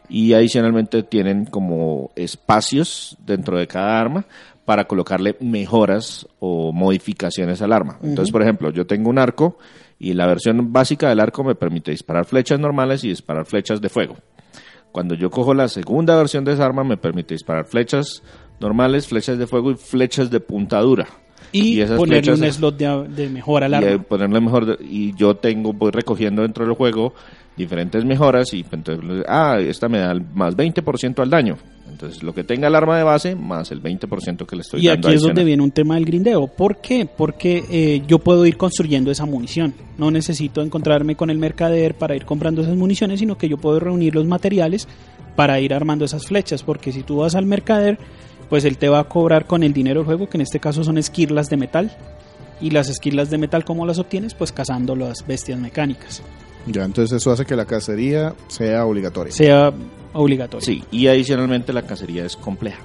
y 0.10 0.34
adicionalmente 0.34 1.04
tienen 1.04 1.46
como 1.46 2.12
espacios 2.16 3.18
dentro 3.26 3.58
de 3.58 3.68
cada 3.68 4.00
arma 4.00 4.26
para 4.66 4.86
colocarle 4.86 5.36
mejoras 5.40 6.28
o 6.40 6.72
modificaciones 6.72 7.62
al 7.62 7.74
arma. 7.74 7.98
Entonces, 8.04 8.32
por 8.32 8.42
ejemplo, 8.42 8.72
yo 8.72 8.86
tengo 8.86 9.10
un 9.10 9.18
arco 9.18 9.58
y 9.98 10.14
la 10.14 10.28
versión 10.28 10.72
básica 10.72 11.10
del 11.10 11.20
arco 11.20 11.44
me 11.44 11.56
permite 11.56 11.92
disparar 11.92 12.26
flechas 12.26 12.60
normales 12.60 13.04
y 13.04 13.10
disparar 13.10 13.46
flechas 13.46 13.82
de 13.82 13.90
fuego. 13.90 14.16
Cuando 14.92 15.16
yo 15.16 15.30
cojo 15.30 15.54
la 15.54 15.68
segunda 15.68 16.16
versión 16.16 16.44
de 16.44 16.54
esa 16.54 16.66
arma 16.66 16.84
me 16.84 16.98
permite 16.98 17.34
disparar 17.34 17.66
flechas 17.66 18.24
normales, 18.60 19.08
flechas 19.08 19.38
de 19.38 19.48
fuego 19.48 19.72
y 19.72 19.76
flechas 19.76 20.30
de 20.32 20.40
puntadura. 20.40 21.08
Y, 21.52 21.80
esas 21.82 21.98
ponerle 21.98 22.34
un 22.34 22.52
slot 22.52 22.78
de, 22.78 23.08
de 23.10 23.30
mejora 23.30 23.66
al 23.66 23.72
y 23.72 23.76
arma. 23.76 23.90
eh, 23.92 24.00
ponerle 24.00 24.42
mejor 24.42 24.78
y 24.82 25.16
yo 25.16 25.36
tengo 25.36 25.74
voy 25.74 25.92
recogiendo 25.92 26.42
dentro 26.42 26.66
del 26.66 26.76
juego 26.76 27.14
diferentes 27.58 28.06
mejoras 28.06 28.54
y 28.54 28.66
entonces 28.72 29.26
ah 29.28 29.58
esta 29.60 29.90
me 29.90 30.00
da 30.00 30.14
más 30.34 30.56
20% 30.56 31.20
al 31.20 31.30
daño 31.30 31.58
entonces 32.00 32.24
lo 32.24 32.34
que 32.34 32.46
tenga 32.46 32.70
el 32.70 32.76
arma 32.76 32.98
de 32.98 33.04
base 33.04 33.36
más 33.36 33.72
el 33.72 33.84
20% 33.84 34.46
que 34.46 34.56
le 34.56 34.62
estoy 34.62 34.82
y 34.82 34.88
dando 34.88 35.10
aquí 35.10 35.18
es 35.18 35.22
donde 35.22 35.44
viene 35.44 35.62
un 35.62 35.72
tema 35.72 35.96
del 35.96 36.06
grindeo. 36.06 36.48
¿Por 36.48 36.78
qué? 36.78 37.06
Porque 37.06 37.66
eh, 37.70 38.04
yo 38.08 38.20
puedo 38.20 38.46
ir 38.46 38.56
construyendo 38.56 39.12
esa 39.12 39.26
munición. 39.26 39.74
No 39.98 40.10
necesito 40.10 40.62
encontrarme 40.62 41.16
con 41.16 41.30
el 41.30 41.38
mercader 41.38 41.96
para 41.96 42.16
ir 42.16 42.24
comprando 42.24 42.62
esas 42.62 42.78
municiones, 42.78 43.20
sino 43.20 43.38
que 43.38 43.50
yo 43.50 43.58
puedo 43.58 43.82
reunir 43.82 44.16
los 44.16 44.26
materiales 44.26 44.88
para 45.36 45.60
ir 45.60 45.74
armando 45.74 46.06
esas 46.06 46.26
flechas. 46.26 46.64
Porque 46.64 46.94
si 46.94 47.04
tú 47.04 47.18
vas 47.18 47.36
al 47.36 47.46
mercader, 47.46 47.98
pues 48.50 48.66
él 48.66 48.78
te 48.78 48.90
va 48.90 49.00
a 49.00 49.04
cobrar 49.06 49.46
con 49.46 49.64
el 49.64 49.74
dinero 49.74 50.00
del 50.00 50.06
juego, 50.06 50.30
que 50.30 50.38
en 50.38 50.42
este 50.42 50.60
caso 50.60 50.84
son 50.84 50.98
esquirlas 50.98 51.50
de 51.50 51.58
metal. 51.58 51.96
Y 52.62 52.72
las 52.72 52.90
esquirlas 52.90 53.30
de 53.30 53.38
metal, 53.38 53.64
¿cómo 53.64 53.86
las 53.86 54.00
obtienes? 54.00 54.34
Pues 54.34 54.52
cazando 54.52 54.96
las 54.96 55.26
bestias 55.26 55.58
mecánicas. 55.60 56.22
Ya, 56.66 56.84
entonces 56.84 57.16
eso 57.16 57.32
hace 57.32 57.46
que 57.46 57.56
la 57.56 57.66
cacería 57.66 58.36
sea 58.48 58.86
obligatoria. 58.86 59.32
sea 59.32 59.72
obligatorio. 60.14 60.66
Sí, 60.66 60.84
y 60.92 61.08
adicionalmente 61.08 61.72
la 61.72 61.84
cacería 61.84 62.26
es 62.26 62.36
compleja. 62.36 62.80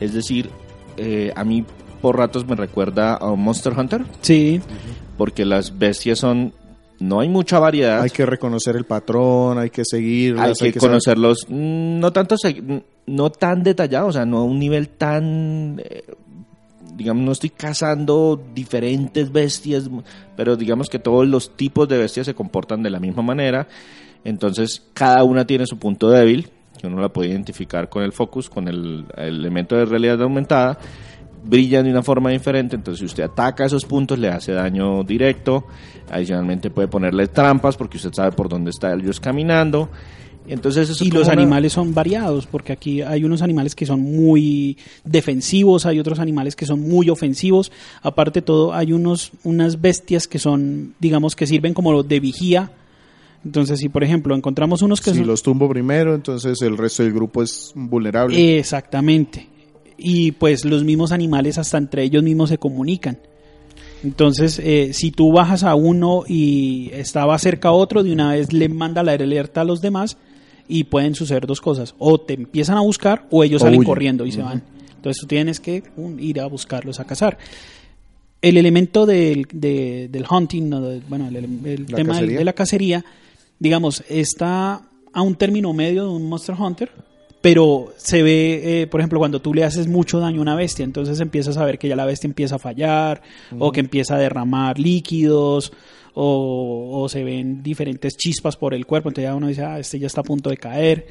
Es 0.00 0.12
decir, 0.12 0.50
eh, 0.96 1.32
a 1.34 1.44
mí 1.44 1.64
por 2.02 2.16
ratos 2.18 2.46
me 2.46 2.54
recuerda 2.56 3.14
a 3.14 3.30
un 3.30 3.42
Monster 3.42 3.72
Hunter, 3.76 4.04
Sí, 4.20 4.60
porque 5.16 5.44
las 5.44 5.78
bestias 5.78 6.18
son... 6.18 6.52
No 7.00 7.20
hay 7.20 7.28
mucha 7.28 7.58
variedad. 7.58 8.02
Hay 8.02 8.10
que 8.10 8.26
reconocer 8.26 8.74
el 8.76 8.84
patrón, 8.84 9.58
hay 9.58 9.70
que 9.70 9.84
seguirlas, 9.84 10.60
hay 10.60 10.72
que 10.72 10.80
conocerlos 10.80 11.46
mm, 11.48 11.98
no 12.00 12.12
tanto 12.12 12.36
no 13.06 13.30
tan 13.30 13.62
detallado 13.62 14.08
o 14.08 14.12
sea 14.12 14.26
no 14.26 14.38
a 14.38 14.44
un 14.44 14.58
nivel 14.58 14.88
tan 14.90 15.80
eh, 15.84 16.04
digamos 16.94 17.24
no 17.24 17.32
estoy 17.32 17.50
cazando 17.50 18.40
diferentes 18.54 19.32
bestias 19.32 19.88
pero 20.36 20.56
digamos 20.56 20.88
que 20.88 20.98
todos 20.98 21.26
los 21.26 21.56
tipos 21.56 21.88
de 21.88 21.98
bestias 21.98 22.26
se 22.26 22.34
comportan 22.34 22.82
de 22.82 22.90
la 22.90 23.00
misma 23.00 23.22
manera 23.22 23.66
entonces 24.24 24.82
cada 24.92 25.24
una 25.24 25.46
tiene 25.46 25.66
su 25.66 25.78
punto 25.78 26.10
débil 26.10 26.50
que 26.78 26.86
uno 26.86 27.00
la 27.00 27.08
puede 27.08 27.30
identificar 27.30 27.88
con 27.88 28.02
el 28.02 28.12
focus 28.12 28.50
con 28.50 28.68
el, 28.68 29.06
el 29.16 29.38
elemento 29.38 29.76
de 29.76 29.86
realidad 29.86 30.20
aumentada 30.22 30.78
brillan 31.44 31.84
de 31.84 31.90
una 31.90 32.02
forma 32.02 32.30
diferente, 32.30 32.76
entonces 32.76 33.00
si 33.00 33.06
usted 33.06 33.22
ataca 33.24 33.64
esos 33.64 33.84
puntos 33.84 34.18
le 34.18 34.28
hace 34.28 34.52
daño 34.52 35.02
directo, 35.04 35.64
adicionalmente 36.10 36.70
puede 36.70 36.88
ponerle 36.88 37.26
trampas 37.28 37.76
porque 37.76 37.96
usted 37.96 38.12
sabe 38.12 38.32
por 38.32 38.48
dónde 38.48 38.70
está 38.70 38.92
ellos 38.94 39.20
caminando, 39.20 39.88
entonces 40.46 40.88
eso 40.88 41.04
y 41.04 41.10
los 41.10 41.24
una- 41.24 41.32
animales 41.34 41.72
son 41.74 41.92
variados, 41.92 42.46
porque 42.46 42.72
aquí 42.72 43.02
hay 43.02 43.22
unos 43.24 43.42
animales 43.42 43.74
que 43.74 43.84
son 43.84 44.00
muy 44.00 44.78
defensivos, 45.04 45.84
hay 45.86 45.98
otros 46.00 46.18
animales 46.20 46.56
que 46.56 46.64
son 46.64 46.80
muy 46.80 47.10
ofensivos. 47.10 47.70
Aparte 48.02 48.40
de 48.40 48.46
todo, 48.46 48.72
hay 48.72 48.92
unos, 48.94 49.32
unas 49.44 49.80
bestias 49.82 50.26
que 50.26 50.38
son, 50.38 50.94
digamos, 51.00 51.36
que 51.36 51.46
sirven 51.46 51.74
como 51.74 52.02
de 52.02 52.18
vigía. 52.20 52.70
Entonces, 53.44 53.78
si 53.78 53.90
por 53.90 54.02
ejemplo 54.02 54.34
encontramos 54.34 54.80
unos 54.80 55.02
que 55.02 55.10
Si 55.10 55.18
son... 55.18 55.26
los 55.26 55.42
tumbo 55.42 55.68
primero, 55.68 56.14
entonces 56.14 56.60
el 56.62 56.78
resto 56.78 57.02
del 57.02 57.12
grupo 57.12 57.42
es 57.42 57.72
vulnerable. 57.74 58.58
Exactamente. 58.58 59.46
Y 59.98 60.32
pues 60.32 60.64
los 60.64 60.84
mismos 60.84 61.10
animales 61.12 61.58
hasta 61.58 61.76
entre 61.76 62.04
ellos 62.04 62.22
mismos 62.22 62.48
se 62.50 62.58
comunican. 62.58 63.18
Entonces, 64.04 64.60
eh, 64.62 64.92
si 64.92 65.10
tú 65.10 65.32
bajas 65.32 65.64
a 65.64 65.74
uno 65.74 66.22
y 66.26 66.90
estaba 66.92 67.36
cerca 67.38 67.68
a 67.70 67.72
otro, 67.72 68.04
de 68.04 68.12
una 68.12 68.32
vez 68.32 68.52
le 68.52 68.68
manda 68.68 69.02
la 69.02 69.12
alerta 69.12 69.62
a 69.62 69.64
los 69.64 69.80
demás 69.80 70.16
y 70.68 70.84
pueden 70.84 71.16
suceder 71.16 71.46
dos 71.46 71.60
cosas. 71.60 71.94
O 71.98 72.20
te 72.20 72.34
empiezan 72.34 72.76
a 72.76 72.80
buscar 72.82 73.26
o 73.30 73.42
ellos 73.42 73.60
O 73.62 73.64
salen 73.64 73.80
huyen. 73.80 73.88
corriendo 73.88 74.24
y 74.24 74.30
se 74.32 74.40
van. 74.42 74.62
Entonces 74.94 75.20
tú 75.20 75.26
tienes 75.26 75.58
que 75.58 75.82
um, 75.96 76.16
ir 76.20 76.40
a 76.40 76.46
buscarlos 76.46 77.00
a 77.00 77.04
cazar. 77.06 77.38
El 78.40 78.56
elemento 78.56 79.04
del, 79.04 79.46
de- 79.52 80.08
del 80.12 80.24
hunting, 80.30 80.68
no, 80.68 80.80
de- 80.80 81.00
bueno, 81.08 81.26
el, 81.28 81.86
tema 81.86 82.20
de 82.20 82.44
la 82.44 82.52
cacería, 82.52 83.04
digamos, 83.58 84.04
está 84.08 84.82
a 85.12 85.22
un 85.22 85.34
término 85.34 85.72
medio 85.72 86.04
de 86.04 86.10
un 86.10 86.28
Monster 86.28 86.54
Hunter, 86.56 86.90
pero 87.40 87.92
se 87.96 88.22
ve, 88.22 88.82
eh, 88.82 88.86
por 88.86 89.00
ejemplo, 89.00 89.18
cuando 89.18 89.40
tú 89.40 89.54
le 89.54 89.64
haces 89.64 89.86
mucho 89.86 90.18
daño 90.20 90.38
a 90.40 90.42
una 90.42 90.54
bestia, 90.56 90.84
entonces 90.84 91.20
empiezas 91.20 91.56
a 91.56 91.64
ver 91.64 91.78
que 91.78 91.88
ya 91.88 91.96
la 91.96 92.04
bestia 92.04 92.26
empieza 92.28 92.56
a 92.56 92.58
fallar, 92.58 93.22
o 93.58 93.70
que 93.72 93.80
empieza 93.80 94.16
a 94.16 94.18
derramar 94.18 94.78
líquidos, 94.78 95.72
o, 96.14 97.00
o 97.02 97.08
se 97.08 97.22
ven 97.22 97.62
diferentes 97.62 98.16
chispas 98.16 98.56
por 98.56 98.74
el 98.74 98.86
cuerpo, 98.86 99.08
entonces 99.08 99.30
ya 99.30 99.34
uno 99.36 99.46
dice, 99.46 99.62
ah, 99.64 99.78
este 99.78 99.98
ya 99.98 100.06
está 100.08 100.22
a 100.22 100.24
punto 100.24 100.50
de 100.50 100.56
caer. 100.56 101.06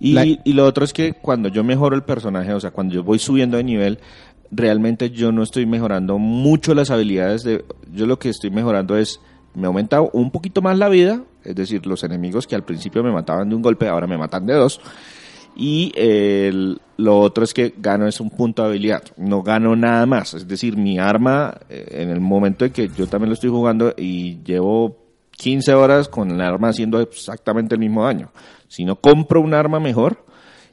Y, 0.00 0.12
La- 0.14 0.24
y 0.24 0.52
lo 0.54 0.64
otro 0.66 0.84
es 0.84 0.92
que 0.92 1.12
cuando 1.12 1.48
yo 1.48 1.62
mejoro 1.62 1.94
el 1.94 2.02
personaje, 2.02 2.52
o 2.52 2.58
sea, 2.60 2.70
cuando 2.72 2.94
yo 2.94 3.04
voy 3.04 3.18
subiendo 3.20 3.56
de 3.56 3.64
nivel, 3.64 3.98
realmente 4.50 5.10
yo 5.10 5.30
no 5.30 5.42
estoy 5.44 5.66
mejorando 5.66 6.18
mucho 6.18 6.74
las 6.74 6.90
habilidades 6.90 7.44
de... 7.44 7.64
Yo 7.94 8.06
lo 8.06 8.18
que 8.18 8.28
estoy 8.30 8.50
mejorando 8.50 8.96
es, 8.96 9.20
me 9.54 9.66
aumenta 9.68 10.00
un 10.00 10.32
poquito 10.32 10.62
más 10.62 10.76
la 10.78 10.88
vida, 10.88 11.22
es 11.44 11.54
decir, 11.54 11.86
los 11.86 12.02
enemigos 12.02 12.46
que 12.48 12.56
al 12.56 12.64
principio 12.64 13.04
me 13.04 13.12
mataban 13.12 13.48
de 13.48 13.54
un 13.54 13.62
golpe, 13.62 13.86
ahora 13.86 14.08
me 14.08 14.18
matan 14.18 14.46
de 14.46 14.54
dos. 14.54 14.80
Y 15.56 15.92
eh, 15.94 16.48
el- 16.48 16.80
lo 16.96 17.18
otro 17.18 17.44
es 17.44 17.54
que 17.54 17.74
gano 17.78 18.06
es 18.06 18.20
un 18.20 18.30
punto 18.30 18.62
de 18.62 18.68
habilidad, 18.68 19.02
no 19.16 19.42
gano 19.42 19.74
nada 19.74 20.04
más. 20.06 20.34
Es 20.34 20.46
decir, 20.46 20.76
mi 20.76 20.98
arma, 20.98 21.54
eh, 21.70 21.86
en 22.02 22.10
el 22.10 22.20
momento 22.20 22.64
en 22.66 22.72
que 22.72 22.88
yo 22.88 23.06
también 23.06 23.30
lo 23.30 23.34
estoy 23.34 23.48
jugando 23.50 23.94
y 23.96 24.38
llevo 24.44 24.98
15 25.30 25.72
horas 25.72 26.08
con 26.08 26.30
el 26.30 26.40
arma 26.42 26.68
haciendo 26.68 27.00
exactamente 27.00 27.74
el 27.74 27.80
mismo 27.80 28.04
daño. 28.04 28.30
Si 28.68 28.84
no 28.84 28.96
compro 28.96 29.40
un 29.40 29.54
arma 29.54 29.80
mejor, 29.80 30.24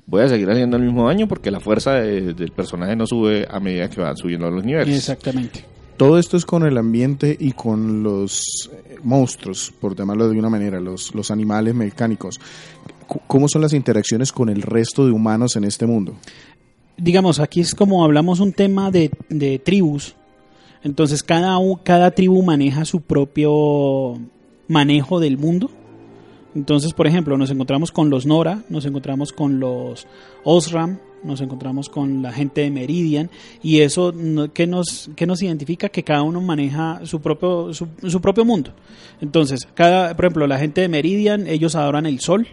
voy 0.06 0.22
a 0.24 0.28
seguir 0.28 0.50
haciendo 0.50 0.76
el 0.78 0.84
mismo 0.84 1.08
daño 1.08 1.28
porque 1.30 1.50
la 1.50 1.62
fuerza 1.62 1.94
de- 1.94 2.34
del 2.34 2.52
personaje 2.52 2.96
no 2.98 3.08
sube 3.08 3.48
a 3.50 3.60
medida 3.62 3.90
que 3.90 4.02
van 4.02 4.18
subiendo 4.18 4.52
los 4.52 4.66
niveles. 4.66 4.96
Exactamente. 4.98 5.64
Todo 5.96 6.20
esto 6.20 6.36
es 6.38 6.46
con 6.46 6.64
el 6.66 6.78
ambiente 6.78 7.36
y 7.40 7.54
con 7.54 8.04
los 8.04 8.70
eh, 8.72 8.98
monstruos, 9.04 9.74
por 9.80 9.96
llamarlo 9.96 10.30
de 10.30 10.38
una 10.38 10.50
manera, 10.50 10.80
los, 10.82 11.16
los 11.16 11.32
animales 11.32 11.74
mecánicos. 11.74 12.40
¿Cómo 13.28 13.48
son 13.48 13.62
las 13.62 13.74
interacciones 13.74 14.32
con 14.32 14.50
el 14.50 14.62
resto 14.62 15.06
de 15.06 15.12
humanos 15.12 15.56
en 15.56 15.64
este 15.64 15.86
mundo? 15.86 16.16
digamos, 16.98 17.40
aquí 17.40 17.62
es 17.62 17.76
como 17.76 18.04
hablamos 18.04 18.40
un 18.40 18.52
tema 18.52 18.92
de, 18.92 19.10
tribus. 19.64 20.16
Entonces 20.84 21.24
cada, 21.24 21.58
cada 21.84 22.12
tribu 22.12 22.44
maneja 22.44 22.86
su 22.86 23.02
propio 23.02 24.20
manejo 24.68 25.20
del 25.20 25.38
mundo. 25.38 25.70
Entonces, 26.56 26.94
por 26.94 27.06
ejemplo, 27.06 27.38
nos 27.38 27.52
encontramos 27.52 27.92
con 27.92 28.10
los 28.10 28.26
Nora, 28.26 28.64
nos 28.70 28.86
encontramos 28.86 29.32
con 29.32 29.60
los 29.60 30.08
Osram, 30.44 30.98
nos 31.24 31.42
encontramos 31.42 31.88
con 31.88 32.24
la 32.24 32.32
gente 32.32 32.62
de 32.62 32.72
Meridian 32.72 33.30
y 33.62 33.82
eso 33.82 34.14
que 34.54 34.66
nos 34.66 35.10
nos 35.20 35.42
identifica 35.44 35.90
que 35.90 36.04
cada 36.04 36.24
uno 36.24 36.42
maneja 36.42 37.02
su 37.04 37.22
propio 37.22 37.74
su, 37.74 37.88
su 38.08 38.22
propio 38.22 38.44
mundo. 38.44 38.72
Entonces, 39.22 39.68
cada 39.76 40.16
por 40.16 40.26
ejemplo, 40.26 40.48
la 40.48 40.58
gente 40.58 40.82
de 40.82 40.90
Meridian, 40.90 41.46
ellos 41.48 41.76
adoran 41.76 42.08
el 42.08 42.20
sol. 42.22 42.48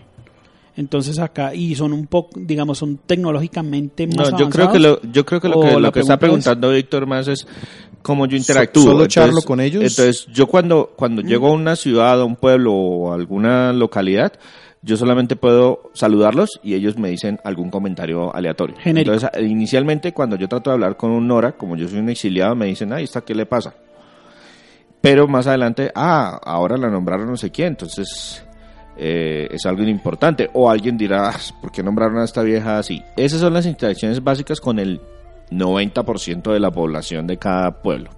Entonces 0.77 1.19
acá 1.21 1.55
y 1.55 1.75
son 1.77 1.93
un 1.93 2.07
poco, 2.09 2.41
digamos, 2.41 2.79
son 2.79 2.99
tecnológicamente 3.07 4.07
más 4.09 4.33
No, 4.33 4.39
yo 4.39 4.49
creo 4.51 4.73
que 4.73 4.81
lo, 4.81 5.01
yo 5.03 5.25
creo 5.25 5.41
que 5.41 5.49
lo 5.49 5.61
que, 5.61 5.67
la 5.75 5.79
lo 5.79 5.93
que 5.93 6.01
está 6.01 6.17
pregunta 6.19 6.51
es- 6.51 6.57
preguntando 6.57 6.71
Víctor 6.71 7.07
más 7.07 7.29
es 7.29 7.47
cómo 8.03 8.27
yo 8.27 8.37
interactúo. 8.37 8.83
solo 8.83 9.07
charlo 9.07 9.41
con 9.43 9.61
ellos? 9.61 9.83
Entonces, 9.83 10.27
yo 10.33 10.47
cuando, 10.49 10.93
cuando 10.97 11.23
llego 11.23 11.49
a 11.49 11.53
una 11.53 11.77
ciudad, 11.77 12.21
a 12.21 12.25
un 12.25 12.35
pueblo 12.37 12.73
o 12.75 13.13
a 13.13 13.15
alguna 13.15 13.73
localidad, 13.73 14.33
yo 14.83 14.97
solamente 14.99 15.37
puedo 15.37 15.91
saludarlos 15.95 16.61
y 16.63 16.75
ellos 16.75 16.99
me 16.99 17.09
dicen 17.09 17.39
algún 17.45 17.71
comentario 17.71 18.35
aleatorio. 18.35 18.77
Genérico. 18.79 19.15
Entonces, 19.15 19.43
inicialmente, 19.49 20.13
cuando 20.13 20.37
yo 20.37 20.49
trato 20.49 20.71
de 20.71 20.75
hablar 20.75 20.97
con 20.99 21.11
un 21.13 21.27
Nora, 21.27 21.53
como 21.53 21.77
yo 21.77 21.89
soy 21.89 22.01
un 22.01 22.11
exiliado, 22.11 22.55
me 22.57 22.67
dicen, 22.67 22.93
ay, 22.93 23.05
¿esta 23.05 23.21
qué 23.23 23.35
le 23.35 23.47
pasa? 23.47 23.73
Pero 25.01 25.29
más 25.29 25.47
adelante, 25.47 25.91
ah, 25.95 26.39
ahora 26.45 26.77
la 26.77 26.89
nombraron 26.91 27.29
no 27.31 27.37
sé 27.37 27.51
quién, 27.51 27.69
entonces 27.69 28.44
eh, 28.97 29.49
es 29.51 29.67
algo 29.67 29.83
importante. 29.83 30.51
O 30.53 30.71
alguien 30.71 30.97
dirá, 30.97 31.29
"Ah, 31.31 31.41
¿por 31.61 31.73
qué 31.73 31.83
nombraron 31.83 32.19
a 32.19 32.25
esta 32.25 32.43
vieja 32.43 32.79
así? 32.79 33.03
Esas 33.17 33.41
son 33.41 33.55
las 33.55 33.67
interacciones 33.67 34.23
básicas 34.23 34.61
con 34.61 34.79
el 34.79 35.01
90% 35.51 36.53
de 36.53 36.61
la 36.61 36.71
población 36.71 37.27
de 37.27 37.39
cada 37.39 37.83
pueblo. 37.83 38.11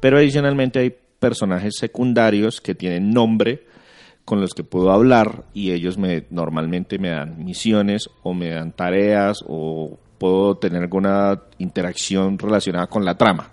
Pero 0.00 0.18
adicionalmente 0.18 0.78
hay 0.78 0.94
personajes 1.18 1.74
secundarios 1.78 2.60
que 2.60 2.74
tienen 2.74 3.10
nombre 3.10 3.64
con 4.24 4.40
los 4.40 4.54
que 4.54 4.64
puedo 4.64 4.90
hablar 4.90 5.44
y 5.52 5.72
ellos 5.72 5.98
me 5.98 6.24
normalmente 6.30 6.98
me 6.98 7.10
dan 7.10 7.44
misiones 7.44 8.08
o 8.22 8.32
me 8.32 8.50
dan 8.50 8.72
tareas 8.72 9.38
o 9.46 9.98
puedo 10.18 10.56
tener 10.56 10.82
alguna 10.82 11.42
interacción 11.58 12.38
relacionada 12.38 12.86
con 12.86 13.04
la 13.04 13.16
trama. 13.16 13.50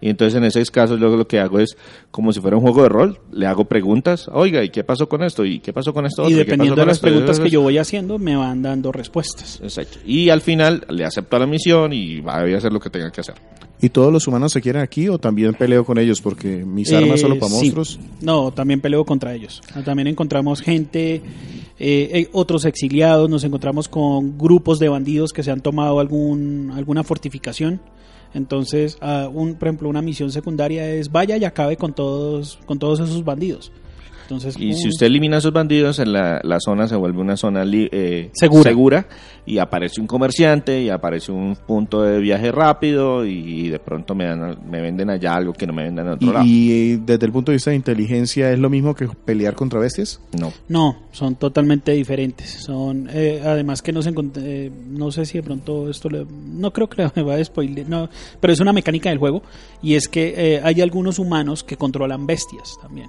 Y 0.00 0.10
entonces 0.10 0.36
en 0.36 0.44
esos 0.44 0.70
casos 0.70 1.00
yo 1.00 1.08
lo 1.16 1.26
que 1.26 1.38
hago 1.40 1.58
es 1.58 1.76
como 2.10 2.32
si 2.32 2.40
fuera 2.40 2.56
un 2.56 2.62
juego 2.62 2.82
de 2.82 2.88
rol, 2.88 3.18
le 3.32 3.46
hago 3.46 3.64
preguntas, 3.64 4.28
oiga, 4.32 4.62
¿y 4.62 4.68
qué 4.70 4.84
pasó 4.84 5.08
con 5.08 5.22
esto? 5.22 5.44
¿Y 5.44 5.60
qué 5.60 5.72
pasó 5.72 5.92
con 5.94 6.04
esto? 6.06 6.28
y 6.28 6.34
dependiendo 6.34 6.76
de 6.80 6.86
las 6.86 6.96
esto? 6.98 7.06
preguntas 7.06 7.40
que 7.40 7.48
yo 7.50 7.62
voy 7.62 7.78
haciendo, 7.78 8.18
me 8.18 8.36
van 8.36 8.62
dando 8.62 8.92
respuestas. 8.92 9.58
Exacto. 9.62 9.98
Y 10.04 10.28
al 10.30 10.40
final 10.42 10.84
le 10.90 11.04
acepto 11.04 11.38
la 11.38 11.46
misión 11.46 11.92
y 11.92 12.20
va 12.20 12.36
a 12.40 12.56
hacer 12.56 12.72
lo 12.72 12.80
que 12.80 12.90
tenga 12.90 13.10
que 13.10 13.20
hacer. 13.22 13.34
¿Y 13.80 13.90
todos 13.90 14.10
los 14.10 14.26
humanos 14.26 14.52
se 14.52 14.62
quieren 14.62 14.80
aquí 14.80 15.08
o 15.08 15.18
también 15.18 15.52
peleo 15.52 15.84
con 15.84 15.98
ellos? 15.98 16.22
Porque 16.22 16.64
mis 16.64 16.90
armas 16.94 17.18
Eh, 17.18 17.22
solo 17.22 17.38
para 17.38 17.50
sí. 17.50 17.56
monstruos. 17.56 17.98
No, 18.22 18.50
también 18.50 18.80
peleo 18.80 19.04
contra 19.04 19.34
ellos. 19.34 19.60
También 19.84 20.06
encontramos 20.08 20.62
gente, 20.62 21.16
eh, 21.16 21.22
eh, 21.78 22.28
otros 22.32 22.64
exiliados, 22.64 23.28
nos 23.28 23.44
encontramos 23.44 23.88
con 23.88 24.38
grupos 24.38 24.78
de 24.78 24.88
bandidos 24.88 25.32
que 25.34 25.42
se 25.42 25.50
han 25.50 25.60
tomado 25.60 26.00
algún, 26.00 26.72
alguna 26.74 27.02
fortificación. 27.04 27.80
Entonces, 28.36 28.98
ah, 29.00 29.30
un, 29.32 29.54
por 29.54 29.68
ejemplo, 29.68 29.88
una 29.88 30.02
misión 30.02 30.30
secundaria 30.30 30.86
es 30.90 31.10
vaya 31.10 31.38
y 31.38 31.44
acabe 31.44 31.78
con 31.78 31.94
todos, 31.94 32.58
con 32.66 32.78
todos 32.78 33.00
esos 33.00 33.24
bandidos. 33.24 33.72
Entonces, 34.26 34.56
Y 34.58 34.72
si 34.74 34.88
usted 34.88 35.06
elimina 35.06 35.36
a 35.36 35.38
esos 35.38 35.52
bandidos, 35.52 35.98
en 36.00 36.12
la, 36.12 36.40
la 36.42 36.58
zona 36.60 36.88
se 36.88 36.96
vuelve 36.96 37.20
una 37.20 37.36
zona 37.36 37.64
li- 37.64 37.88
eh, 37.92 38.30
Segura. 38.34 39.06
y 39.46 39.58
aparece 39.58 40.00
un 40.00 40.06
comerciante 40.08 40.82
y 40.82 40.90
aparece 40.90 41.30
un 41.30 41.56
punto 41.56 42.02
de 42.02 42.18
viaje 42.18 42.50
rápido 42.50 43.24
y 43.24 43.68
de 43.68 43.78
pronto 43.78 44.14
me, 44.16 44.24
dan, 44.24 44.58
me 44.68 44.80
venden 44.80 45.10
allá 45.10 45.34
algo 45.36 45.52
que 45.52 45.66
no 45.66 45.72
me 45.72 45.84
venden 45.84 46.06
en 46.06 46.12
otro 46.14 46.28
Y, 46.28 46.32
lado. 46.32 46.44
y, 46.46 46.72
eh, 46.72 47.00
desde 47.06 47.26
el 47.26 47.32
punto 47.32 47.52
de 47.52 47.56
vista 47.56 47.70
de 47.70 47.76
inteligencia, 47.76 48.50
¿es 48.52 48.58
lo 48.58 48.68
mismo 48.68 48.94
que 48.94 49.06
pelear 49.24 49.54
contra 49.54 49.78
bestias? 49.78 50.20
No. 50.38 50.52
No, 50.68 50.96
son 51.12 51.36
totalmente 51.36 51.92
diferentes. 51.92 52.50
Son, 52.50 53.08
eh, 53.12 53.40
además 53.44 53.80
que 53.82 53.92
no 53.92 54.02
se 54.02 54.12
encont- 54.12 54.36
eh, 54.42 54.70
no 54.88 55.12
sé 55.12 55.24
si 55.24 55.38
de 55.38 55.42
pronto 55.44 55.88
esto 55.88 56.08
le, 56.10 56.26
no 56.28 56.72
creo 56.72 56.88
que 56.88 57.08
me 57.14 57.22
va 57.22 57.34
a 57.36 57.44
spoiler, 57.44 57.88
no, 57.88 58.08
pero 58.40 58.52
es 58.52 58.58
una 58.60 58.72
mecánica 58.72 59.10
del 59.10 59.18
juego 59.18 59.42
y 59.82 59.94
es 59.94 60.08
que 60.08 60.34
eh, 60.36 60.60
hay 60.64 60.80
algunos 60.80 61.18
humanos 61.20 61.62
que 61.62 61.76
controlan 61.76 62.26
bestias 62.26 62.76
también. 62.82 63.08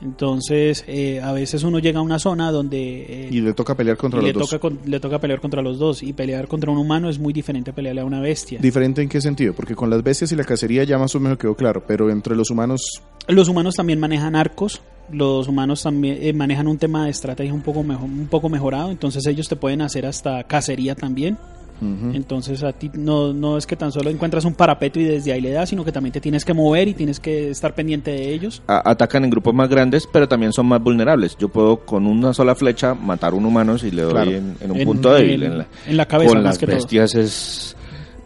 Entonces, 0.00 0.84
eh, 0.86 1.20
a 1.20 1.32
veces 1.32 1.62
uno 1.64 1.78
llega 1.78 1.98
a 1.98 2.02
una 2.02 2.18
zona 2.18 2.50
donde... 2.52 3.26
eh, 3.26 3.28
Y 3.30 3.40
le 3.40 3.52
toca 3.52 3.74
pelear 3.74 3.96
contra 3.96 4.20
los 4.20 4.26
le, 4.26 4.32
dos. 4.32 4.48
toca, 4.48 4.58
con- 4.60 4.78
le 4.84 5.00
toca 5.00 5.18
pelear 5.18 5.40
contra 5.40 5.60
los 5.62 5.78
dos. 5.78 6.02
Y 6.02 6.12
pelear 6.12 6.46
contra 6.48 6.70
un 6.70 6.78
humano 6.78 7.08
es 7.08 7.18
muy 7.18 7.32
diferente 7.32 7.70
a 7.70 7.74
pelearle 7.74 8.00
a 8.00 8.04
una 8.04 8.20
bestia. 8.20 8.58
¿Diferente 8.60 9.02
en 9.02 9.08
qué 9.08 9.20
sentido? 9.20 9.52
Porque 9.54 9.74
con 9.74 9.90
las 9.90 10.02
bestias 10.02 10.32
y 10.32 10.36
la 10.36 10.44
cacería 10.44 10.84
ya 10.84 10.98
más 10.98 11.14
o 11.14 11.20
menos 11.20 11.38
quedó 11.38 11.54
claro, 11.54 11.82
pero 11.86 12.10
entre 12.10 12.36
los 12.36 12.50
humanos 12.50 12.80
Los 13.26 13.48
humanos 13.48 13.74
también 13.74 13.98
manejan 14.00 14.36
arcos. 14.36 14.80
Los 15.10 15.48
humanos 15.48 15.82
también 15.82 16.18
eh, 16.20 16.32
manejan 16.32 16.68
un 16.68 16.76
tema 16.78 17.04
de 17.04 17.10
estrategia 17.10 17.52
un 17.54 17.62
poco, 17.62 17.82
mejor, 17.82 18.04
un 18.04 18.26
poco 18.28 18.48
mejorado. 18.48 18.90
Entonces 18.90 19.26
ellos 19.26 19.48
te 19.48 19.56
pueden 19.56 19.80
hacer 19.82 20.04
hasta 20.06 20.44
cacería 20.44 20.94
también. 20.94 21.38
Ujú, 21.80 22.10
Entonces 22.14 22.62
a 22.62 22.72
ti 22.72 22.90
no, 22.94 23.32
no 23.32 23.56
es 23.58 23.66
que 23.66 23.76
tan 23.76 23.92
solo 23.92 24.10
encuentras 24.10 24.44
un 24.44 24.54
parapeto 24.54 24.98
y 25.00 25.04
desde 25.04 25.32
ahí 25.32 25.40
le 25.40 25.50
das, 25.52 25.68
sino 25.68 25.84
que 25.84 25.92
también 25.92 26.12
te 26.12 26.20
tienes 26.20 26.44
que 26.44 26.54
mover 26.54 26.88
y 26.88 26.94
tienes 26.94 27.20
que 27.20 27.50
estar 27.50 27.74
pendiente 27.74 28.10
de 28.10 28.32
ellos. 28.32 28.62
A- 28.66 28.90
atacan 28.90 29.24
en 29.24 29.30
grupos 29.30 29.54
más 29.54 29.68
grandes, 29.68 30.08
pero 30.12 30.28
también 30.28 30.52
son 30.52 30.66
más 30.66 30.82
vulnerables. 30.82 31.36
Yo 31.38 31.48
puedo 31.48 31.78
con 31.84 32.06
una 32.06 32.32
sola 32.34 32.54
flecha 32.54 32.94
matar 32.94 33.34
un 33.34 33.44
humano 33.46 33.78
si 33.78 33.90
le 33.90 34.02
doy 34.02 34.12
Claro. 34.12 34.30
en, 34.30 34.56
en 34.60 34.70
un 34.70 34.76
En- 34.78 34.86
punto 34.86 35.12
débil. 35.12 35.42
en- 35.42 35.52
En 35.52 35.58
la, 35.58 35.66
en 35.86 35.96
la 35.96 36.06
cabeza, 36.06 36.28
con 36.34 36.38
más 36.38 36.44
las 36.44 36.58
que 36.58 36.66
todo. 36.66 36.76
bestias 36.76 37.14
es 37.14 37.76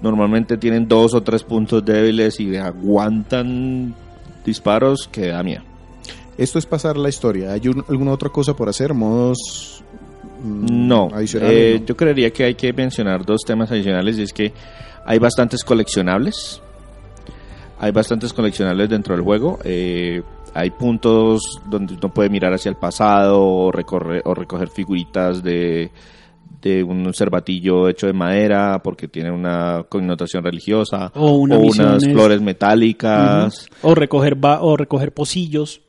normalmente 0.00 0.56
tienen 0.56 0.88
dos 0.88 1.14
o 1.14 1.22
tres 1.22 1.44
puntos 1.44 1.84
débiles 1.84 2.40
y 2.40 2.56
aguantan 2.56 3.94
disparos 4.44 5.08
que 5.10 5.28
da 5.28 5.42
miedo. 5.42 5.62
Esto 6.38 6.58
es 6.58 6.66
pasar 6.66 6.96
la 6.96 7.08
historia. 7.08 7.52
¿Hay 7.52 7.68
un- 7.68 7.84
alguna 7.88 8.12
otra 8.12 8.28
cosa 8.30 8.54
por 8.56 8.68
hacer? 8.68 8.94
¿Modos 8.94 9.84
No, 10.42 11.08
adicionales? 11.12 11.56
eh, 11.56 11.76
no? 11.80 11.86
yo 11.86 11.96
creería 11.96 12.30
que 12.32 12.44
hay 12.44 12.54
que 12.54 12.72
mencionar 12.72 13.24
dos 13.24 13.42
temas 13.46 13.70
adicionales 13.70 14.18
y 14.18 14.22
es 14.22 14.32
que 14.32 14.52
hay 15.04 15.18
bastantes 15.18 15.64
coleccionables, 15.64 16.60
hay 17.78 17.90
bastantes 17.92 18.32
coleccionables 18.32 18.88
dentro 18.88 19.14
del 19.14 19.24
juego, 19.24 19.58
eh, 19.64 20.22
hay 20.54 20.70
puntos 20.70 21.42
donde 21.68 21.94
uno 21.94 22.12
puede 22.12 22.28
mirar 22.28 22.52
hacia 22.52 22.68
el 22.68 22.76
pasado 22.76 23.40
o, 23.42 23.72
recorrer, 23.72 24.22
o 24.24 24.34
recoger 24.34 24.68
figuritas 24.68 25.42
de, 25.42 25.90
de 26.60 26.82
un 26.84 27.12
cervatillo 27.14 27.88
hecho 27.88 28.06
de 28.06 28.12
madera 28.12 28.80
porque 28.84 29.08
tiene 29.08 29.30
una 29.30 29.84
connotación 29.88 30.44
religiosa 30.44 31.10
O 31.14 31.32
una 31.32 31.56
unas 31.56 31.72
misiones. 31.96 32.12
flores 32.12 32.40
metálicas. 32.42 33.66
O 33.82 33.94
recoger 33.94 34.34
ba- 34.36 34.60
o 34.62 34.76
recoger 34.76 35.12
pocillos. 35.12 35.80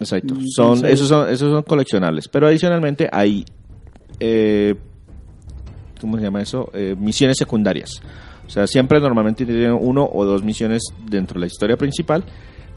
Exacto. 0.00 0.34
Mm, 0.34 0.46
Son, 0.48 0.66
entonces- 0.74 0.92
esos, 0.92 1.08
son, 1.08 1.28
esos 1.30 1.50
son 1.52 1.62
coleccionables. 1.62 2.28
Pero 2.28 2.48
adicionalmente 2.48 3.08
hay, 3.10 3.44
eh, 4.20 4.74
¿cómo 6.00 6.16
se 6.16 6.24
llama 6.24 6.42
eso? 6.42 6.70
Eh, 6.74 6.94
misiones 6.98 7.36
secundarias. 7.36 8.00
O 8.46 8.50
sea, 8.50 8.66
siempre 8.66 9.00
normalmente 9.00 9.44
tienen 9.44 9.76
uno 9.78 10.08
o 10.10 10.24
dos 10.24 10.42
misiones 10.42 10.82
dentro 11.06 11.34
de 11.34 11.40
la 11.40 11.46
historia 11.46 11.76
principal, 11.76 12.24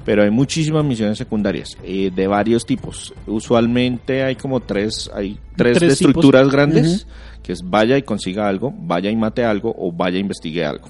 pero 0.03 0.23
hay 0.23 0.29
muchísimas 0.29 0.83
misiones 0.83 1.17
secundarias 1.17 1.77
eh, 1.83 2.11
de 2.13 2.27
varios 2.27 2.65
tipos. 2.65 3.13
Usualmente 3.25 4.23
hay 4.23 4.35
como 4.35 4.59
tres, 4.59 5.09
hay 5.13 5.39
tres, 5.55 5.81
estructuras 5.81 6.41
tipos. 6.41 6.51
grandes, 6.51 7.07
que 7.41 7.53
es 7.53 7.61
vaya 7.63 7.97
y 7.97 8.01
consiga 8.01 8.47
algo, 8.47 8.73
vaya 8.75 9.09
y 9.09 9.15
mate 9.15 9.45
algo 9.45 9.73
o 9.77 9.91
vaya 9.91 10.17
e 10.17 10.21
investigue 10.21 10.65
algo. 10.65 10.89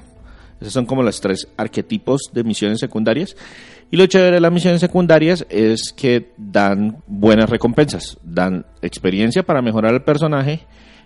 Esos 0.60 0.74
son 0.74 0.86
como 0.86 1.04
los 1.04 1.20
tres 1.20 1.48
arquetipos 1.58 2.22
de 2.34 2.44
misiones 2.44 2.80
secundarias. 2.80 3.36
Y 3.92 3.98
lo 3.98 4.06
chévere 4.06 4.36
de 4.36 4.42
las 4.42 4.54
misiones 4.54 4.80
secundarias 4.80 5.46
es 5.50 5.94
que 5.94 6.32
dan 6.38 7.04
buenas 7.08 7.50
recompensas, 7.50 8.18
dan 8.24 8.66
experiencia 8.82 9.44
para 9.44 9.62
mejorar 9.62 9.94
el 9.94 10.02
personaje 10.02 10.62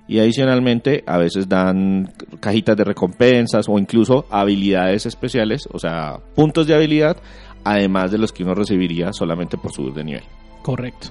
y 0.07 0.19
adicionalmente 0.19 1.03
a 1.07 1.17
veces 1.17 1.49
dan 1.49 2.13
cajitas 2.39 2.77
de 2.77 2.83
recompensas 2.83 3.67
o 3.67 3.79
incluso 3.79 4.27
habilidades 4.29 5.07
especiales, 5.07 5.67
o 5.71 5.79
sea, 5.79 6.19
puntos 6.35 6.67
de 6.67 6.75
habilidad, 6.75 7.17
además 7.63 8.11
de 8.11 8.19
los 8.19 8.31
que 8.31 8.43
uno 8.43 8.53
recibiría 8.53 9.11
solamente 9.13 9.57
por 9.57 9.71
subir 9.71 9.93
de 9.95 10.03
nivel. 10.03 10.23
Correcto. 10.61 11.07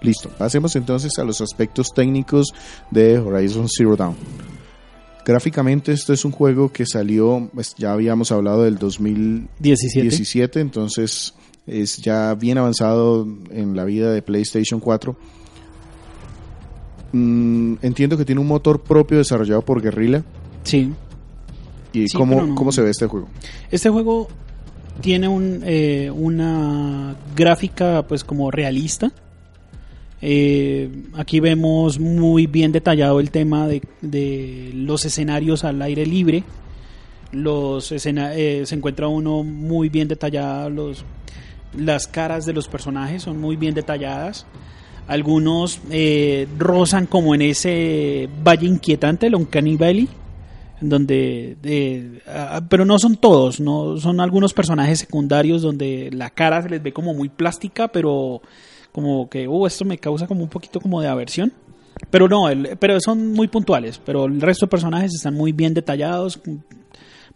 Listo. 0.00 0.28
Pasemos 0.38 0.76
entonces 0.76 1.18
a 1.18 1.24
los 1.24 1.40
aspectos 1.40 1.92
técnicos 1.92 2.52
de 2.92 3.18
Horizon 3.18 3.66
Zero 3.68 3.96
Dawn. 3.96 4.14
Gráficamente 5.28 5.92
este 5.92 6.14
es 6.14 6.24
un 6.24 6.32
juego 6.32 6.72
que 6.72 6.86
salió, 6.86 7.50
pues, 7.52 7.74
ya 7.76 7.92
habíamos 7.92 8.32
hablado 8.32 8.64
del 8.64 8.78
2017, 8.78 10.00
17. 10.00 10.60
entonces 10.60 11.34
es 11.66 11.98
ya 11.98 12.34
bien 12.34 12.56
avanzado 12.56 13.28
en 13.50 13.76
la 13.76 13.84
vida 13.84 14.10
de 14.10 14.22
PlayStation 14.22 14.80
4. 14.80 15.14
Mm, 17.12 17.74
entiendo 17.82 18.16
que 18.16 18.24
tiene 18.24 18.40
un 18.40 18.46
motor 18.46 18.80
propio 18.82 19.18
desarrollado 19.18 19.60
por 19.62 19.82
Guerrilla. 19.82 20.24
Sí. 20.64 20.92
¿Y 21.92 22.08
Sí, 22.08 22.16
cómo, 22.16 22.42
no- 22.42 22.54
cómo 22.54 22.72
se 22.72 22.80
ve 22.82 22.90
este 22.90 23.06
juego? 23.06 23.28
Este 23.70 23.88
juego 23.90 24.28
tiene 25.02 25.28
un, 25.28 25.60
eh, 25.64 26.10
una 26.10 27.16
gráfica 27.36 28.02
pues 28.08 28.24
como 28.24 28.50
realista. 28.50 29.12
Eh, 30.20 30.90
aquí 31.14 31.38
vemos 31.40 31.98
muy 32.00 32.46
bien 32.46 32.72
detallado 32.72 33.20
el 33.20 33.30
tema 33.30 33.68
de, 33.68 33.82
de 34.02 34.70
los 34.74 35.04
escenarios 35.04 35.64
al 35.64 35.80
aire 35.82 36.04
libre. 36.06 36.42
Los 37.30 37.92
escena- 37.92 38.34
eh, 38.34 38.64
se 38.66 38.74
encuentra 38.74 39.06
uno 39.08 39.42
muy 39.44 39.88
bien 39.88 40.08
detallado 40.08 40.70
los 40.70 41.04
las 41.76 42.06
caras 42.06 42.46
de 42.46 42.54
los 42.54 42.66
personajes 42.66 43.22
son 43.24 43.38
muy 43.40 43.56
bien 43.56 43.74
detalladas. 43.74 44.46
Algunos 45.06 45.80
eh, 45.90 46.46
rozan 46.58 47.06
como 47.06 47.34
en 47.34 47.42
ese 47.42 48.28
valle 48.42 48.66
inquietante, 48.66 49.26
el 49.26 49.34
Uncanny 49.34 49.76
Valley, 49.76 50.08
donde 50.80 51.56
de- 51.62 52.22
ah, 52.26 52.62
pero 52.68 52.84
no 52.86 52.98
son 52.98 53.16
todos 53.16 53.60
no 53.60 53.98
son 53.98 54.20
algunos 54.20 54.54
personajes 54.54 55.00
secundarios 55.00 55.60
donde 55.62 56.08
la 56.12 56.30
cara 56.30 56.62
se 56.62 56.70
les 56.70 56.82
ve 56.82 56.92
como 56.92 57.12
muy 57.14 57.28
plástica 57.28 57.88
pero 57.88 58.40
como 58.98 59.28
que 59.30 59.46
uh, 59.46 59.66
esto 59.66 59.84
me 59.84 59.96
causa 59.98 60.26
como 60.26 60.42
un 60.42 60.48
poquito 60.48 60.80
como 60.80 61.00
de 61.00 61.06
aversión 61.08 61.52
pero 62.10 62.28
no 62.28 62.48
el- 62.48 62.76
pero 62.80 62.98
son 63.00 63.32
muy 63.32 63.46
puntuales 63.48 64.00
pero 64.04 64.24
el 64.26 64.40
resto 64.40 64.66
de 64.66 64.70
personajes 64.70 65.14
están 65.14 65.34
muy 65.34 65.52
bien 65.52 65.72
detallados 65.74 66.40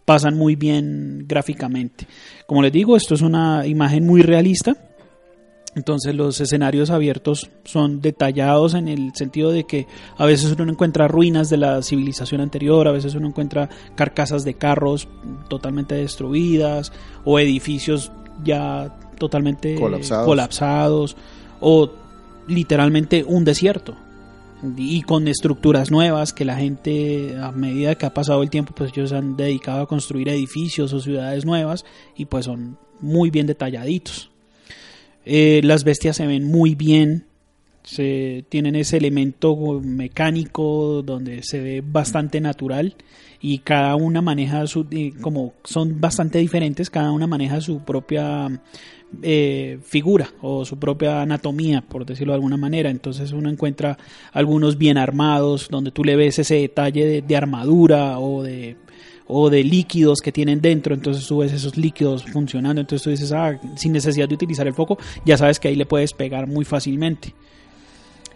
pasan 0.05 0.35
muy 0.37 0.57
bien 0.57 1.23
gráficamente. 1.29 2.05
Como 2.45 2.61
les 2.61 2.73
digo 2.73 2.97
esto 2.97 3.13
es 3.15 3.21
una 3.21 3.65
imagen 3.65 4.05
muy 4.05 4.21
realista 4.21 4.75
entonces 5.75 6.13
los 6.13 6.39
escenarios 6.39 6.89
abiertos 6.91 7.49
son 7.63 7.99
detallados 8.01 8.73
en 8.75 8.87
el 8.89 9.15
sentido 9.15 9.51
de 9.51 9.63
que 9.63 9.87
a 10.17 10.25
veces 10.25 10.53
uno 10.59 10.71
encuentra 10.71 11.07
ruinas 11.07 11.49
de 11.49 11.57
la 11.57 11.81
civilización 11.81 12.41
anterior, 12.41 12.87
a 12.87 12.91
veces 12.91 13.15
uno 13.15 13.27
encuentra 13.29 13.69
carcasas 13.95 14.43
de 14.43 14.53
carros 14.53 15.07
totalmente 15.49 15.95
destruidas 15.95 16.91
o 17.25 17.39
edificios 17.39 18.11
ya 18.43 18.95
totalmente 19.17 19.73
Colapsados. 19.75 20.25
colapsados 20.27 21.17
o 21.65 21.89
literalmente 22.47 23.23
un 23.23 23.45
desierto 23.45 23.95
y 24.77 25.01
con 25.01 25.27
estructuras 25.27 25.91
nuevas 25.91 26.33
que 26.33 26.45
la 26.45 26.57
gente 26.57 27.37
a 27.41 27.51
medida 27.51 27.95
que 27.95 28.05
ha 28.05 28.13
pasado 28.13 28.43
el 28.43 28.49
tiempo 28.49 28.73
pues 28.75 28.91
ellos 28.95 29.13
han 29.13 29.37
dedicado 29.37 29.81
a 29.81 29.87
construir 29.87 30.27
edificios 30.29 30.91
o 30.93 30.99
ciudades 30.99 31.45
nuevas 31.45 31.85
y 32.17 32.25
pues 32.25 32.45
son 32.45 32.77
muy 32.99 33.29
bien 33.29 33.47
detalladitos. 33.47 34.29
Eh, 35.25 35.61
las 35.63 35.85
bestias 35.85 36.17
se 36.17 36.27
ven 36.27 36.45
muy 36.45 36.75
bien. 36.75 37.25
Se, 37.83 38.45
tienen 38.49 38.75
ese 38.75 38.97
elemento 38.97 39.55
mecánico 39.81 41.01
donde 41.03 41.43
se 41.43 41.59
ve 41.59 41.83
bastante 41.85 42.39
natural 42.39 42.95
y 43.41 43.59
cada 43.59 43.95
una 43.97 44.21
maneja 44.21 44.65
su 44.67 44.87
como 45.19 45.53
son 45.65 45.99
bastante 45.99 46.39
diferentes 46.39 46.89
cada 46.89 47.11
una 47.11 47.27
maneja 47.27 47.59
su 47.59 47.79
propia 47.79 48.61
eh, 49.21 49.79
figura 49.83 50.29
o 50.41 50.63
su 50.63 50.79
propia 50.79 51.21
anatomía 51.21 51.81
por 51.81 52.05
decirlo 52.05 52.31
de 52.31 52.35
alguna 52.35 52.57
manera. 52.57 52.89
Entonces 52.89 53.33
uno 53.33 53.49
encuentra 53.49 53.97
algunos 54.31 54.77
bien 54.77 54.97
armados 54.97 55.67
donde 55.69 55.91
tú 55.91 56.03
le 56.03 56.15
ves 56.15 56.39
ese 56.39 56.55
detalle 56.55 57.05
de, 57.05 57.21
de 57.21 57.35
armadura 57.35 58.17
o 58.19 58.43
de 58.43 58.77
o 59.27 59.49
de 59.49 59.63
líquidos 59.63 60.19
que 60.19 60.31
tienen 60.31 60.61
dentro, 60.61 60.93
entonces 60.93 61.25
tú 61.25 61.39
ves 61.39 61.53
esos 61.53 61.77
líquidos 61.77 62.23
funcionando, 62.25 62.81
entonces 62.81 63.03
tú 63.03 63.09
dices, 63.09 63.31
ah, 63.31 63.59
sin 63.75 63.93
necesidad 63.93 64.27
de 64.27 64.35
utilizar 64.35 64.67
el 64.67 64.73
foco, 64.73 64.97
ya 65.25 65.37
sabes 65.37 65.59
que 65.59 65.69
ahí 65.69 65.75
le 65.75 65.85
puedes 65.85 66.13
pegar 66.13 66.47
muy 66.47 66.65
fácilmente. 66.65 67.33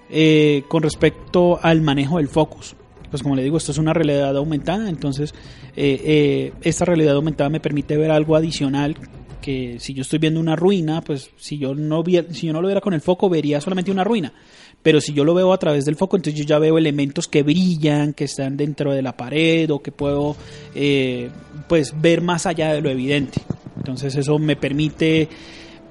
Eh, 0.09 0.63
con 0.69 0.83
respecto 0.83 1.59
al 1.61 1.81
manejo 1.81 2.17
del 2.17 2.27
focus, 2.29 2.75
pues 3.11 3.21
como 3.23 3.35
le 3.35 3.43
digo, 3.43 3.57
esto 3.57 3.71
es 3.71 3.77
una 3.77 3.93
realidad 3.93 4.35
aumentada, 4.37 4.89
entonces 4.89 5.33
eh, 5.75 6.01
eh, 6.03 6.53
esta 6.61 6.85
realidad 6.85 7.15
aumentada 7.15 7.49
me 7.49 7.59
permite 7.59 7.97
ver 7.97 8.11
algo 8.11 8.35
adicional 8.35 8.95
que 9.41 9.77
si 9.79 9.93
yo 9.93 10.01
estoy 10.01 10.19
viendo 10.19 10.39
una 10.39 10.55
ruina, 10.55 11.01
pues 11.01 11.29
si 11.37 11.57
yo 11.57 11.73
no 11.75 12.03
vi- 12.03 12.21
si 12.31 12.47
yo 12.47 12.53
no 12.53 12.61
lo 12.61 12.67
viera 12.67 12.81
con 12.81 12.93
el 12.93 13.01
foco 13.01 13.29
vería 13.29 13.59
solamente 13.61 13.91
una 13.91 14.03
ruina, 14.03 14.33
pero 14.81 14.99
si 15.01 15.13
yo 15.13 15.23
lo 15.25 15.33
veo 15.33 15.51
a 15.53 15.57
través 15.59 15.85
del 15.85 15.95
foco, 15.95 16.15
entonces 16.17 16.39
yo 16.39 16.45
ya 16.45 16.59
veo 16.59 16.77
elementos 16.77 17.27
que 17.27 17.43
brillan, 17.43 18.13
que 18.13 18.25
están 18.25 18.55
dentro 18.57 18.93
de 18.93 19.01
la 19.01 19.15
pared 19.15 19.69
o 19.71 19.81
que 19.81 19.91
puedo 19.91 20.35
eh, 20.75 21.29
pues 21.67 21.93
ver 22.01 22.21
más 22.21 22.45
allá 22.45 22.73
de 22.73 22.81
lo 22.81 22.89
evidente. 22.89 23.41
Entonces 23.77 24.15
eso 24.15 24.37
me 24.39 24.55
permite 24.55 25.29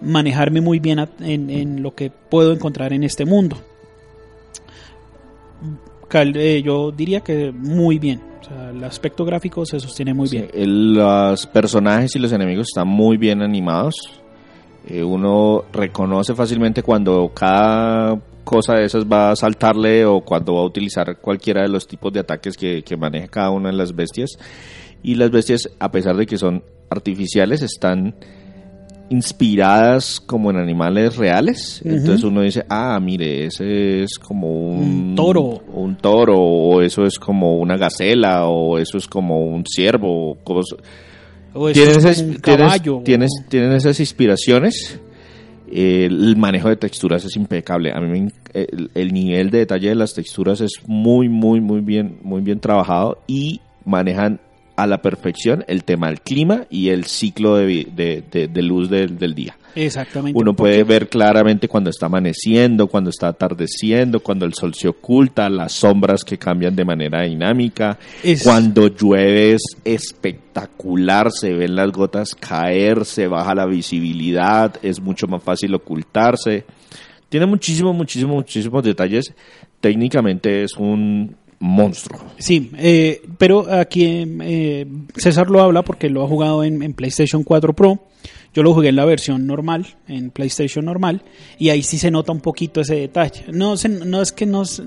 manejarme 0.03 0.61
muy 0.61 0.79
bien 0.81 1.07
en 1.21 1.83
lo 1.83 1.95
que 1.95 2.11
puedo 2.11 2.53
encontrar 2.53 2.93
en 2.93 3.05
este 3.05 3.25
mundo. 3.25 3.59
Eh, 6.13 6.63
yo 6.65 6.93
diría 6.93 7.21
que 7.21 7.53
muy 7.53 7.99
bien. 7.99 8.23
O 8.41 8.45
sea, 8.45 8.71
el 8.71 8.83
aspecto 8.85 9.25
gráfico 9.25 9.67
se 9.67 9.81
sostiene 9.81 10.15
muy 10.15 10.29
bien. 10.29 10.49
El- 10.55 10.95
los 10.95 11.47
personajes 11.49 12.15
y 12.15 12.19
los 12.21 12.33
enemigos 12.33 12.69
están 12.69 12.89
muy 12.89 13.17
bien 13.17 13.43
animados. 13.43 13.95
Eh, 14.89 15.03
uno 15.03 15.65
reconoce 15.73 16.35
fácilmente 16.35 16.83
cuando 16.83 17.33
cada 17.35 18.21
cosa 18.45 18.75
de 18.75 18.85
esas 18.85 19.05
va 19.05 19.33
a 19.33 19.37
saltarle 19.37 20.05
o 20.05 20.21
cuando 20.21 20.55
va 20.55 20.61
a 20.61 20.65
utilizar 20.65 21.19
cualquiera 21.21 21.63
de 21.63 21.69
los 21.69 21.89
tipos 21.89 22.13
de 22.13 22.21
ataques 22.21 22.57
que, 22.57 22.85
que 22.85 22.97
maneja 22.97 23.27
cada 23.27 23.51
una 23.51 23.71
de 23.71 23.77
las 23.77 23.95
bestias. 23.95 24.31
Y 25.03 25.17
las 25.17 25.31
bestias, 25.33 25.69
a 25.81 25.91
pesar 25.91 26.17
de 26.17 26.27
que 26.27 26.39
son 26.39 26.63
artificiales, 26.89 27.63
están 27.63 28.15
inspiradas 29.09 30.21
como 30.21 30.51
en 30.51 30.57
animales 30.57 31.17
reales. 31.17 31.81
Entonces 31.85 32.25
uno 32.25 32.43
dice, 32.43 32.65
ah, 32.69 32.99
mire, 33.03 33.47
ese 33.47 34.03
es 34.03 34.19
como 34.19 34.49
un, 34.71 35.11
Un 35.11 35.15
toro. 35.15 35.63
Un 35.73 35.97
toro, 35.97 36.39
o 36.39 36.81
eso 36.83 37.05
es 37.05 37.19
como 37.19 37.59
una 37.59 37.77
gacela, 37.77 38.47
o 38.47 38.79
eso 38.79 38.99
es 38.99 39.07
como 39.07 39.47
un 39.47 39.65
ciervo. 39.67 40.31
o 40.33 40.35
cosas- 40.37 40.79
O 41.55 41.71
Tienes, 41.73 42.05
es 42.05 42.19
un 42.21 42.37
tienes- 42.37 42.41
caballo. 42.43 43.01
tienes, 43.05 43.31
o- 43.45 43.49
tienes 43.49 43.75
esas 43.85 43.99
inspiraciones. 44.01 45.01
Eh, 45.73 46.05
el 46.09 46.37
manejo 46.37 46.69
de 46.69 46.77
texturas 46.77 47.25
es 47.25 47.35
impecable. 47.37 47.93
A 47.93 48.01
mí 48.01 48.29
el, 48.55 48.91
el 48.95 49.13
nivel 49.13 49.51
de 49.51 49.59
detalle 49.59 49.89
de 49.89 49.95
las 49.97 50.15
texturas 50.15 50.61
es 50.61 50.73
muy, 50.87 51.29
muy, 51.29 51.61
muy 51.61 51.81
bien, 51.81 52.19
muy 52.23 52.41
bien 52.41 52.61
trabajado 52.61 53.19
y 53.27 53.61
manejan 53.85 54.39
a 54.77 54.87
la 54.87 55.03
perfección 55.03 55.65
el 55.69 55.85
tema 55.85 56.09
del 56.09 56.21
clima 56.21 56.67
y 56.71 56.89
el 56.91 57.05
ciclo 57.05 57.57
de, 57.57 57.87
de- 57.95 58.23
de- 58.31 58.49
de 58.49 58.63
luz 58.63 58.91
del, 58.91 59.19
del 59.19 59.35
día. 59.35 59.57
Exactamente. 59.75 60.39
Uno 60.39 60.55
puede 60.55 60.85
ver 60.85 61.09
claramente 61.09 61.69
cuando 61.69 61.91
está 61.91 62.07
amaneciendo, 62.07 62.87
cuando 62.87 63.11
está 63.11 63.29
atardeciendo, 63.29 64.21
cuando 64.21 64.47
el 64.47 64.55
sol 64.55 64.73
se 64.75 64.89
oculta, 64.89 65.51
las 65.51 65.73
sombras 65.73 66.25
que 66.25 66.39
cambian 66.39 66.75
de 66.75 66.85
manera 66.85 67.23
dinámica. 67.23 67.99
Es- 68.23 68.43
Cuando 68.43 68.89
llueve 68.89 69.53
es 69.53 69.63
espectacular, 69.85 71.31
se 71.33 71.53
ven 71.55 71.75
las 71.77 71.91
gotas 71.93 72.35
caer, 72.35 73.05
se 73.05 73.27
baja 73.29 73.55
la 73.55 73.67
visibilidad, 73.67 74.75
es 74.83 75.01
mucho 75.01 75.27
más 75.27 75.43
fácil 75.43 75.75
ocultarse. 75.75 76.65
Tiene 77.29 77.47
muchísimos, 77.47 77.95
muchísimos, 77.95 78.35
muchísimos 78.37 78.83
detalles. 78.83 79.35
Técnicamente 79.81 80.63
es 80.63 80.75
un 80.77 81.37
monstruo. 81.61 82.21
Sí, 82.39 82.71
eh, 82.79 83.23
pero 83.39 83.67
aquí 83.73 84.05
eh, 84.43 84.87
César 85.17 85.51
lo 85.51 85.61
habla 85.63 85.83
porque 85.83 86.09
lo 86.11 86.23
ha 86.25 86.29
jugado 86.29 86.65
en, 86.65 86.83
en 86.83 86.93
PlayStation 86.95 87.43
4 87.45 87.73
Pro. 87.75 87.99
Yo 88.55 88.63
lo 88.63 88.73
jugué 88.73 88.89
en 88.89 88.97
la 88.97 89.05
versión 89.05 89.47
normal, 89.47 89.87
en 90.09 90.31
PlayStation 90.31 90.85
normal, 90.87 91.23
y 91.59 91.69
ahí 91.69 91.83
sí 91.83 91.99
se 91.99 92.11
nota 92.11 92.33
un 92.33 92.41
poquito 92.41 92.81
ese 92.81 92.95
detalle. 92.97 93.45
No, 93.53 93.77
se- 93.77 93.89
no 93.91 94.23
es 94.23 94.33
que 94.33 94.47
nos 94.47 94.83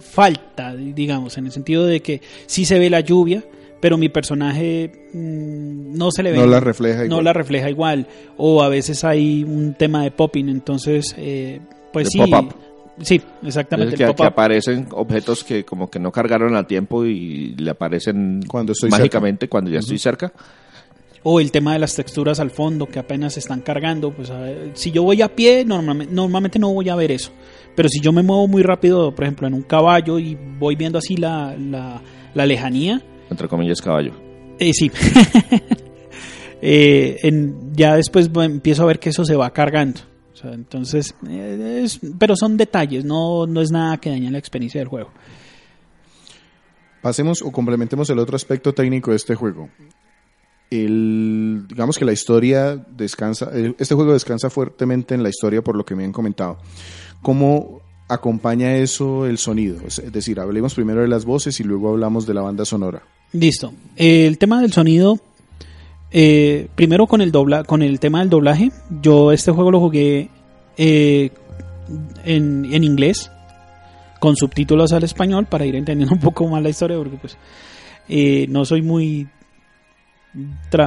falta, 0.00 0.74
digamos, 0.74 1.36
en 1.38 1.46
el 1.46 1.52
sentido 1.52 1.84
de 1.86 2.00
que 2.00 2.20
sí 2.46 2.64
se 2.64 2.78
ve 2.78 2.88
la 2.90 3.00
lluvia, 3.00 3.44
pero 3.80 3.98
mi 3.98 4.08
personaje 4.08 5.08
mm, 5.12 5.96
no 5.96 6.10
se 6.10 6.22
le 6.22 6.32
ve. 6.32 6.38
No 6.38 6.46
la 6.46 6.60
refleja 6.60 7.00
No 7.00 7.04
igual. 7.06 7.24
la 7.24 7.32
refleja 7.34 7.68
igual. 7.70 8.06
O 8.36 8.62
a 8.62 8.68
veces 8.68 9.04
hay 9.04 9.44
un 9.44 9.74
tema 9.74 10.04
de 10.04 10.10
popping, 10.10 10.48
entonces, 10.48 11.14
eh, 11.18 11.60
pues 11.92 12.08
sí. 12.10 12.18
Sí, 13.00 13.20
exactamente. 13.42 13.94
Es 13.94 13.98
que, 13.98 14.04
el 14.04 14.14
que 14.14 14.22
aparecen 14.24 14.86
objetos 14.92 15.42
que 15.44 15.64
como 15.64 15.90
que 15.90 15.98
no 15.98 16.12
cargaron 16.12 16.54
a 16.56 16.66
tiempo 16.66 17.04
y 17.06 17.54
le 17.56 17.70
aparecen 17.70 18.42
Cuando 18.46 18.72
estoy 18.72 18.90
mágicamente 18.90 19.48
cuando 19.48 19.70
ya 19.70 19.78
estoy 19.78 19.98
cerca. 19.98 20.32
O 21.24 21.38
el 21.40 21.52
tema 21.52 21.72
de 21.72 21.78
las 21.78 21.94
texturas 21.94 22.40
al 22.40 22.50
fondo 22.50 22.86
que 22.86 22.98
apenas 22.98 23.34
se 23.34 23.40
están 23.40 23.60
cargando. 23.60 24.10
Pues 24.10 24.30
a 24.30 24.40
ver, 24.40 24.70
si 24.74 24.90
yo 24.90 25.04
voy 25.04 25.22
a 25.22 25.34
pie, 25.34 25.64
normalmente, 25.64 26.12
normalmente 26.12 26.58
no 26.58 26.72
voy 26.72 26.88
a 26.88 26.96
ver 26.96 27.12
eso. 27.12 27.30
Pero 27.74 27.88
si 27.88 28.00
yo 28.00 28.12
me 28.12 28.22
muevo 28.22 28.46
muy 28.48 28.62
rápido, 28.62 29.14
por 29.14 29.24
ejemplo, 29.24 29.46
en 29.46 29.54
un 29.54 29.62
caballo 29.62 30.18
y 30.18 30.36
voy 30.58 30.74
viendo 30.76 30.98
así 30.98 31.16
la, 31.16 31.56
la, 31.56 32.02
la 32.34 32.46
lejanía, 32.46 33.00
entre 33.30 33.48
comillas, 33.48 33.80
caballo. 33.80 34.12
eh, 34.58 34.72
sí. 34.74 34.90
Eh, 36.64 37.18
en- 37.24 37.72
ya 37.74 37.96
después 37.96 38.30
empiezo 38.32 38.84
a 38.84 38.86
ver 38.86 39.00
que 39.00 39.10
eso 39.10 39.24
se 39.24 39.34
va 39.34 39.52
cargando. 39.52 40.00
O 40.32 40.36
sea, 40.36 40.52
entonces, 40.52 41.14
eh, 41.28 41.82
es- 41.84 42.00
pero 42.18 42.34
son 42.36 42.56
detalles, 42.56 43.04
no, 43.04 43.46
no 43.46 43.60
es 43.60 43.70
nada 43.70 43.98
que 43.98 44.10
dañe 44.10 44.30
la 44.30 44.38
experiencia 44.38 44.80
del 44.80 44.88
juego. 44.88 45.10
Pasemos 47.02 47.42
o 47.42 47.50
complementemos 47.50 48.08
el 48.10 48.18
otro 48.18 48.36
aspecto 48.36 48.72
técnico 48.72 49.10
de 49.10 49.16
este 49.16 49.34
juego. 49.34 49.68
El, 50.70 51.64
digamos 51.68 51.98
que 51.98 52.04
la 52.04 52.12
historia 52.12 52.76
descansa, 52.76 53.50
este 53.78 53.94
juego 53.94 54.12
descansa 54.14 54.48
fuertemente 54.48 55.14
en 55.14 55.22
la 55.22 55.28
historia 55.28 55.62
por 55.62 55.76
lo 55.76 55.84
que 55.84 55.94
me 55.94 56.04
han 56.04 56.12
comentado. 56.12 56.58
¿Cómo 57.20 57.82
acompaña 58.08 58.76
eso 58.76 59.26
el 59.26 59.36
sonido? 59.38 59.80
Es 59.86 59.98
es 59.98 60.12
decir, 60.12 60.40
hablemos 60.40 60.74
primero 60.74 61.02
de 61.02 61.08
las 61.08 61.24
voces 61.26 61.58
y 61.60 61.64
luego 61.64 61.90
hablamos 61.90 62.26
de 62.26 62.34
la 62.34 62.40
banda 62.40 62.64
sonora. 62.64 63.02
Listo. 63.32 63.72
El 63.96 64.38
tema 64.38 64.62
del 64.62 64.72
sonido, 64.72 65.18
eh, 66.12 66.68
primero 66.74 67.06
con 67.06 67.20
el 67.20 67.32
dobla, 67.32 67.64
con 67.64 67.82
el 67.82 67.98
tema 68.00 68.20
del 68.20 68.30
doblaje, 68.30 68.70
yo 69.00 69.32
este 69.32 69.50
juego 69.50 69.70
lo 69.70 69.80
jugué 69.80 70.28
eh, 70.76 71.30
en, 72.24 72.68
en 72.72 72.84
inglés 72.84 73.30
con 74.20 74.36
subtítulos 74.36 74.92
al 74.92 75.04
español 75.04 75.46
para 75.46 75.66
ir 75.66 75.74
entendiendo 75.74 76.14
un 76.16 76.20
poco 76.20 76.46
más 76.48 76.62
la 76.62 76.68
historia 76.68 76.96
porque 76.96 77.16
pues 77.16 77.36
eh, 78.08 78.46
no 78.48 78.64
soy 78.64 78.82
muy 78.82 79.28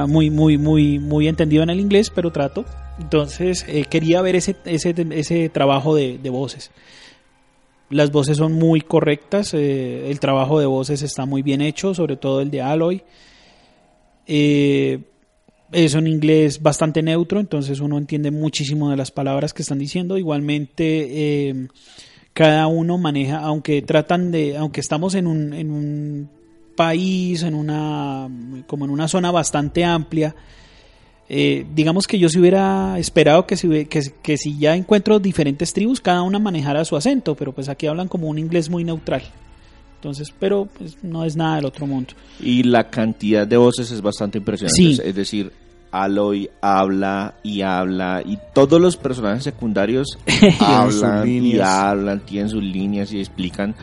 muy 0.08 0.30
muy 0.30 0.58
muy 0.58 0.98
muy 0.98 1.28
entendido 1.28 1.62
en 1.62 1.70
el 1.70 1.78
inglés 1.78 2.10
pero 2.12 2.32
trato 2.32 2.64
entonces 2.98 3.64
quería 3.88 4.20
ver 4.20 4.34
ese 4.34 4.56
ese, 4.64 4.92
ese 5.10 5.48
trabajo 5.50 5.94
de, 5.94 6.18
de 6.18 6.30
voces 6.30 6.72
las 7.88 8.10
voces 8.10 8.36
son 8.36 8.54
muy 8.54 8.80
correctas, 8.80 9.54
el 9.54 10.18
trabajo 10.18 10.58
de 10.58 10.66
voces 10.66 11.02
está 11.02 11.24
muy 11.24 11.42
bien 11.42 11.60
hecho, 11.60 11.94
sobre 11.94 12.16
todo 12.16 12.40
el 12.40 12.50
de 12.50 12.60
Aloy. 12.60 13.04
Eh, 14.26 14.98
es 15.72 15.94
un 15.94 16.06
inglés 16.06 16.62
bastante 16.62 17.02
neutro, 17.02 17.40
entonces 17.40 17.80
uno 17.80 17.98
entiende 17.98 18.30
muchísimo 18.30 18.90
de 18.90 18.96
las 18.96 19.10
palabras 19.10 19.52
que 19.52 19.62
están 19.62 19.78
diciendo. 19.78 20.16
Igualmente, 20.18 21.48
eh, 21.48 21.68
cada 22.32 22.66
uno 22.66 22.98
maneja, 22.98 23.38
aunque 23.38 23.82
tratan 23.82 24.30
de, 24.30 24.56
aunque 24.56 24.80
estamos 24.80 25.14
en 25.14 25.26
un, 25.26 25.52
en 25.52 25.70
un 25.70 26.28
país, 26.76 27.42
en 27.42 27.54
una, 27.54 28.28
como 28.66 28.84
en 28.84 28.90
una 28.90 29.08
zona 29.08 29.30
bastante 29.30 29.84
amplia, 29.84 30.34
eh, 31.28 31.66
digamos 31.74 32.06
que 32.06 32.18
yo 32.18 32.28
si 32.28 32.38
hubiera 32.38 32.98
esperado 32.98 33.46
que 33.46 33.56
si, 33.56 33.86
que, 33.86 34.00
que 34.22 34.36
si 34.36 34.58
ya 34.58 34.76
encuentro 34.76 35.18
diferentes 35.18 35.72
tribus, 35.72 36.00
cada 36.00 36.22
una 36.22 36.38
manejara 36.38 36.84
su 36.84 36.96
acento, 36.96 37.34
pero 37.34 37.52
pues 37.52 37.68
aquí 37.68 37.86
hablan 37.86 38.08
como 38.08 38.28
un 38.28 38.38
inglés 38.38 38.70
muy 38.70 38.84
neutral. 38.84 39.22
Entonces, 40.06 40.32
pero 40.38 40.66
pues, 40.66 41.02
no 41.02 41.24
es 41.24 41.34
nada 41.34 41.56
del 41.56 41.64
otro 41.64 41.84
mundo. 41.84 42.12
Y 42.38 42.62
la 42.62 42.88
cantidad 42.88 43.44
de 43.44 43.56
voces 43.56 43.90
es 43.90 44.00
bastante 44.00 44.38
impresionante. 44.38 44.76
Sí. 44.80 45.00
Es 45.02 45.16
decir, 45.16 45.50
Aloy 45.90 46.48
habla 46.60 47.34
y 47.42 47.62
habla 47.62 48.22
y 48.24 48.38
todos 48.54 48.80
los 48.80 48.96
personajes 48.96 49.42
secundarios 49.42 50.16
hablan 50.60 51.28
y 51.28 51.58
hablan, 51.58 52.20
tienen 52.20 52.48
sus 52.48 52.62
líneas 52.62 53.12
y 53.12 53.18
explican 53.18 53.74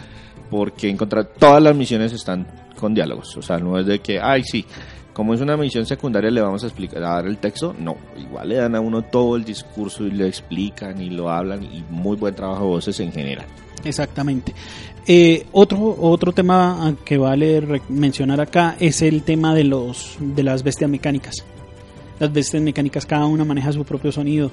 por 0.50 0.72
qué 0.72 0.90
encontrar. 0.90 1.26
Todas 1.26 1.62
las 1.62 1.76
misiones 1.76 2.14
están 2.14 2.48
con 2.80 2.94
diálogos. 2.94 3.36
O 3.36 3.42
sea, 3.42 3.58
no 3.58 3.78
es 3.78 3.86
de 3.86 4.00
que, 4.00 4.18
ay, 4.22 4.44
sí, 4.46 4.66
como 5.12 5.34
es 5.34 5.42
una 5.42 5.58
misión 5.58 5.86
secundaria 5.86 6.32
le 6.32 6.40
vamos 6.40 6.64
a 6.64 6.68
explicar, 6.68 7.04
a 7.04 7.16
dar 7.16 7.28
el 7.28 7.38
texto. 7.38 7.76
No, 7.78 7.98
igual 8.18 8.48
le 8.48 8.56
dan 8.56 8.76
a 8.76 8.80
uno 8.80 9.02
todo 9.02 9.36
el 9.36 9.44
discurso 9.44 10.06
y 10.06 10.12
lo 10.12 10.24
explican 10.24 11.02
y 11.02 11.10
lo 11.10 11.30
hablan 11.30 11.66
y 11.66 11.84
muy 11.90 12.16
buen 12.16 12.34
trabajo 12.34 12.64
de 12.64 12.70
voces 12.70 12.98
en 13.02 13.12
general. 13.12 13.46
Exactamente. 13.84 14.54
Eh, 15.08 15.46
otro, 15.52 15.98
otro 16.00 16.32
tema 16.32 16.96
que 17.04 17.18
vale 17.18 17.62
mencionar 17.90 18.40
acá 18.40 18.78
es 18.80 19.02
el 19.02 19.24
tema 19.24 19.54
de 19.54 19.66
los 19.66 20.16
de 20.20 20.44
las 20.44 20.64
bestias 20.64 20.90
mecánicas. 20.90 21.36
Las 22.20 22.32
bestias 22.32 22.64
mecánicas 22.64 23.06
cada 23.06 23.26
una 23.26 23.44
maneja 23.44 23.72
su 23.74 23.84
propio 23.84 24.12
sonido 24.12 24.52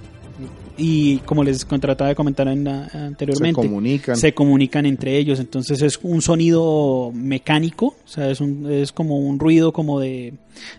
y 0.79 1.18
como 1.18 1.45
les 1.45 1.66
trataba 1.66 2.09
de 2.09 2.14
comentar 2.16 2.49
en 2.49 2.64
la- 2.64 2.87
anteriormente 2.95 3.61
Se 3.61 3.68
comunican. 3.68 4.16
se 4.16 4.33
comunican 4.35 4.87
entre 4.87 5.18
ellos 5.18 5.39
entonces 5.39 5.83
es 5.83 5.99
un 6.03 6.23
sonido 6.23 7.12
mecánico 7.14 7.89
o 8.03 8.09
sea 8.09 8.31
es, 8.31 8.41
un- 8.41 8.66
es 8.73 8.91
como 8.91 9.18
un 9.18 9.39
ruido 9.39 9.73
como 9.73 10.01
de, 10.01 10.33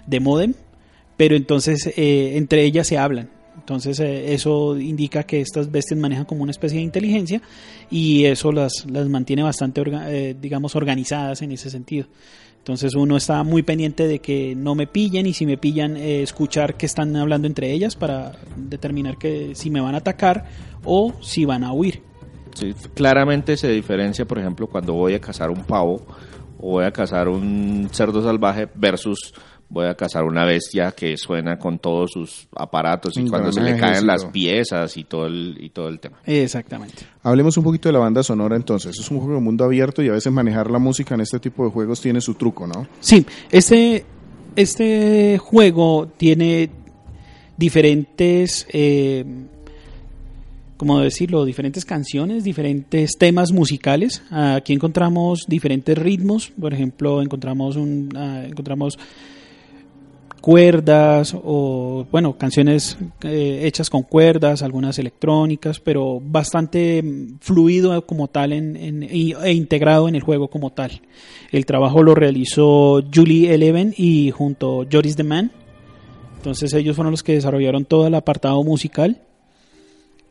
de 0.08 0.20
modem 0.20 0.56
pero 1.16 1.36
entonces 1.36 1.94
eh, 1.96 2.34
entre 2.38 2.64
ellas 2.64 2.88
se 2.88 2.98
hablan 2.98 3.30
entonces 3.58 4.00
eh, 4.00 4.34
eso 4.34 4.80
indica 4.80 5.24
que 5.24 5.42
estas 5.42 5.72
bestias 5.72 6.00
manejan 6.00 6.26
como 6.26 6.44
una 6.44 6.52
especie 6.52 6.78
de 6.78 6.84
inteligencia 6.84 7.42
y 7.90 8.26
eso 8.26 8.52
las, 8.52 8.86
las 8.90 9.08
mantiene 9.08 9.44
bastante 9.44 9.82
orga- 9.82 10.08
eh, 10.10 10.36
digamos 10.40 10.76
organizadas 10.76 11.42
en 11.42 11.52
ese 11.52 11.70
sentido. 11.70 12.08
Entonces 12.58 12.94
uno 12.94 13.18
está 13.18 13.44
muy 13.44 13.64
pendiente 13.64 14.08
de 14.08 14.20
que 14.20 14.56
no 14.56 14.76
me 14.76 14.86
pillen 14.86 15.26
y 15.26 15.34
si 15.34 15.48
me 15.48 15.58
pillan 15.58 15.98
eh, 15.98 16.22
escuchar 16.22 16.76
que 16.78 16.86
están 16.86 17.16
hablando 17.16 17.48
entre 17.48 17.72
ellas 17.72 17.96
para 17.96 18.34
determinar 18.56 19.18
que 19.18 19.56
si 19.56 19.72
me 19.72 19.82
van 19.82 19.96
a 19.96 20.00
atacar 20.00 20.46
o 20.84 21.14
si 21.22 21.46
van 21.46 21.64
a 21.64 21.74
huir. 21.74 22.02
Sí, 22.54 22.74
claramente 22.94 23.58
se 23.58 23.70
diferencia, 23.70 24.26
por 24.26 24.38
ejemplo, 24.38 24.68
cuando 24.68 24.94
voy 24.94 25.14
a 25.16 25.20
cazar 25.22 25.50
un 25.50 25.64
pavo 25.64 26.06
o 26.60 26.72
voy 26.74 26.86
a 26.86 26.92
cazar 26.92 27.28
un 27.30 27.90
cerdo 27.92 28.22
salvaje 28.22 28.68
versus 28.76 29.34
voy 29.72 29.88
a 29.88 29.96
cazar 29.96 30.26
una 30.26 30.44
bestia 30.44 30.92
que 30.92 31.16
suena 31.18 31.58
con 31.58 31.80
todos 31.80 32.12
sus 32.12 32.48
aparatos 32.56 33.18
y 33.18 33.26
cuando 33.28 33.54
se 33.54 33.62
le 33.62 33.78
caen 33.78 34.06
las 34.06 34.26
piezas 34.26 34.98
y 34.98 35.06
todo 35.06 35.28
el 35.28 35.58
y 35.60 35.70
todo 35.70 35.88
el 35.88 36.00
tema. 36.00 36.18
exactamente 36.26 37.06
Hablemos 37.24 37.56
un 37.58 37.64
poquito 37.64 37.88
de 37.88 37.94
la 37.94 38.00
banda 38.00 38.22
sonora 38.24 38.56
entonces. 38.56 39.00
Es 39.00 39.10
un 39.12 39.20
juego 39.20 39.36
de 39.36 39.42
mundo 39.42 39.64
abierto 39.64 40.04
y 40.04 40.10
a 40.10 40.14
veces 40.14 40.32
manejar 40.34 40.70
la 40.70 40.80
música 40.80 41.16
en 41.16 41.22
este 41.22 41.40
tipo 41.40 41.64
de 41.64 41.72
juegos 41.72 42.02
tiene 42.02 42.20
su 42.20 42.34
truco, 42.34 42.68
¿no? 42.68 42.88
Sí, 43.00 43.26
este, 43.52 44.06
este 44.56 45.38
juego 45.38 46.08
tiene 46.18 46.70
diferentes, 47.58 48.66
eh, 48.74 49.24
¿cómo 50.78 51.00
decirlo? 51.00 51.46
Diferentes 51.46 51.86
canciones, 51.86 52.44
diferentes 52.44 53.18
temas 53.18 53.52
musicales. 53.52 54.24
Aquí 54.32 54.74
encontramos 54.74 55.46
diferentes 55.48 55.98
ritmos. 55.98 56.52
Por 56.60 56.74
ejemplo, 56.74 57.22
encontramos 57.22 57.76
un, 57.76 58.10
ah, 58.16 58.44
encontramos 58.48 58.98
cuerdas 60.42 61.36
o 61.36 62.06
bueno 62.12 62.38
canciones 62.38 62.98
eh, 63.24 63.62
hechas 63.64 63.90
con 63.92 64.02
cuerdas 64.04 64.64
algunas 64.64 64.98
electrónicas 64.98 65.80
pero 65.80 66.20
bastante 66.20 67.04
fluido 67.40 68.06
como 68.08 68.28
tal 68.28 68.52
en, 68.52 68.76
en- 68.76 69.04
e 69.04 69.54
integrado 69.54 70.10
en 70.10 70.16
el 70.16 70.22
juego 70.24 70.50
como 70.50 70.72
tal. 70.72 71.02
El 71.52 71.66
trabajo 71.66 72.02
lo 72.04 72.16
realizó 72.16 73.04
Julie 73.14 73.54
Eleven 73.54 73.94
y 73.96 74.32
junto 74.32 74.86
Joris 74.92 75.16
The 75.16 75.24
Man. 75.24 75.52
Entonces 76.38 76.74
ellos 76.74 76.96
fueron 76.96 77.12
los 77.12 77.22
que 77.24 77.34
desarrollaron 77.34 77.86
todo 77.86 78.08
el 78.08 78.16
apartado 78.16 78.64
musical. 78.64 79.22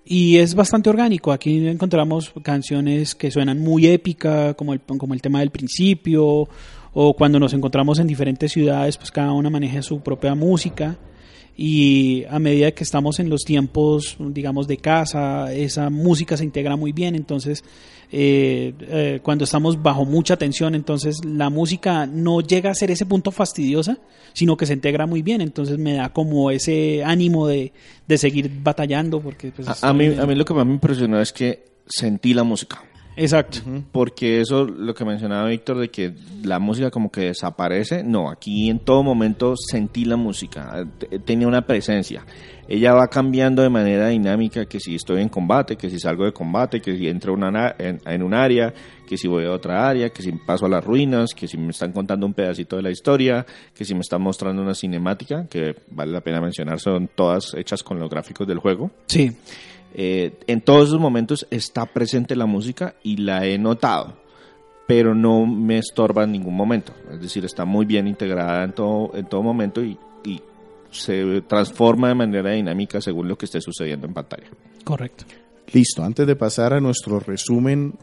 Y 0.04 0.38
es 0.38 0.54
bastante 0.56 0.90
orgánico. 0.90 1.30
Aquí 1.30 1.64
encontramos 1.68 2.32
canciones 2.42 3.14
que 3.14 3.30
suenan 3.30 3.60
muy 3.60 3.86
épica, 3.86 4.54
como 4.54 4.72
el, 4.72 4.80
como 4.80 5.14
el 5.14 5.22
tema 5.22 5.38
del 5.38 5.50
principio, 5.50 6.48
o 6.92 7.14
cuando 7.14 7.38
nos 7.38 7.52
encontramos 7.52 7.98
en 7.98 8.06
diferentes 8.06 8.52
ciudades, 8.52 8.96
pues 8.96 9.10
cada 9.10 9.32
una 9.32 9.50
maneja 9.50 9.82
su 9.82 10.00
propia 10.00 10.34
música. 10.34 10.98
Y 11.56 12.24
a 12.30 12.38
medida 12.38 12.70
que 12.70 12.84
estamos 12.84 13.20
en 13.20 13.28
los 13.28 13.42
tiempos, 13.42 14.16
digamos, 14.18 14.66
de 14.66 14.78
casa, 14.78 15.52
esa 15.52 15.90
música 15.90 16.36
se 16.36 16.44
integra 16.44 16.74
muy 16.74 16.92
bien. 16.92 17.14
Entonces, 17.14 17.62
eh, 18.10 18.72
eh, 18.80 19.20
cuando 19.22 19.44
estamos 19.44 19.82
bajo 19.82 20.06
mucha 20.06 20.38
tensión, 20.38 20.74
entonces 20.74 21.22
la 21.22 21.50
música 21.50 22.06
no 22.06 22.40
llega 22.40 22.70
a 22.70 22.74
ser 22.74 22.90
ese 22.90 23.04
punto 23.04 23.30
fastidiosa, 23.30 23.98
sino 24.32 24.56
que 24.56 24.64
se 24.64 24.72
integra 24.72 25.06
muy 25.06 25.20
bien. 25.20 25.42
Entonces 25.42 25.76
me 25.76 25.94
da 25.94 26.10
como 26.10 26.50
ese 26.50 27.04
ánimo 27.04 27.46
de, 27.46 27.74
de 28.08 28.16
seguir 28.16 28.50
batallando. 28.62 29.20
Porque, 29.20 29.52
pues, 29.52 29.68
A, 29.68 29.90
a 29.90 29.92
mí, 29.92 30.06
a 30.06 30.24
mí 30.24 30.34
lo 30.34 30.46
que 30.46 30.54
más 30.54 30.64
me 30.64 30.72
impresionó 30.72 31.20
es 31.20 31.30
que 31.30 31.62
sentí 31.86 32.32
la 32.32 32.44
música. 32.44 32.82
Exacto. 33.22 33.58
Porque 33.92 34.40
eso, 34.40 34.64
lo 34.64 34.94
que 34.94 35.04
mencionaba 35.04 35.46
Víctor, 35.48 35.78
de 35.78 35.90
que 35.90 36.14
la 36.42 36.58
música 36.58 36.90
como 36.90 37.10
que 37.10 37.20
desaparece, 37.26 38.02
no, 38.02 38.30
aquí 38.30 38.70
en 38.70 38.78
todo 38.78 39.02
momento 39.02 39.54
sentí 39.56 40.06
la 40.06 40.16
música, 40.16 40.86
te- 40.98 41.18
tenía 41.18 41.46
una 41.46 41.60
presencia. 41.66 42.24
Ella 42.66 42.94
va 42.94 43.08
cambiando 43.08 43.62
de 43.62 43.68
manera 43.68 44.08
dinámica, 44.08 44.64
que 44.64 44.80
si 44.80 44.94
estoy 44.94 45.20
en 45.20 45.28
combate, 45.28 45.76
que 45.76 45.90
si 45.90 45.98
salgo 45.98 46.24
de 46.24 46.32
combate, 46.32 46.80
que 46.80 46.96
si 46.96 47.08
entro 47.08 47.34
una 47.34 47.50
na- 47.50 47.74
en, 47.78 48.00
en 48.06 48.22
un 48.22 48.32
área, 48.32 48.72
que 49.06 49.18
si 49.18 49.28
voy 49.28 49.44
a 49.44 49.50
otra 49.52 49.86
área, 49.88 50.08
que 50.10 50.22
si 50.22 50.32
paso 50.32 50.64
a 50.66 50.68
las 50.70 50.82
ruinas, 50.84 51.34
que 51.34 51.46
si 51.48 51.58
me 51.58 51.70
están 51.70 51.92
contando 51.92 52.24
un 52.26 52.32
pedacito 52.32 52.76
de 52.76 52.82
la 52.82 52.90
historia, 52.90 53.44
que 53.74 53.84
si 53.84 53.92
me 53.92 54.00
están 54.00 54.22
mostrando 54.22 54.62
una 54.62 54.74
cinemática, 54.74 55.46
que 55.50 55.74
vale 55.90 56.12
la 56.12 56.20
pena 56.22 56.40
mencionar, 56.40 56.78
son 56.78 57.10
todas 57.14 57.52
hechas 57.54 57.82
con 57.82 57.98
los 57.98 58.08
gráficos 58.08 58.46
del 58.46 58.60
juego. 58.60 58.90
Sí. 59.06 59.30
Eh, 59.94 60.38
en 60.46 60.60
todos 60.60 60.88
esos 60.88 61.00
momentos 61.00 61.46
está 61.50 61.86
presente 61.86 62.36
la 62.36 62.46
música 62.46 62.94
y 63.02 63.16
la 63.18 63.44
he 63.46 63.58
notado, 63.58 64.16
pero 64.86 65.14
no 65.14 65.46
me 65.46 65.78
estorba 65.78 66.24
en 66.24 66.32
ningún 66.32 66.56
momento. 66.56 66.92
Es 67.12 67.20
decir, 67.20 67.44
está 67.44 67.64
muy 67.64 67.86
bien 67.86 68.06
integrada 68.06 68.64
en 68.64 68.72
todo, 68.72 69.10
en 69.14 69.26
todo 69.26 69.42
momento 69.42 69.82
y, 69.82 69.98
y 70.24 70.40
se 70.90 71.42
transforma 71.42 72.08
de 72.08 72.14
manera 72.14 72.50
dinámica 72.50 73.00
según 73.00 73.28
lo 73.28 73.36
que 73.36 73.46
esté 73.46 73.60
sucediendo 73.60 74.06
en 74.06 74.14
pantalla. 74.14 74.48
Correcto. 74.84 75.24
Listo, 75.72 76.02
antes 76.02 76.26
de 76.26 76.34
pasar 76.34 76.72
a 76.72 76.80
nuestro 76.80 77.20
resumen, 77.20 77.94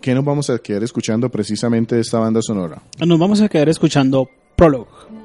¿qué 0.00 0.14
nos 0.14 0.24
vamos 0.24 0.48
a 0.48 0.58
quedar 0.58 0.82
escuchando 0.82 1.28
precisamente 1.28 1.94
de 1.94 2.00
esta 2.00 2.18
banda 2.18 2.40
sonora? 2.42 2.82
Nos 3.04 3.18
vamos 3.18 3.42
a 3.42 3.48
quedar 3.48 3.68
escuchando 3.68 4.28
Prologue. 4.56 5.19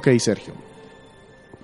Ok, 0.00 0.08
Sergio. 0.18 0.54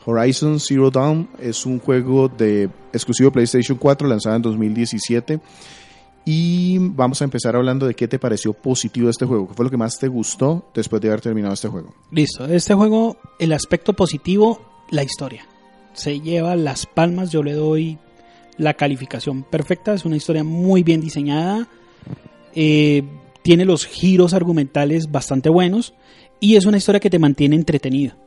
Horizon 0.05 0.61
Zero 0.61 0.91
Dawn 0.91 1.27
es 1.41 1.65
un 1.65 1.79
juego 1.79 2.29
de 2.29 2.69
exclusivo 2.93 3.31
PlayStation 3.31 3.79
4 3.79 4.07
lanzado 4.07 4.37
en 4.37 4.43
2017 4.43 5.41
y 6.27 6.77
vamos 6.79 7.23
a 7.23 7.25
empezar 7.25 7.57
hablando 7.57 7.87
de 7.87 7.95
qué 7.95 8.07
te 8.07 8.19
pareció 8.19 8.53
positivo 8.53 9.09
este 9.09 9.25
juego, 9.25 9.49
qué 9.49 9.55
fue 9.55 9.65
lo 9.65 9.71
que 9.71 9.79
más 9.79 9.99
te 9.99 10.09
gustó 10.09 10.71
después 10.75 11.01
de 11.01 11.09
haber 11.09 11.23
terminado 11.23 11.55
este 11.55 11.69
juego. 11.69 11.95
Listo. 12.11 12.45
Este 12.45 12.75
juego, 12.75 13.17
el 13.39 13.55
aspecto 13.55 13.95
positivo, 13.95 14.61
la 14.91 15.03
historia. 15.03 15.47
Se 15.95 16.21
lleva 16.21 16.57
las 16.57 16.85
palmas, 16.85 17.31
yo 17.31 17.43
le 17.43 17.55
doy 17.55 17.97
la 18.59 18.75
calificación 18.75 19.45
perfecta. 19.45 19.95
Es 19.95 20.05
una 20.05 20.17
historia 20.17 20.45
muy 20.45 20.83
bien 20.83 21.01
diseñada. 21.01 21.69
eh, 22.55 23.03
tiene 23.41 23.65
los 23.65 23.87
giros 23.87 24.35
argumentales 24.35 25.11
bastante 25.11 25.49
buenos. 25.49 25.95
Y 26.39 26.57
es 26.57 26.67
una 26.67 26.77
historia 26.77 27.01
que 27.01 27.11
te 27.11 27.19
mantiene 27.19 27.57
entretenido. 27.57 28.26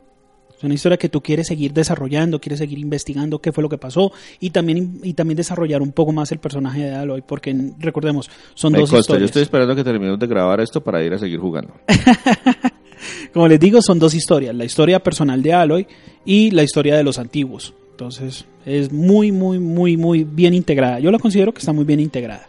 Es 0.60 0.64
una 0.64 0.74
historia 0.74 0.98
que 0.98 1.08
tú 1.08 1.22
quieres 1.22 1.46
seguir 1.46 1.72
desarrollando, 1.72 2.38
quieres 2.38 2.58
seguir 2.58 2.78
investigando 2.78 3.38
qué 3.38 3.50
fue 3.50 3.62
lo 3.62 3.70
que 3.70 3.78
pasó 3.78 4.12
y 4.40 4.50
también, 4.50 5.00
y 5.02 5.14
también 5.14 5.38
desarrollar 5.38 5.80
un 5.80 5.92
poco 5.92 6.12
más 6.12 6.32
el 6.32 6.38
personaje 6.38 6.82
de 6.82 6.94
Aloy, 6.94 7.22
porque 7.22 7.56
recordemos, 7.78 8.28
son 8.52 8.72
Me 8.74 8.80
dos 8.80 8.90
consta, 8.90 9.14
yo 9.14 9.24
historias. 9.24 9.30
estoy 9.30 9.42
esperando 9.44 9.74
que 9.74 9.82
terminemos 9.82 10.20
de 10.20 10.26
grabar 10.26 10.60
esto 10.60 10.82
para 10.82 11.02
ir 11.02 11.14
a 11.14 11.18
seguir 11.18 11.38
jugando. 11.40 11.72
Como 13.32 13.48
les 13.48 13.58
digo, 13.58 13.80
son 13.80 13.98
dos 13.98 14.12
historias, 14.12 14.54
la 14.54 14.66
historia 14.66 15.02
personal 15.02 15.42
de 15.42 15.54
Aloy 15.54 15.86
y 16.26 16.50
la 16.50 16.62
historia 16.62 16.94
de 16.94 17.04
los 17.04 17.18
antiguos. 17.18 17.72
Entonces, 17.92 18.44
es 18.66 18.92
muy, 18.92 19.32
muy, 19.32 19.58
muy, 19.58 19.96
muy 19.96 20.24
bien 20.24 20.52
integrada. 20.52 21.00
Yo 21.00 21.10
la 21.10 21.18
considero 21.18 21.54
que 21.54 21.60
está 21.60 21.72
muy 21.72 21.86
bien 21.86 22.00
integrada. 22.00 22.46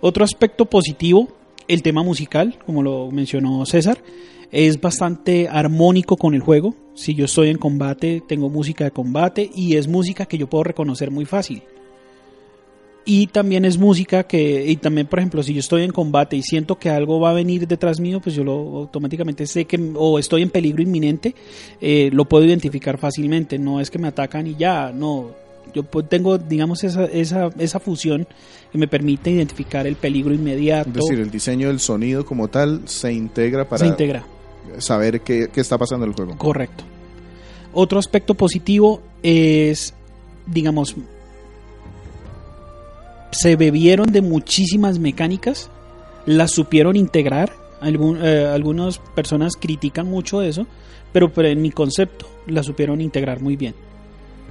Otro 0.00 0.22
aspecto 0.22 0.66
positivo, 0.66 1.28
el 1.66 1.82
tema 1.82 2.04
musical, 2.04 2.56
como 2.64 2.84
lo 2.84 3.10
mencionó 3.10 3.66
César, 3.66 3.98
es 4.50 4.80
bastante 4.80 5.48
armónico 5.48 6.16
con 6.16 6.34
el 6.34 6.40
juego. 6.40 6.74
Si 6.94 7.14
yo 7.14 7.26
estoy 7.26 7.48
en 7.48 7.58
combate, 7.58 8.22
tengo 8.26 8.48
música 8.48 8.84
de 8.84 8.90
combate 8.90 9.50
y 9.54 9.76
es 9.76 9.88
música 9.88 10.26
que 10.26 10.38
yo 10.38 10.48
puedo 10.48 10.64
reconocer 10.64 11.10
muy 11.10 11.24
fácil. 11.24 11.62
Y 13.10 13.28
también 13.28 13.64
es 13.64 13.78
música 13.78 14.24
que, 14.24 14.66
y 14.66 14.76
también, 14.76 15.06
por 15.06 15.18
ejemplo, 15.18 15.42
si 15.42 15.54
yo 15.54 15.60
estoy 15.60 15.82
en 15.82 15.92
combate 15.92 16.36
y 16.36 16.42
siento 16.42 16.78
que 16.78 16.90
algo 16.90 17.18
va 17.18 17.30
a 17.30 17.32
venir 17.32 17.66
detrás 17.66 18.00
mío, 18.00 18.20
pues 18.20 18.34
yo 18.34 18.44
lo 18.44 18.52
automáticamente 18.52 19.46
sé 19.46 19.64
que, 19.64 19.92
o 19.94 20.18
estoy 20.18 20.42
en 20.42 20.50
peligro 20.50 20.82
inminente, 20.82 21.34
eh, 21.80 22.10
lo 22.12 22.26
puedo 22.26 22.44
identificar 22.44 22.98
fácilmente. 22.98 23.58
No 23.58 23.80
es 23.80 23.90
que 23.90 23.98
me 23.98 24.08
atacan 24.08 24.46
y 24.46 24.56
ya, 24.56 24.92
no. 24.92 25.30
Yo 25.74 25.84
tengo, 25.84 26.36
digamos, 26.36 26.84
esa, 26.84 27.06
esa, 27.06 27.50
esa 27.58 27.80
fusión 27.80 28.26
que 28.70 28.76
me 28.76 28.88
permite 28.88 29.30
identificar 29.30 29.86
el 29.86 29.96
peligro 29.96 30.34
inmediato. 30.34 30.90
Es 30.90 30.96
decir, 30.96 31.20
el 31.20 31.30
diseño 31.30 31.68
del 31.68 31.80
sonido 31.80 32.26
como 32.26 32.48
tal 32.48 32.82
se 32.86 33.10
integra 33.10 33.66
para 33.66 33.78
se 33.78 33.86
integra. 33.86 34.26
Saber 34.78 35.20
qué, 35.20 35.48
qué 35.52 35.60
está 35.60 35.78
pasando 35.78 36.04
en 36.04 36.10
el 36.10 36.16
juego. 36.16 36.36
Correcto. 36.38 36.84
Otro 37.72 37.98
aspecto 37.98 38.34
positivo 38.34 39.02
es, 39.22 39.94
digamos, 40.46 40.96
se 43.30 43.56
bebieron 43.56 44.12
de 44.12 44.22
muchísimas 44.22 44.98
mecánicas, 44.98 45.70
las 46.26 46.52
supieron 46.52 46.96
integrar. 46.96 47.52
Eh, 47.82 48.50
algunas 48.52 48.98
personas 48.98 49.54
critican 49.54 50.08
mucho 50.08 50.42
eso, 50.42 50.66
pero, 51.12 51.32
pero 51.32 51.48
en 51.48 51.62
mi 51.62 51.70
concepto 51.70 52.26
las 52.46 52.66
supieron 52.66 53.00
integrar 53.00 53.40
muy 53.40 53.56
bien. 53.56 53.74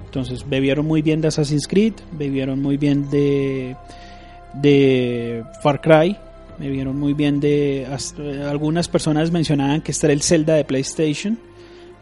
Entonces, 0.06 0.48
bebieron 0.48 0.86
muy 0.86 1.02
bien 1.02 1.20
de 1.20 1.28
Assassin's 1.28 1.68
Creed, 1.68 1.94
bebieron 2.14 2.62
muy 2.62 2.78
bien 2.78 3.10
de, 3.10 3.76
de 4.54 5.44
Far 5.62 5.82
Cry, 5.82 6.18
bebieron 6.60 6.98
muy 7.00 7.14
bien 7.14 7.40
de... 7.40 7.88
algunas 8.50 8.88
personas 8.88 9.32
mencionaban 9.32 9.82
que 9.82 9.92
este 9.92 10.08
era 10.08 10.14
el 10.14 10.22
Zelda 10.22 10.56
de 10.56 10.64
PlayStation. 10.66 11.38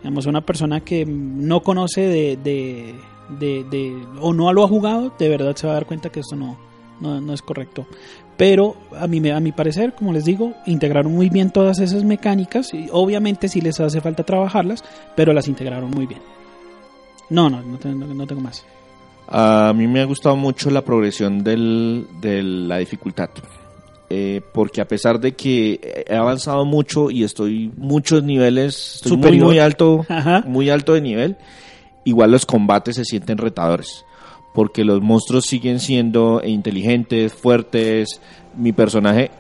Digamos, 0.02 0.26
una 0.28 0.42
persona 0.42 0.82
que 0.82 1.06
no 1.06 1.62
conoce 1.64 2.02
de, 2.02 2.38
de, 2.44 2.96
de- 3.40 3.64
de- 3.70 3.96
o 4.22 4.34
no 4.34 4.52
lo 4.54 4.64
ha 4.64 4.68
jugado, 4.68 5.14
de 5.18 5.30
verdad 5.30 5.56
se 5.56 5.66
va 5.68 5.74
a 5.74 5.76
dar 5.78 5.86
cuenta 5.88 6.10
que 6.12 6.20
esto 6.20 6.36
no, 6.36 6.58
no, 7.02 7.20
no 7.20 7.34
es 7.34 7.42
correcto. 7.42 7.88
Pero 8.38 8.76
a 8.96 9.08
mi, 9.08 9.28
a 9.30 9.40
mi 9.40 9.52
parecer, 9.52 9.94
como 9.96 10.12
les 10.14 10.26
digo, 10.26 10.54
integraron 10.66 11.12
muy 11.14 11.30
bien 11.30 11.50
todas 11.52 11.80
esas 11.80 12.04
mecánicas 12.04 12.74
y 12.74 12.88
obviamente 12.92 13.48
sí 13.48 13.62
les 13.62 13.80
hace 13.80 14.00
falta 14.02 14.24
trabajarlas, 14.24 14.84
pero 15.16 15.34
las 15.34 15.48
integraron 15.48 15.90
muy 15.90 16.06
bien. 16.06 16.22
No, 17.30 17.50
no, 17.50 17.62
no 17.64 17.78
tengo, 17.80 18.06
no 18.06 18.28
tengo 18.28 18.42
más. 18.42 18.64
A 19.28 19.74
mí 19.76 19.88
me 19.88 20.02
ha 20.02 20.06
gustado 20.06 20.36
mucho 20.36 20.70
la 20.70 20.84
progresión 20.84 21.44
del- 21.44 22.06
de 22.22 22.44
la 22.44 22.78
dificultad. 22.78 23.30
Eh, 24.10 24.42
porque 24.54 24.82
a 24.82 24.88
pesar 24.88 25.20
de 25.20 25.34
que 25.34 26.06
he 26.08 26.16
avanzado 26.16 26.66
mucho 26.66 27.10
y 27.12 27.24
estoy 27.24 27.72
muchos 27.78 28.24
niveles, 28.24 28.96
estoy 29.04 29.18
muy, 29.18 29.40
muy 29.40 29.60
alto, 29.60 30.06
Ajá. 30.10 30.44
muy 30.46 30.70
alto 30.70 30.94
de 30.94 31.02
nivel, 31.02 31.38
igual 32.04 32.32
los 32.32 32.46
combates 32.46 32.96
se 32.98 33.06
sienten 33.06 33.38
retadores, 33.38 34.06
porque 34.54 34.84
los 34.86 35.02
monstruos 35.02 35.46
siguen 35.46 35.80
siendo 35.80 36.42
inteligentes, 36.44 37.34
fuertes, 37.34 38.22
mi 38.56 38.72
personaje 38.72 39.32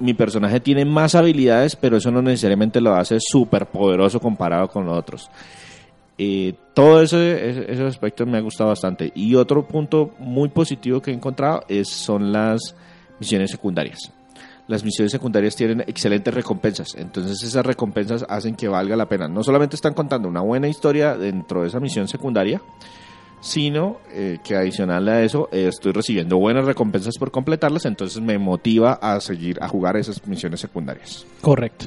mi 0.00 0.12
personaje 0.12 0.58
tiene 0.58 0.84
más 0.84 1.14
habilidades, 1.14 1.76
pero 1.76 1.96
eso 1.96 2.10
no 2.10 2.20
necesariamente 2.20 2.80
lo 2.80 2.94
hace 2.94 3.18
súper 3.20 3.66
poderoso 3.66 4.18
comparado 4.18 4.66
con 4.68 4.84
los 4.86 4.98
otros. 4.98 5.30
Eh, 6.18 6.54
todo 6.74 7.00
ese- 7.00 7.72
esos 7.72 7.86
aspectos 7.88 8.26
me 8.26 8.36
ha 8.36 8.40
gustado 8.40 8.70
bastante. 8.70 9.12
Y 9.14 9.36
otro 9.36 9.66
punto 9.66 10.10
muy 10.18 10.48
positivo 10.48 11.00
que 11.00 11.12
he 11.12 11.14
encontrado 11.14 11.62
es, 11.68 11.88
son 11.88 12.32
las 12.32 12.74
misiones 13.18 13.50
secundarias. 13.50 14.12
Las 14.66 14.82
misiones 14.82 15.12
secundarias 15.12 15.56
tienen 15.56 15.82
excelentes 15.82 16.32
recompensas, 16.32 16.94
entonces 16.96 17.42
esas 17.42 17.66
recompensas 17.66 18.24
hacen 18.28 18.54
que 18.54 18.66
valga 18.66 18.96
la 18.96 19.08
pena. 19.08 19.28
No 19.28 19.44
solamente 19.44 19.76
están 19.76 19.92
contando 19.92 20.26
una 20.26 20.40
buena 20.40 20.68
historia 20.68 21.16
dentro 21.16 21.62
de 21.62 21.68
esa 21.68 21.80
misión 21.80 22.08
secundaria, 22.08 22.62
sino 23.44 23.98
eh, 24.10 24.38
que 24.42 24.56
adicional 24.56 25.06
a 25.06 25.22
eso 25.22 25.50
eh, 25.52 25.68
estoy 25.68 25.92
recibiendo 25.92 26.38
buenas 26.38 26.64
recompensas 26.64 27.18
por 27.18 27.30
completarlas, 27.30 27.84
entonces 27.84 28.22
me 28.22 28.38
motiva 28.38 28.94
a 28.94 29.20
seguir 29.20 29.58
a 29.60 29.68
jugar 29.68 29.98
esas 29.98 30.26
misiones 30.26 30.60
secundarias. 30.60 31.26
Correcto. 31.42 31.86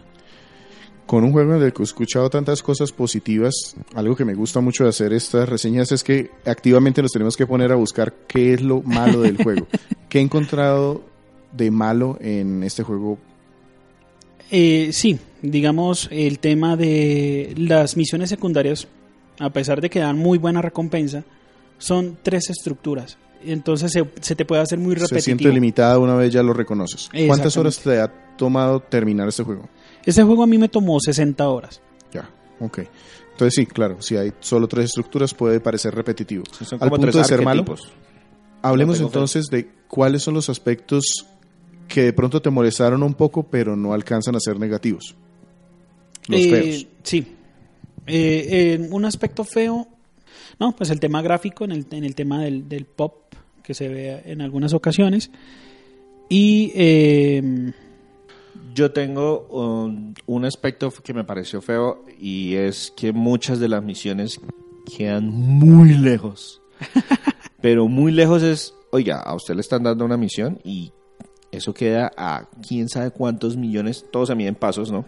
Con 1.08 1.24
un 1.24 1.32
juego 1.32 1.56
en 1.56 1.64
el 1.64 1.74
que 1.74 1.82
he 1.82 1.86
escuchado 1.86 2.30
tantas 2.30 2.62
cosas 2.62 2.92
positivas, 2.92 3.76
algo 3.96 4.16
que 4.16 4.26
me 4.26 4.36
gusta 4.36 4.60
mucho 4.60 4.84
de 4.84 4.90
hacer 4.90 5.14
estas 5.14 5.50
reseñas 5.50 5.92
es 5.92 6.04
que 6.04 6.30
activamente 6.46 7.02
nos 7.02 7.12
tenemos 7.12 7.36
que 7.36 7.48
poner 7.48 7.72
a 7.72 7.76
buscar 7.76 8.14
qué 8.28 8.54
es 8.54 8.62
lo 8.62 8.84
malo 8.84 9.22
del 9.22 9.42
juego. 9.42 9.66
¿Qué 10.10 10.20
he 10.20 10.22
encontrado 10.22 11.02
de 11.52 11.72
malo 11.72 12.18
en 12.22 12.64
este 12.64 12.84
juego? 12.84 13.18
Eh, 14.50 14.90
sí, 14.94 15.20
digamos, 15.42 16.08
el 16.12 16.40
tema 16.40 16.76
de 16.78 17.54
las 17.58 17.98
misiones 17.98 18.30
secundarias, 18.30 18.88
a 19.40 19.50
pesar 19.52 19.82
de 19.82 19.90
que 19.90 20.00
dan 20.00 20.18
muy 20.18 20.38
buena 20.38 20.62
recompensa, 20.62 21.24
son 21.78 22.18
tres 22.24 22.50
estructuras. 22.50 23.18
Entonces 23.46 23.92
se, 23.92 24.04
se 24.22 24.36
te 24.36 24.46
puede 24.46 24.62
hacer 24.62 24.80
muy 24.80 24.96
Se 24.96 25.02
repetitivo. 25.02 25.22
siente 25.24 25.50
limitada 25.54 26.00
una 26.00 26.16
vez 26.16 26.32
ya 26.34 26.42
lo 26.42 26.54
reconoces. 26.54 27.10
¿Cuántas 27.28 27.56
horas 27.58 27.78
te 27.80 28.00
ha 28.00 28.08
tomado 28.36 28.80
terminar 28.80 29.28
este 29.28 29.44
juego? 29.44 29.70
Este 30.06 30.24
juego 30.24 30.44
a 30.44 30.48
mí 30.48 30.58
me 30.58 30.70
tomó 30.70 31.00
60 31.00 31.48
horas. 31.48 31.82
Ya, 32.12 32.30
ok. 32.60 32.80
Entonces 33.34 33.54
sí, 33.54 33.66
claro, 33.68 34.02
si 34.02 34.18
hay 34.18 34.34
solo 34.40 34.68
tres 34.68 34.86
estructuras 34.86 35.34
puede 35.34 35.60
parecer 35.60 35.94
repetitivo. 35.94 36.46
Son 36.66 36.82
Al 36.82 36.90
punto 36.90 37.04
tres 37.08 37.18
de 37.18 37.24
ser 37.26 37.44
malo, 37.44 37.64
hablemos 38.64 38.98
fe. 38.98 39.04
entonces 39.04 39.46
de 39.48 39.70
cuáles 39.88 40.24
son 40.24 40.34
los 40.34 40.50
aspectos 40.50 41.28
que 41.88 42.04
de 42.04 42.14
pronto 42.14 42.42
te 42.42 42.50
molestaron 42.50 43.04
un 43.04 43.14
poco, 43.14 43.44
pero 43.44 43.76
no 43.76 43.94
alcanzan 43.94 44.36
a 44.36 44.40
ser 44.40 44.60
negativos. 44.60 45.16
Los 46.28 46.42
Eh, 46.42 46.50
feos. 46.50 46.88
Sí. 47.04 47.26
Eh, 48.08 48.78
eh, 48.80 48.88
un 48.92 49.06
aspecto 49.06 49.44
feo, 49.44 49.88
no, 50.60 50.76
pues 50.76 50.90
el 50.90 51.00
tema 51.00 51.22
gráfico 51.22 51.66
en 51.66 51.72
el, 51.72 51.86
en 51.92 52.04
el 52.04 52.16
tema 52.16 52.42
del, 52.44 52.68
del 52.70 52.86
pop 52.86 53.34
que 53.64 53.74
se 53.74 53.90
ve 53.90 54.22
en 54.26 54.42
algunas 54.42 54.74
ocasiones. 54.74 55.30
Y 56.30 56.72
eh, 56.76 57.72
Yo 58.74 58.92
tengo 58.92 59.48
um, 59.50 60.14
un 60.26 60.46
aspecto 60.46 60.92
que 61.04 61.14
me 61.14 61.24
pareció 61.24 61.62
feo 61.62 62.04
y 62.20 62.56
es 62.56 62.94
que 62.96 63.12
muchas 63.12 63.60
de 63.60 63.68
las 63.70 63.84
misiones 63.84 64.40
quedan 64.98 65.30
muy 65.30 65.94
lejos. 65.94 66.62
Pero 67.62 67.88
muy 67.88 68.12
lejos 68.12 68.44
es, 68.44 68.74
oiga, 68.92 69.20
a 69.20 69.36
usted 69.36 69.56
le 69.56 69.62
están 69.62 69.84
dando 69.84 70.06
una 70.06 70.16
misión 70.18 70.60
y 70.64 70.92
eso 71.52 71.74
queda 71.74 72.12
a 72.18 72.46
quién 72.68 72.90
sabe 72.90 73.12
cuántos 73.12 73.58
millones, 73.58 74.06
todos 74.12 74.30
se 74.30 74.36
miden 74.36 74.56
pasos, 74.56 74.92
¿no? 74.92 75.06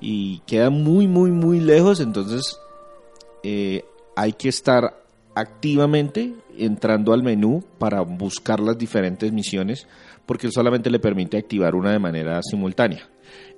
Y 0.00 0.40
queda 0.46 0.70
muy, 0.70 1.08
muy, 1.08 1.30
muy 1.30 1.60
lejos, 1.60 2.00
entonces 2.00 2.58
eh, 3.42 3.84
hay 4.14 4.32
que 4.32 4.48
estar 4.48 5.02
activamente 5.34 6.34
entrando 6.58 7.12
al 7.12 7.22
menú 7.22 7.62
para 7.78 8.00
buscar 8.00 8.60
las 8.60 8.78
diferentes 8.78 9.32
misiones 9.32 9.86
porque 10.24 10.50
solamente 10.50 10.90
le 10.90 10.98
permite 10.98 11.36
activar 11.36 11.74
una 11.74 11.92
de 11.92 11.98
manera 11.98 12.40
simultánea 12.42 13.08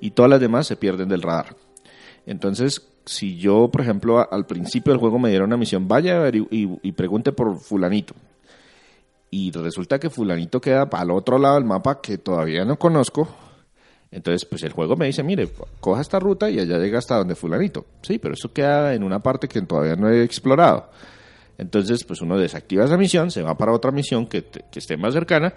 y 0.00 0.10
todas 0.10 0.30
las 0.30 0.40
demás 0.40 0.66
se 0.66 0.76
pierden 0.76 1.08
del 1.08 1.22
radar. 1.22 1.56
Entonces, 2.26 2.86
si 3.04 3.36
yo, 3.38 3.70
por 3.70 3.80
ejemplo, 3.80 4.30
al 4.30 4.46
principio 4.46 4.92
del 4.92 5.00
juego 5.00 5.18
me 5.18 5.30
dieron 5.30 5.46
una 5.48 5.56
misión, 5.56 5.88
vaya 5.88 6.20
averi- 6.20 6.46
y, 6.50 6.68
y 6.86 6.92
pregunte 6.92 7.32
por 7.32 7.58
fulanito. 7.58 8.14
Y 9.30 9.50
resulta 9.50 9.98
que 9.98 10.10
fulanito 10.10 10.60
queda 10.60 10.88
al 10.90 11.10
otro 11.10 11.38
lado 11.38 11.56
del 11.56 11.64
mapa 11.64 12.00
que 12.00 12.18
todavía 12.18 12.64
no 12.64 12.78
conozco. 12.78 13.28
Entonces, 14.10 14.46
pues 14.46 14.62
el 14.62 14.72
juego 14.72 14.96
me 14.96 15.06
dice, 15.06 15.22
mire, 15.22 15.48
coja 15.80 16.00
esta 16.00 16.18
ruta 16.18 16.48
y 16.48 16.58
allá 16.58 16.78
llega 16.78 16.98
hasta 16.98 17.16
donde 17.16 17.34
fulanito. 17.34 17.84
Sí, 18.00 18.18
pero 18.18 18.34
eso 18.34 18.52
queda 18.52 18.94
en 18.94 19.02
una 19.02 19.18
parte 19.20 19.48
que 19.48 19.60
todavía 19.62 19.96
no 19.96 20.08
he 20.08 20.22
explorado. 20.22 20.90
Entonces, 21.58 22.04
pues 22.04 22.22
uno 22.22 22.38
desactiva 22.38 22.84
esa 22.84 22.96
misión, 22.96 23.30
se 23.30 23.42
va 23.42 23.58
para 23.58 23.72
otra 23.72 23.90
misión 23.90 24.26
que, 24.26 24.44
que 24.44 24.78
esté 24.78 24.96
más 24.96 25.12
cercana 25.12 25.52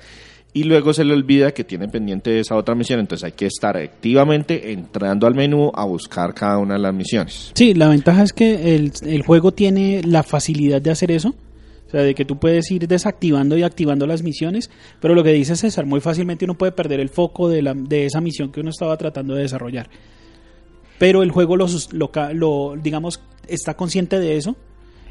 y 0.53 0.63
luego 0.63 0.93
se 0.93 1.05
le 1.05 1.13
olvida 1.13 1.53
que 1.53 1.63
tiene 1.63 1.87
pendiente 1.87 2.39
esa 2.39 2.55
otra 2.55 2.75
misión. 2.75 2.99
Entonces 2.99 3.25
hay 3.25 3.31
que 3.33 3.45
estar 3.45 3.77
activamente 3.77 4.71
entrando 4.71 5.27
al 5.27 5.35
menú 5.35 5.71
a 5.73 5.85
buscar 5.85 6.33
cada 6.33 6.57
una 6.57 6.73
de 6.73 6.79
las 6.81 6.93
misiones. 6.93 7.51
sí, 7.53 7.73
la 7.73 7.87
ventaja 7.87 8.23
es 8.23 8.33
que 8.33 8.75
el, 8.75 8.91
el 9.03 9.23
juego 9.23 9.51
tiene 9.53 10.01
la 10.03 10.23
facilidad 10.23 10.81
de 10.81 10.91
hacer 10.91 11.11
eso. 11.11 11.33
O 11.91 11.93
sea, 11.93 12.03
de 12.03 12.15
que 12.15 12.23
tú 12.23 12.39
puedes 12.39 12.71
ir 12.71 12.87
desactivando 12.87 13.57
y 13.57 13.63
activando 13.63 14.07
las 14.07 14.23
misiones, 14.23 14.69
pero 15.01 15.13
lo 15.13 15.25
que 15.25 15.33
dice 15.33 15.57
César, 15.57 15.85
muy 15.85 15.99
fácilmente 15.99 16.45
uno 16.45 16.57
puede 16.57 16.71
perder 16.71 17.01
el 17.01 17.09
foco 17.09 17.49
de, 17.49 17.61
la, 17.61 17.73
de 17.73 18.05
esa 18.05 18.21
misión 18.21 18.49
que 18.49 18.61
uno 18.61 18.69
estaba 18.69 18.95
tratando 18.95 19.35
de 19.35 19.41
desarrollar. 19.41 19.89
Pero 20.97 21.21
el 21.21 21.31
juego 21.31 21.57
lo, 21.57 21.65
lo, 21.91 22.11
lo, 22.33 22.75
digamos, 22.81 23.19
está 23.45 23.75
consciente 23.75 24.19
de 24.19 24.37
eso 24.37 24.55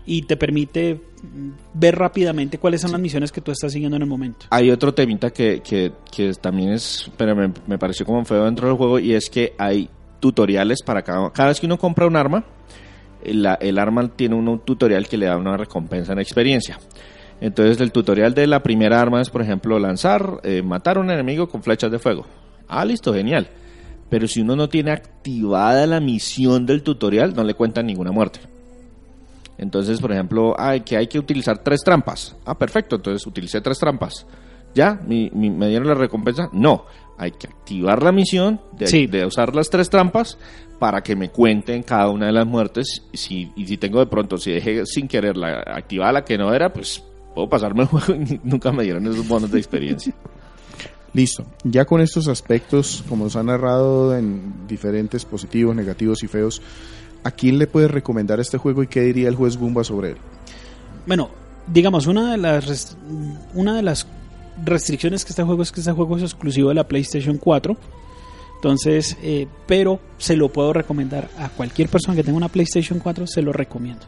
y 0.07 0.23
te 0.23 0.39
permite 0.39 0.95
mm, 0.95 1.51
ver 1.75 1.99
rápidamente 1.99 2.57
cuáles 2.57 2.81
son 2.81 2.93
las 2.93 3.01
misiones 3.03 3.31
que 3.31 3.43
tú 3.43 3.51
estás 3.51 3.73
siguiendo 3.73 3.97
en 3.97 4.03
el 4.05 4.09
momento. 4.09 4.47
Hay 4.49 4.71
otro 4.71 4.95
temita 4.95 5.31
que, 5.31 5.61
que, 5.61 5.93
que 6.11 6.33
también 6.41 6.73
es, 6.73 7.11
pero 7.19 7.37
me, 7.37 7.53
me 7.67 7.77
pareció 7.77 8.07
como 8.07 8.25
feo 8.25 8.47
dentro 8.47 8.69
del 8.69 8.79
juego 8.79 8.99
y 8.99 9.13
es 9.13 9.29
que 9.29 9.53
hay 9.59 9.91
tutoriales 10.19 10.83
para 10.83 11.03
cada, 11.03 11.31
cada 11.31 11.51
vez 11.51 11.61
que 11.61 11.67
uno 11.67 11.77
compra 11.77 12.07
un 12.07 12.17
arma, 12.17 12.47
el, 13.25 13.47
el 13.61 13.79
arma 13.79 14.09
tiene 14.09 14.35
un 14.35 14.61
tutorial 14.61 15.09
que 15.09 15.17
le 15.17 15.27
da 15.27 15.37
una 15.37 15.57
recompensa 15.57 16.13
en 16.13 16.19
experiencia. 16.19 16.79
Entonces 17.41 17.81
el 17.81 17.91
tutorial 17.93 18.35
de 18.35 18.47
la 18.47 18.63
primera 18.63 19.01
arma 19.01 19.21
es, 19.23 19.31
por 19.31 19.41
ejemplo, 19.43 19.79
lanzar, 19.79 20.41
eh, 20.43 20.63
matar 20.63 20.99
a 20.99 21.01
un 21.01 21.11
enemigo 21.11 21.49
con 21.49 21.63
flechas 21.63 21.91
de 21.91 21.99
fuego. 21.99 22.27
Ah, 22.69 22.85
listo, 22.85 23.15
genial. 23.15 23.49
Pero 24.11 24.27
si 24.29 24.41
uno 24.41 24.57
no 24.57 24.69
tiene 24.69 24.91
activada 24.91 25.87
la 25.87 26.01
misión 26.01 26.67
del 26.67 26.83
tutorial, 26.83 27.35
no 27.35 27.45
le 27.45 27.55
cuentan 27.55 27.87
ninguna 27.87 28.13
muerte. 28.13 28.41
Entonces, 29.59 30.01
por 30.01 30.13
ejemplo, 30.13 30.55
hay 30.59 30.81
que 30.81 30.97
hay 30.97 31.07
que 31.07 31.19
utilizar 31.19 31.59
tres 31.59 31.81
trampas. 31.85 32.35
Ah, 32.45 32.57
perfecto, 32.57 32.97
entonces 32.97 33.27
utilicé 33.27 33.61
tres 33.61 33.79
trampas. 33.79 34.27
¿Ya? 34.75 34.99
¿Mi, 35.07 35.31
mi- 35.35 35.51
me 35.51 35.69
dieron 35.69 35.89
la 35.89 35.95
recompensa? 35.95 36.49
No. 36.53 36.87
Hay 37.23 37.33
que 37.33 37.49
activar 37.49 38.03
la 38.03 38.13
misión 38.13 38.63
de, 38.79 38.87
Sí. 38.87 39.07
de 39.07 39.27
usar 39.27 39.55
las 39.55 39.69
tres 39.69 39.91
trampas 39.91 40.39
para 40.79 41.03
que 41.03 41.15
me 41.15 41.29
cuenten 41.29 41.83
cada 41.83 42.09
una 42.09 42.27
de 42.27 42.33
las 42.33 42.47
muertes. 42.47 43.03
Si, 43.13 43.53
y 43.57 43.67
si 43.67 43.77
tengo 43.77 43.99
de 43.99 44.07
pronto, 44.07 44.39
si 44.39 44.53
dejé 44.53 44.87
sin 44.87 45.07
querer 45.07 45.37
la 45.37 45.61
activada 45.67 46.13
la 46.13 46.25
que 46.25 46.39
no 46.39 46.55
era, 46.55 46.73
pues 46.73 47.05
puedo 47.35 47.47
pasarme 47.47 47.83
el 47.83 47.89
juego 47.89 48.15
y 48.15 48.41
nunca 48.45 48.73
me 48.73 48.85
dieron 48.85 49.07
esos 49.07 49.29
bonos 49.29 49.51
de 49.51 49.59
experiencia. 49.59 50.15
Listo. 51.13 51.45
Ya 51.63 51.85
con 51.85 52.01
estos 52.01 52.27
aspectos, 52.27 53.05
como 53.07 53.25
nos 53.25 53.37
han 53.37 53.47
narrado 53.47 54.17
en 54.17 54.67
diferentes 54.67 55.27
positivos, 55.27 55.77
negativos 55.77 56.23
y 56.23 56.27
feos, 56.27 56.63
¿a 57.23 57.33
quién 57.33 57.59
le 57.59 57.67
puedes 57.67 57.91
recomendar 57.91 58.41
este 58.41 58.57
juego 58.57 58.83
y 58.83 58.87
qué 58.87 59.03
diría 59.03 59.29
el 59.29 59.35
juez 59.35 59.59
Gumba 59.59 59.85
sobre 59.85 60.13
él? 60.13 60.17
Bueno, 61.07 61.29
digamos, 61.67 62.07
una 62.07 62.31
de 62.31 62.39
las 62.39 62.97
una 63.55 63.77
de 63.77 63.83
las 63.83 64.07
restricciones 64.65 65.25
que 65.25 65.31
este 65.31 65.43
juego 65.43 65.63
es 65.63 65.73
que 65.73 65.81
este 65.81 65.93
juego 65.93 66.17
es 66.17 66.23
exclusivo 66.23 66.69
de 66.71 66.75
la 66.77 66.87
PlayStation 66.89 67.37
4. 67.39 67.77
Entonces, 68.57 69.17
eh, 69.23 69.47
pero 69.67 70.01
se 70.19 70.37
lo 70.37 70.51
puedo 70.51 70.73
recomendar 70.73 71.29
a 71.39 71.49
cualquier 71.49 71.89
persona 71.89 72.15
que 72.15 72.23
tenga 72.23 72.37
una 72.37 72.49
PlayStation 72.49 72.99
4, 72.99 73.27
se 73.27 73.41
lo 73.43 73.53
recomiendo. 73.53 74.03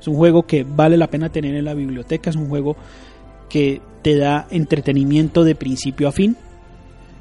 Es 0.00 0.08
un 0.08 0.14
juego 0.16 0.46
que 0.46 0.64
vale 0.64 0.96
la 0.96 1.08
pena 1.08 1.28
tener 1.30 1.54
en 1.54 1.66
la 1.66 1.74
biblioteca, 1.74 2.30
es 2.30 2.36
un 2.36 2.48
juego 2.48 2.76
que 3.50 3.82
te 4.02 4.16
da 4.16 4.46
entretenimiento 4.50 5.44
de 5.44 5.54
principio 5.54 6.08
a 6.08 6.12
fin, 6.12 6.36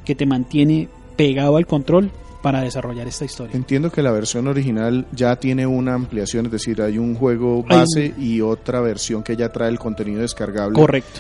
que 0.06 0.16
te 0.16 0.26
mantiene 0.26 0.88
pegado 1.18 1.58
al 1.58 1.68
control 1.68 2.12
para 2.42 2.62
desarrollar 2.62 3.06
esta 3.06 3.26
historia. 3.26 3.54
Entiendo 3.58 3.92
que 3.92 4.02
la 4.02 4.12
versión 4.12 4.48
original 4.48 5.06
ya 5.12 5.36
tiene 5.36 5.68
una 5.68 5.94
ampliación, 5.96 6.46
es 6.46 6.54
decir, 6.54 6.82
hay 6.82 6.98
un 6.98 7.16
juego 7.16 7.58
un- 7.58 7.68
base 7.68 8.14
y 8.18 8.40
otra 8.40 8.80
versión 8.80 9.24
que 9.24 9.36
ya 9.36 9.52
trae 9.52 9.68
el 9.68 9.78
contenido 9.78 10.22
descargable. 10.22 10.80
Correcto. 10.80 11.20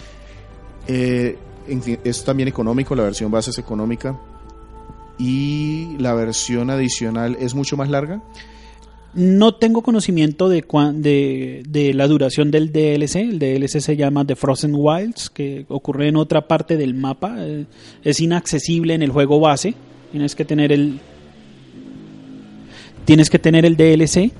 Eh, 0.87 1.37
es 2.03 2.23
también 2.23 2.49
económico, 2.49 2.95
la 2.95 3.03
versión 3.03 3.31
base 3.31 3.51
es 3.51 3.57
económica. 3.57 4.19
Y 5.17 5.97
la 5.97 6.13
versión 6.13 6.69
adicional 6.69 7.35
es 7.39 7.53
mucho 7.53 7.75
más 7.75 7.89
larga. 7.89 8.21
No 9.13 9.55
tengo 9.55 9.81
conocimiento 9.81 10.47
de, 10.49 10.63
cuán- 10.63 11.01
de, 11.01 11.63
de 11.67 11.93
la 11.93 12.07
duración 12.07 12.51
del 12.51 12.71
DLC. 12.71 13.15
El 13.17 13.39
DLC 13.39 13.79
se 13.81 13.97
llama 13.97 14.23
The 14.25 14.35
Frozen 14.35 14.73
Wilds, 14.75 15.29
que 15.29 15.65
ocurre 15.67 16.07
en 16.07 16.15
otra 16.15 16.47
parte 16.47 16.77
del 16.77 16.93
mapa. 16.93 17.35
Eh, 17.39 17.65
es 18.03 18.19
inaccesible 18.21 18.93
en 18.93 19.01
el 19.01 19.11
juego 19.11 19.39
base. 19.39 19.73
Tienes 20.11 20.35
que 20.35 20.45
tener 20.45 20.71
el. 20.71 20.99
Tienes 23.05 23.29
que 23.29 23.39
tener 23.39 23.65
el 23.65 23.75
DLC. 23.75 24.31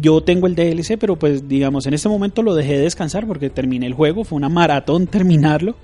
Yo 0.00 0.22
tengo 0.22 0.46
el 0.46 0.54
DLC, 0.56 0.96
pero 0.98 1.16
pues 1.16 1.48
digamos, 1.48 1.86
en 1.86 1.94
este 1.94 2.08
momento 2.08 2.42
lo 2.42 2.54
dejé 2.54 2.72
de 2.78 2.80
descansar 2.84 3.26
porque 3.26 3.50
terminé 3.50 3.86
el 3.86 3.94
juego. 3.94 4.24
Fue 4.24 4.36
una 4.36 4.48
maratón 4.48 5.06
terminarlo. 5.08 5.76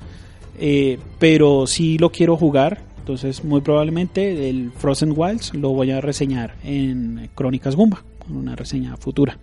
Eh, 0.59 0.99
pero 1.19 1.67
sí 1.67 1.99
lo 1.99 2.11
quiero 2.11 2.37
jugar. 2.37 2.83
Entonces, 2.99 3.45
muy 3.45 3.61
probablemente 3.61 4.49
el 4.49 4.73
Frozen 4.73 5.13
Wilds 5.15 5.53
lo 5.55 5.71
voy 5.71 5.91
a 5.91 6.01
reseñar 6.01 6.57
en 6.65 7.29
Crónicas 7.35 7.77
Gumba, 7.77 8.03
con 8.19 8.37
una 8.37 8.57
reseña 8.57 8.97
futura. 8.97 9.39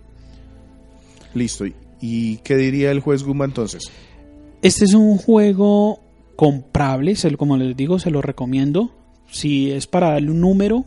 Listo. 1.34 1.64
¿Y 2.00 2.38
qué 2.38 2.56
diría 2.56 2.90
el 2.90 3.00
juez 3.00 3.22
Gumba 3.22 3.44
entonces? 3.44 3.84
Este 4.62 4.84
es 4.84 4.94
un 4.94 5.16
juego 5.16 6.00
comprable, 6.34 7.14
como 7.38 7.56
les 7.56 7.76
digo, 7.76 7.98
se 7.98 8.10
lo 8.10 8.20
recomiendo. 8.20 8.90
Si 9.30 9.70
es 9.70 9.86
para 9.86 10.10
darle 10.10 10.32
un 10.32 10.40
número, 10.40 10.84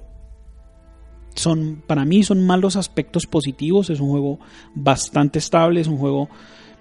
son 1.36 1.82
para 1.88 2.06
mí 2.06 2.24
son 2.24 2.46
más 2.46 2.60
los 2.60 2.76
aspectos 2.76 3.26
positivos. 3.26 3.90
Es 3.90 4.02
un 4.02 4.10
juego 4.10 4.40
bastante 4.74 5.40
estable, 5.40 5.80
es 5.80 5.88
un 5.88 5.98
juego 5.98 6.30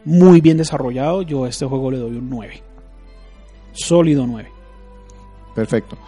muy 0.05 0.41
bien 0.41 0.57
desarrollado. 0.57 1.23
Yo 1.23 1.45
a 1.45 1.49
este 1.49 1.67
juego 1.67 1.91
le 1.91 1.99
doy 1.99 2.17
un 2.17 2.29
9. 2.29 2.74
Sólido 3.75 4.27
9. 4.27 4.51
Perfecto. 5.55 5.99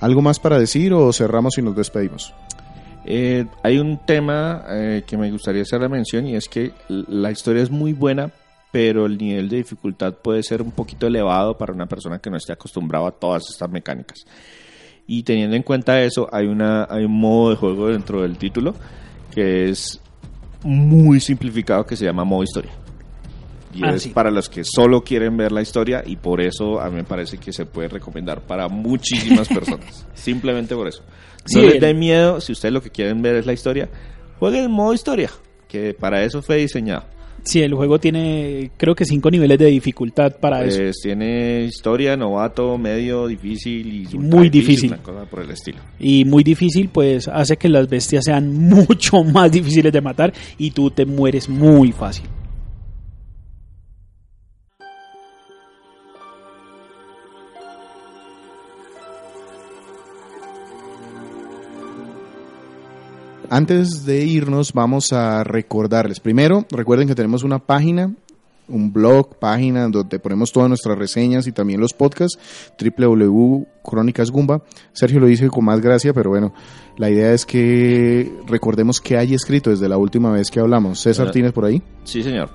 ¿Algo 0.00 0.22
más 0.22 0.38
para 0.38 0.58
decir 0.58 0.92
o 0.92 1.12
cerramos 1.12 1.58
y 1.58 1.62
nos 1.62 1.74
despedimos? 1.74 2.34
Eh, 3.04 3.46
hay 3.62 3.78
un 3.78 3.98
tema 4.04 4.64
eh, 4.68 5.02
que 5.06 5.16
me 5.16 5.30
gustaría 5.30 5.62
hacer 5.62 5.80
la 5.80 5.88
mención 5.88 6.26
y 6.26 6.36
es 6.36 6.48
que 6.48 6.72
la 6.88 7.30
historia 7.30 7.62
es 7.62 7.70
muy 7.70 7.94
buena, 7.94 8.30
pero 8.70 9.06
el 9.06 9.16
nivel 9.16 9.48
de 9.48 9.56
dificultad 9.56 10.14
puede 10.14 10.42
ser 10.42 10.60
un 10.60 10.72
poquito 10.72 11.06
elevado 11.06 11.56
para 11.56 11.72
una 11.72 11.86
persona 11.86 12.18
que 12.18 12.30
no 12.30 12.36
esté 12.36 12.52
acostumbrado 12.52 13.06
a 13.06 13.12
todas 13.12 13.44
estas 13.50 13.70
mecánicas. 13.70 14.24
Y 15.06 15.22
teniendo 15.22 15.56
en 15.56 15.62
cuenta 15.62 16.02
eso, 16.02 16.28
hay, 16.30 16.46
una, 16.46 16.86
hay 16.88 17.04
un 17.04 17.18
modo 17.18 17.50
de 17.50 17.56
juego 17.56 17.88
dentro 17.88 18.22
del 18.22 18.36
título 18.36 18.74
que 19.34 19.70
es 19.70 20.00
muy 20.62 21.20
simplificado 21.20 21.86
que 21.86 21.96
se 21.96 22.04
llama 22.04 22.24
modo 22.24 22.42
historia. 22.42 22.72
Y 23.74 23.84
Ah, 23.84 23.90
es 23.94 24.02
sí. 24.04 24.08
para 24.10 24.30
los 24.30 24.48
que 24.48 24.62
solo 24.64 25.02
quieren 25.02 25.36
ver 25.36 25.52
la 25.52 25.60
historia 25.62 26.02
y 26.06 26.16
por 26.16 26.40
eso 26.40 26.80
a 26.80 26.88
mí 26.88 26.96
me 26.96 27.04
parece 27.04 27.38
que 27.38 27.52
se 27.52 27.66
puede 27.66 27.88
recomendar 27.88 28.40
para 28.46 28.68
muchísimas 28.68 29.46
personas. 29.48 30.06
Simplemente 30.14 30.74
por 30.74 30.88
eso. 30.88 31.02
Sí, 31.44 31.56
no 31.58 31.62
les 31.66 31.74
el- 31.74 31.80
dé 31.80 31.94
miedo, 31.94 32.40
si 32.40 32.52
ustedes 32.52 32.72
lo 32.72 32.82
que 32.82 32.90
quieren 32.90 33.20
ver 33.22 33.36
es 33.36 33.46
la 33.46 33.52
historia, 33.52 33.88
jueguen 34.38 34.64
en 34.64 34.70
modo 34.70 34.94
historia, 34.94 35.30
que 35.68 35.92
para 35.94 36.22
eso 36.24 36.40
fue 36.42 36.56
diseñado. 36.56 37.04
Sí, 37.44 37.60
el 37.62 37.72
juego 37.72 38.00
tiene 38.00 38.72
creo 38.76 38.94
que 38.96 39.04
cinco 39.04 39.30
niveles 39.30 39.58
de 39.58 39.66
dificultad 39.66 40.36
para 40.40 40.64
eso. 40.64 40.80
Pues, 40.82 40.96
tiene 41.00 41.62
historia, 41.64 42.16
novato, 42.16 42.76
medio, 42.76 43.26
difícil 43.28 43.86
y 44.02 44.06
Sí, 44.06 44.18
muy 44.18 44.50
difícil. 44.50 44.92
Una 44.92 45.02
cosa 45.02 45.24
por 45.24 45.40
el 45.42 45.50
estilo. 45.52 45.78
Y 46.00 46.24
muy 46.24 46.42
difícil, 46.42 46.88
pues 46.88 47.28
hace 47.28 47.56
que 47.56 47.68
las 47.68 47.88
bestias 47.88 48.24
sean 48.24 48.52
mucho 48.68 49.22
más 49.24 49.52
difíciles 49.52 49.92
de 49.92 50.00
matar 50.00 50.32
y 50.58 50.72
tú 50.72 50.90
te 50.90 51.06
mueres 51.06 51.48
muy 51.48 51.92
fácil. 51.92 52.26
Antes 63.58 64.06
de 64.06 64.24
irnos, 64.24 64.72
vamos 64.72 65.12
a 65.12 65.42
recordarles. 65.42 66.20
Primero, 66.20 66.64
recuerden 66.70 67.08
que 67.08 67.16
tenemos 67.16 67.42
una 67.42 67.58
página, 67.58 68.14
un 68.68 68.92
blog, 68.92 69.34
página 69.40 69.88
donde 69.88 70.20
ponemos 70.20 70.52
todas 70.52 70.68
nuestras 70.68 70.96
reseñas 70.96 71.44
y 71.48 71.50
también 71.50 71.80
los 71.80 71.92
podcasts, 71.92 72.38
www.crónicas 72.80 74.30
Gumba. 74.30 74.62
Sergio 74.92 75.18
lo 75.18 75.26
dice 75.26 75.48
con 75.48 75.64
más 75.64 75.80
gracia, 75.80 76.12
pero 76.14 76.30
bueno, 76.30 76.54
la 76.98 77.10
idea 77.10 77.32
es 77.32 77.44
que 77.44 78.32
recordemos 78.46 79.00
que 79.00 79.16
hay 79.16 79.34
escrito 79.34 79.70
desde 79.70 79.88
la 79.88 79.96
última 79.96 80.30
vez 80.30 80.52
que 80.52 80.60
hablamos. 80.60 81.00
César. 81.00 81.32
¿tienes 81.32 81.50
por 81.50 81.64
ahí? 81.64 81.82
Sí, 82.04 82.22
señor. 82.22 82.50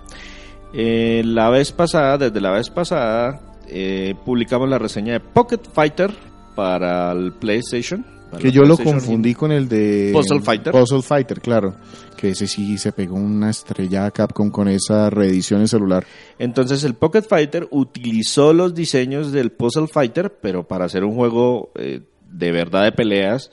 Eh, 0.74 1.22
la 1.26 1.49
vez 1.49 1.74
pasada, 1.74 2.18
desde 2.18 2.39
la 2.39 2.51
vez 2.51 2.70
pasada, 2.70 3.41
eh, 3.68 4.16
publicamos 4.24 4.70
la 4.70 4.80
reseña 4.80 5.12
de 5.12 5.20
Pocket 5.20 5.64
Fighter 5.74 6.14
para 6.56 7.12
el 7.12 7.34
PlayStation. 7.34 8.06
Que 8.40 8.52
yo 8.52 8.64
lo 8.64 8.78
confundí 8.78 9.34
con 9.34 9.52
el 9.52 9.68
de 9.68 10.12
Puzzle 10.14 10.42
Fighter. 10.42 10.72
Puzzle 10.72 11.02
Fighter, 11.02 11.42
claro. 11.42 11.76
Que 12.18 12.30
ese 12.30 12.48
sí 12.48 12.78
se 12.78 12.92
pegó 12.92 13.16
una 13.16 13.50
estrella 13.50 14.06
a 14.06 14.12
Capcom 14.12 14.50
con 14.50 14.68
esa 14.68 15.10
reedición 15.10 15.62
en 15.62 15.68
celular. 15.68 16.06
Entonces 16.40 16.84
el 16.84 16.94
Pocket 16.94 17.24
Fighter 17.24 17.68
utilizó 17.72 18.54
los 18.54 18.74
diseños 18.74 19.32
del 19.32 19.52
Puzzle 19.52 19.88
Fighter, 19.88 20.38
pero 20.42 20.68
para 20.68 20.86
hacer 20.86 21.04
un 21.04 21.16
juego 21.16 21.72
eh, 21.76 22.02
de 22.32 22.52
verdad 22.52 22.84
de 22.84 22.92
peleas, 22.92 23.52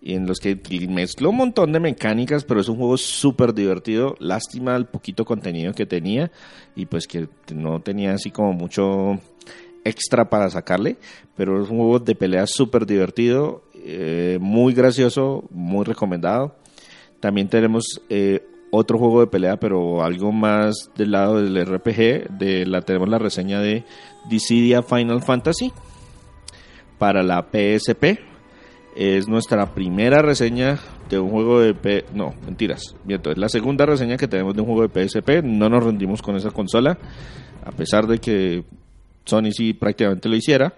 y 0.00 0.14
en 0.14 0.26
los 0.26 0.38
que 0.38 0.58
mezcló 0.88 1.30
un 1.30 1.36
montón 1.36 1.72
de 1.72 1.80
mecánicas, 1.80 2.44
pero 2.44 2.60
es 2.60 2.68
un 2.68 2.76
juego 2.76 2.96
súper 2.96 3.52
divertido. 3.52 4.14
Lástima 4.20 4.76
el 4.76 4.86
poquito 4.86 5.24
contenido 5.24 5.72
que 5.72 5.86
tenía 5.86 6.30
y 6.76 6.86
pues 6.86 7.06
que 7.06 7.28
no 7.52 7.80
tenía 7.80 8.12
así 8.12 8.30
como 8.30 8.52
mucho 8.52 9.18
extra 9.84 10.28
para 10.28 10.50
sacarle, 10.50 10.98
pero 11.36 11.62
es 11.62 11.70
un 11.70 11.78
juego 11.78 11.98
de 11.98 12.14
peleas 12.14 12.50
súper 12.50 12.86
divertido, 12.86 13.62
eh, 13.90 14.38
muy 14.38 14.74
gracioso, 14.74 15.44
muy 15.50 15.84
recomendado. 15.84 16.54
También 17.20 17.48
tenemos 17.48 18.02
eh, 18.10 18.42
otro 18.70 18.98
juego 18.98 19.20
de 19.20 19.28
pelea, 19.28 19.56
pero 19.56 20.02
algo 20.02 20.30
más 20.30 20.90
del 20.94 21.12
lado 21.12 21.42
del 21.42 21.64
RPG. 21.64 22.36
De 22.38 22.66
la, 22.66 22.82
tenemos 22.82 23.08
la 23.08 23.18
reseña 23.18 23.60
de 23.60 23.84
Dissidia 24.28 24.82
Final 24.82 25.22
Fantasy 25.22 25.72
para 26.98 27.22
la 27.22 27.46
PSP. 27.50 28.20
Es 28.94 29.26
nuestra 29.26 29.74
primera 29.74 30.20
reseña 30.20 30.78
de 31.08 31.18
un 31.18 31.30
juego 31.30 31.60
de 31.60 31.72
P 31.72 32.04
no, 32.12 32.34
mentiras, 32.44 32.94
miento, 33.04 33.30
es 33.30 33.38
la 33.38 33.48
segunda 33.48 33.86
reseña 33.86 34.18
que 34.18 34.28
tenemos 34.28 34.54
de 34.54 34.60
un 34.60 34.66
juego 34.66 34.86
de 34.86 35.08
PSP. 35.08 35.42
No 35.44 35.70
nos 35.70 35.82
rendimos 35.82 36.20
con 36.20 36.36
esa 36.36 36.50
consola, 36.50 36.98
a 37.64 37.70
pesar 37.70 38.06
de 38.06 38.18
que 38.18 38.64
Sony 39.24 39.50
sí 39.52 39.72
prácticamente 39.72 40.28
lo 40.28 40.36
hiciera. 40.36 40.74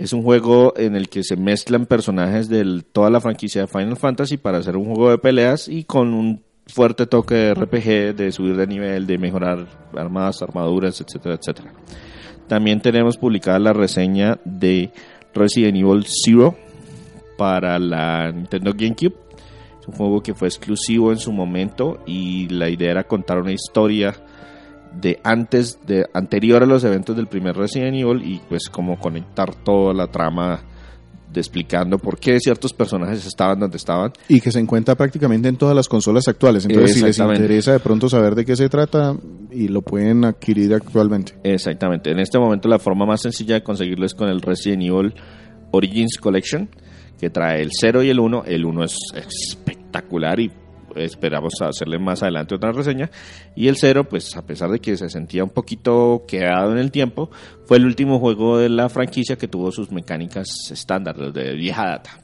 Es 0.00 0.14
un 0.14 0.22
juego 0.22 0.72
en 0.78 0.96
el 0.96 1.10
que 1.10 1.22
se 1.22 1.36
mezclan 1.36 1.84
personajes 1.84 2.48
de 2.48 2.82
toda 2.90 3.10
la 3.10 3.20
franquicia 3.20 3.60
de 3.60 3.66
Final 3.66 3.98
Fantasy 3.98 4.38
para 4.38 4.56
hacer 4.56 4.74
un 4.78 4.86
juego 4.86 5.10
de 5.10 5.18
peleas 5.18 5.68
y 5.68 5.84
con 5.84 6.14
un 6.14 6.42
fuerte 6.66 7.06
toque 7.06 7.34
de 7.34 7.52
RPG, 7.52 8.16
de 8.16 8.32
subir 8.32 8.56
de 8.56 8.66
nivel, 8.66 9.06
de 9.06 9.18
mejorar 9.18 9.66
armas, 9.94 10.40
armaduras, 10.40 11.02
etcétera, 11.02 11.34
etcétera. 11.34 11.74
También 12.48 12.80
tenemos 12.80 13.18
publicada 13.18 13.58
la 13.58 13.74
reseña 13.74 14.38
de 14.46 14.90
Resident 15.34 15.76
Evil 15.76 16.06
Zero 16.06 16.56
para 17.36 17.78
la 17.78 18.32
Nintendo 18.32 18.72
GameCube. 18.72 19.16
Es 19.82 19.86
un 19.86 19.96
juego 19.96 20.22
que 20.22 20.32
fue 20.32 20.48
exclusivo 20.48 21.12
en 21.12 21.18
su 21.18 21.30
momento 21.30 22.02
y 22.06 22.48
la 22.48 22.70
idea 22.70 22.92
era 22.92 23.04
contar 23.04 23.38
una 23.38 23.52
historia 23.52 24.14
de 24.94 25.20
antes, 25.22 25.78
de 25.86 26.06
anterior 26.14 26.62
a 26.62 26.66
los 26.66 26.84
eventos 26.84 27.16
del 27.16 27.26
primer 27.26 27.56
Resident 27.56 27.96
Evil 27.96 28.22
y 28.24 28.40
pues 28.48 28.68
como 28.68 28.98
conectar 28.98 29.54
toda 29.54 29.94
la 29.94 30.08
trama 30.08 30.62
de 31.32 31.40
explicando 31.40 31.98
por 31.98 32.18
qué 32.18 32.40
ciertos 32.40 32.72
personajes 32.72 33.24
estaban 33.24 33.60
donde 33.60 33.76
estaban. 33.76 34.12
Y 34.28 34.40
que 34.40 34.50
se 34.50 34.58
encuentra 34.58 34.96
prácticamente 34.96 35.48
en 35.48 35.56
todas 35.56 35.76
las 35.76 35.88
consolas 35.88 36.26
actuales. 36.28 36.64
Entonces, 36.64 36.94
si 36.94 37.02
les 37.02 37.18
interesa 37.18 37.72
de 37.72 37.78
pronto 37.78 38.08
saber 38.08 38.34
de 38.34 38.44
qué 38.44 38.56
se 38.56 38.68
trata, 38.68 39.14
y 39.50 39.68
lo 39.68 39.82
pueden 39.82 40.24
adquirir 40.24 40.74
actualmente. 40.74 41.34
Exactamente. 41.44 42.10
En 42.10 42.18
este 42.18 42.38
momento 42.38 42.68
la 42.68 42.78
forma 42.78 43.06
más 43.06 43.22
sencilla 43.22 43.54
de 43.54 43.62
conseguirlo 43.62 44.06
es 44.06 44.14
con 44.14 44.28
el 44.28 44.40
Resident 44.40 44.82
Evil 44.82 45.14
Origins 45.70 46.18
Collection, 46.18 46.68
que 47.18 47.30
trae 47.30 47.62
el 47.62 47.70
0 47.78 48.02
y 48.02 48.10
el 48.10 48.18
1. 48.18 48.44
El 48.46 48.64
1 48.64 48.84
es 48.84 48.96
espectacular 49.14 50.40
y 50.40 50.50
esperamos 50.96 51.54
hacerle 51.60 51.98
más 51.98 52.22
adelante 52.22 52.54
otra 52.54 52.72
reseña. 52.72 53.10
Y 53.56 53.68
el 53.68 53.76
0, 53.76 54.04
pues 54.08 54.36
a 54.36 54.46
pesar 54.46 54.70
de 54.70 54.80
que 54.80 54.96
se 54.96 55.08
sentía 55.08 55.44
un 55.44 55.50
poquito 55.50 56.24
quedado 56.26 56.72
en 56.72 56.78
el 56.78 56.90
tiempo, 56.90 57.30
fue 57.66 57.76
el 57.76 57.86
último 57.86 58.18
juego 58.18 58.58
de 58.58 58.68
la 58.68 58.88
franquicia 58.88 59.36
que 59.36 59.48
tuvo 59.48 59.72
sus 59.72 59.90
mecánicas 59.90 60.48
estándar, 60.70 61.32
de 61.32 61.54
vieja 61.54 61.86
data. 61.86 62.20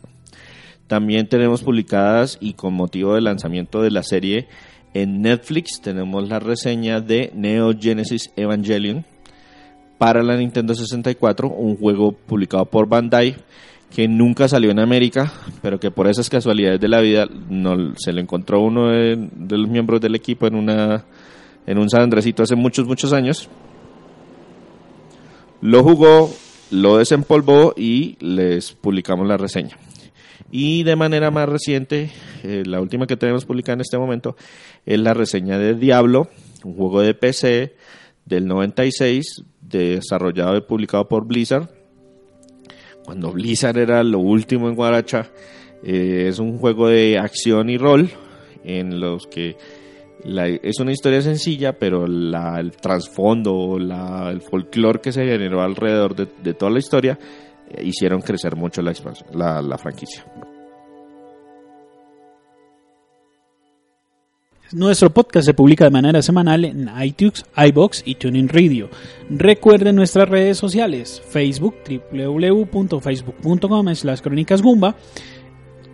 También 0.87 1.29
tenemos 1.29 1.63
publicadas 1.63 2.39
y 2.41 2.53
con 2.53 2.75
motivo 2.75 3.15
del 3.15 3.25
lanzamiento 3.25 3.83
de 3.83 3.91
la 3.91 4.03
serie 4.03 4.49
en 4.97 5.21
Netflix 5.21 5.83
tenemos 5.83 6.27
la 6.27 6.39
reseña 6.39 7.03
de 7.03 7.31
Neo 7.35 7.75
Genesis 7.79 8.31
Evangelion 8.35 9.05
para 9.99 10.23
la 10.23 10.39
Nintendo 10.39 10.75
64, 10.75 11.51
un 11.51 11.77
juego 11.77 12.13
publicado 12.13 12.65
por 12.65 12.89
Bandai 12.89 13.37
que 13.97 14.09
nunca 14.09 14.47
salió 14.47 14.71
en 14.71 14.79
América, 14.79 15.33
pero 15.63 15.81
que 15.81 15.91
por 15.91 16.07
esas 16.07 16.29
casualidades 16.29 16.79
de 16.79 16.87
la 16.87 17.01
vida 17.01 17.27
no, 17.49 17.95
se 17.97 18.13
lo 18.13 18.21
encontró 18.21 18.61
uno 18.61 18.91
de, 18.91 19.17
de 19.17 19.57
los 19.57 19.71
miembros 19.71 20.03
del 20.03 20.15
equipo 20.15 20.47
en 20.47 20.55
una 20.55 21.07
en 21.67 21.79
un 21.79 21.89
San 21.89 22.03
Andresito 22.03 22.43
hace 22.43 22.57
muchos 22.57 22.87
muchos 22.87 23.15
años. 23.15 23.49
Lo 25.63 25.83
jugó, 25.83 26.31
lo 26.71 26.99
desempolvó 26.99 27.73
y 27.75 28.19
les 28.21 28.73
publicamos 28.73 29.27
la 29.27 29.39
reseña. 29.39 29.79
Y 30.51 30.83
de 30.83 30.95
manera 30.95 31.31
más 31.31 31.49
reciente, 31.49 32.11
eh, 32.43 32.65
la 32.67 32.83
última 32.83 33.07
que 33.07 33.17
tenemos 33.17 33.47
publicada 33.47 33.77
en 33.77 33.81
este 33.81 33.97
momento 33.97 34.37
es 34.85 35.01
la 35.01 35.15
reseña 35.15 35.57
de 35.57 35.75
Diablo, 35.75 36.29
un 36.65 36.75
juego 36.75 37.01
de 37.01 37.15
PC 37.15 37.75
del 38.27 38.47
96, 38.47 39.43
desarrollado 39.63 40.55
y 40.59 40.61
publicado 40.61 41.09
por 41.09 41.25
Blizzard. 41.27 41.71
Cuando 43.07 43.31
Blizzard 43.31 43.79
era 43.79 44.03
lo 44.03 44.19
último 44.19 44.69
en 44.69 44.75
Guaracha, 44.75 45.29
eh, 45.85 46.27
es 46.29 46.41
un 46.41 46.59
juego 46.59 46.89
de 46.89 47.19
acción 47.19 47.71
y 47.71 47.79
rol 47.79 48.11
en 48.65 48.99
los 48.99 49.29
que 49.29 49.57
es 50.25 50.81
una 50.81 50.91
historia 50.91 51.23
sencilla, 51.23 51.79
pero 51.79 52.05
el 52.05 52.73
trasfondo, 52.81 53.77
el 53.79 54.41
folclore 54.41 55.01
que 55.01 55.13
se 55.13 55.25
generó 55.25 55.63
alrededor 55.63 56.17
de, 56.17 56.55
toda 56.55 56.73
la 56.73 56.81
historia 56.81 57.17
eh, 57.71 57.85
hicieron 57.85 58.23
crecer 58.23 58.57
mucho 58.57 58.83
la, 58.83 59.63
la 59.63 59.79
franquicia. 59.79 60.25
Nuestro 64.73 65.11
podcast 65.11 65.47
se 65.47 65.55
publica 65.55 65.85
de 65.85 65.91
manera 65.91 66.23
semanal 66.23 66.65
en 66.65 66.91
iTunes, 67.01 67.45
iBox 67.57 68.03
y 68.05 68.17
TuneIn 68.17 68.49
Radio. 68.49 68.89
Recuerden 69.31 69.95
nuestras 69.95 70.29
redes 70.29 70.59
sociales, 70.59 71.23
Facebook, 71.29 71.77
www.facebook.com 72.11 73.95
slash 73.95 74.21
crónicasgumba, 74.21 74.97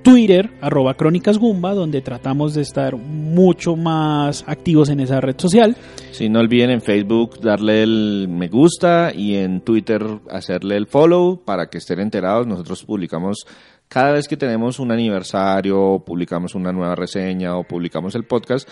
Twitter, 0.02 0.50
arroba 0.60 0.94
Crónicas 0.94 1.38
donde 1.38 2.00
tratamos 2.00 2.54
de 2.54 2.62
estar 2.62 2.96
mucho 2.96 3.76
más 3.76 4.42
activos 4.46 4.88
en 4.88 5.00
esa 5.00 5.20
red 5.20 5.36
social. 5.38 5.76
Si 6.10 6.30
no 6.30 6.40
olviden 6.40 6.70
en 6.70 6.80
Facebook 6.80 7.40
darle 7.40 7.82
el 7.82 8.26
me 8.28 8.48
gusta 8.48 9.12
y 9.14 9.36
en 9.36 9.60
Twitter 9.60 10.02
hacerle 10.30 10.76
el 10.76 10.86
follow 10.86 11.44
para 11.44 11.66
que 11.68 11.78
estén 11.78 12.00
enterados. 12.00 12.46
Nosotros 12.46 12.84
publicamos 12.84 13.46
cada 13.92 14.12
vez 14.12 14.26
que 14.26 14.38
tenemos 14.38 14.78
un 14.78 14.90
aniversario, 14.90 16.02
publicamos 16.02 16.54
una 16.54 16.72
nueva 16.72 16.94
reseña 16.94 17.58
o 17.58 17.62
publicamos 17.62 18.14
el 18.14 18.24
podcast, 18.24 18.66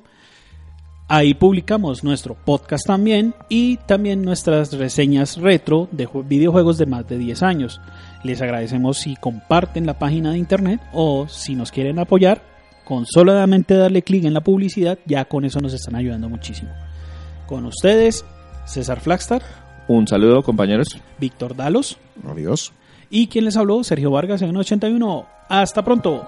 Ahí 1.08 1.34
publicamos 1.34 2.04
nuestro 2.04 2.36
podcast 2.36 2.86
también 2.86 3.34
y 3.48 3.78
también 3.78 4.22
nuestras 4.22 4.74
reseñas 4.74 5.38
retro 5.38 5.88
de 5.92 6.10
videojuegos 6.26 6.78
de 6.78 6.88
más 6.88 7.08
de 7.08 7.18
10 7.18 7.42
años. 7.42 7.80
Les 8.24 8.42
agradecemos 8.42 8.98
si 8.98 9.16
comparten 9.16 9.86
la 9.86 9.98
página 9.98 10.32
de 10.32 10.38
internet 10.38 10.82
o 10.94 11.28
si 11.28 11.56
nos 11.56 11.72
quieren 11.72 12.00
apoyar, 12.00 12.42
con 12.84 13.06
solamente 13.06 13.76
darle 13.76 14.02
clic 14.02 14.26
en 14.26 14.34
la 14.34 14.42
publicidad, 14.42 15.00
ya 15.06 15.26
con 15.26 15.46
eso 15.46 15.60
nos 15.62 15.74
están 15.74 15.96
ayudando 15.96 16.28
muchísimo. 16.28 16.72
Con 17.48 17.66
ustedes, 17.66 18.26
César 18.66 19.00
Flagstad. 19.00 19.42
Un 19.88 20.08
saludo, 20.08 20.44
compañeros. 20.44 21.00
Víctor 21.20 21.56
Dalos. 21.56 21.98
Adiós. 22.28 22.74
Y 23.10 23.28
quien 23.28 23.46
les 23.46 23.58
habló, 23.58 23.84
Sergio 23.84 24.12
Vargas 24.12 24.42
en 24.42 24.56
81. 24.56 25.26
Hasta 25.48 25.84
pronto. 25.84 26.28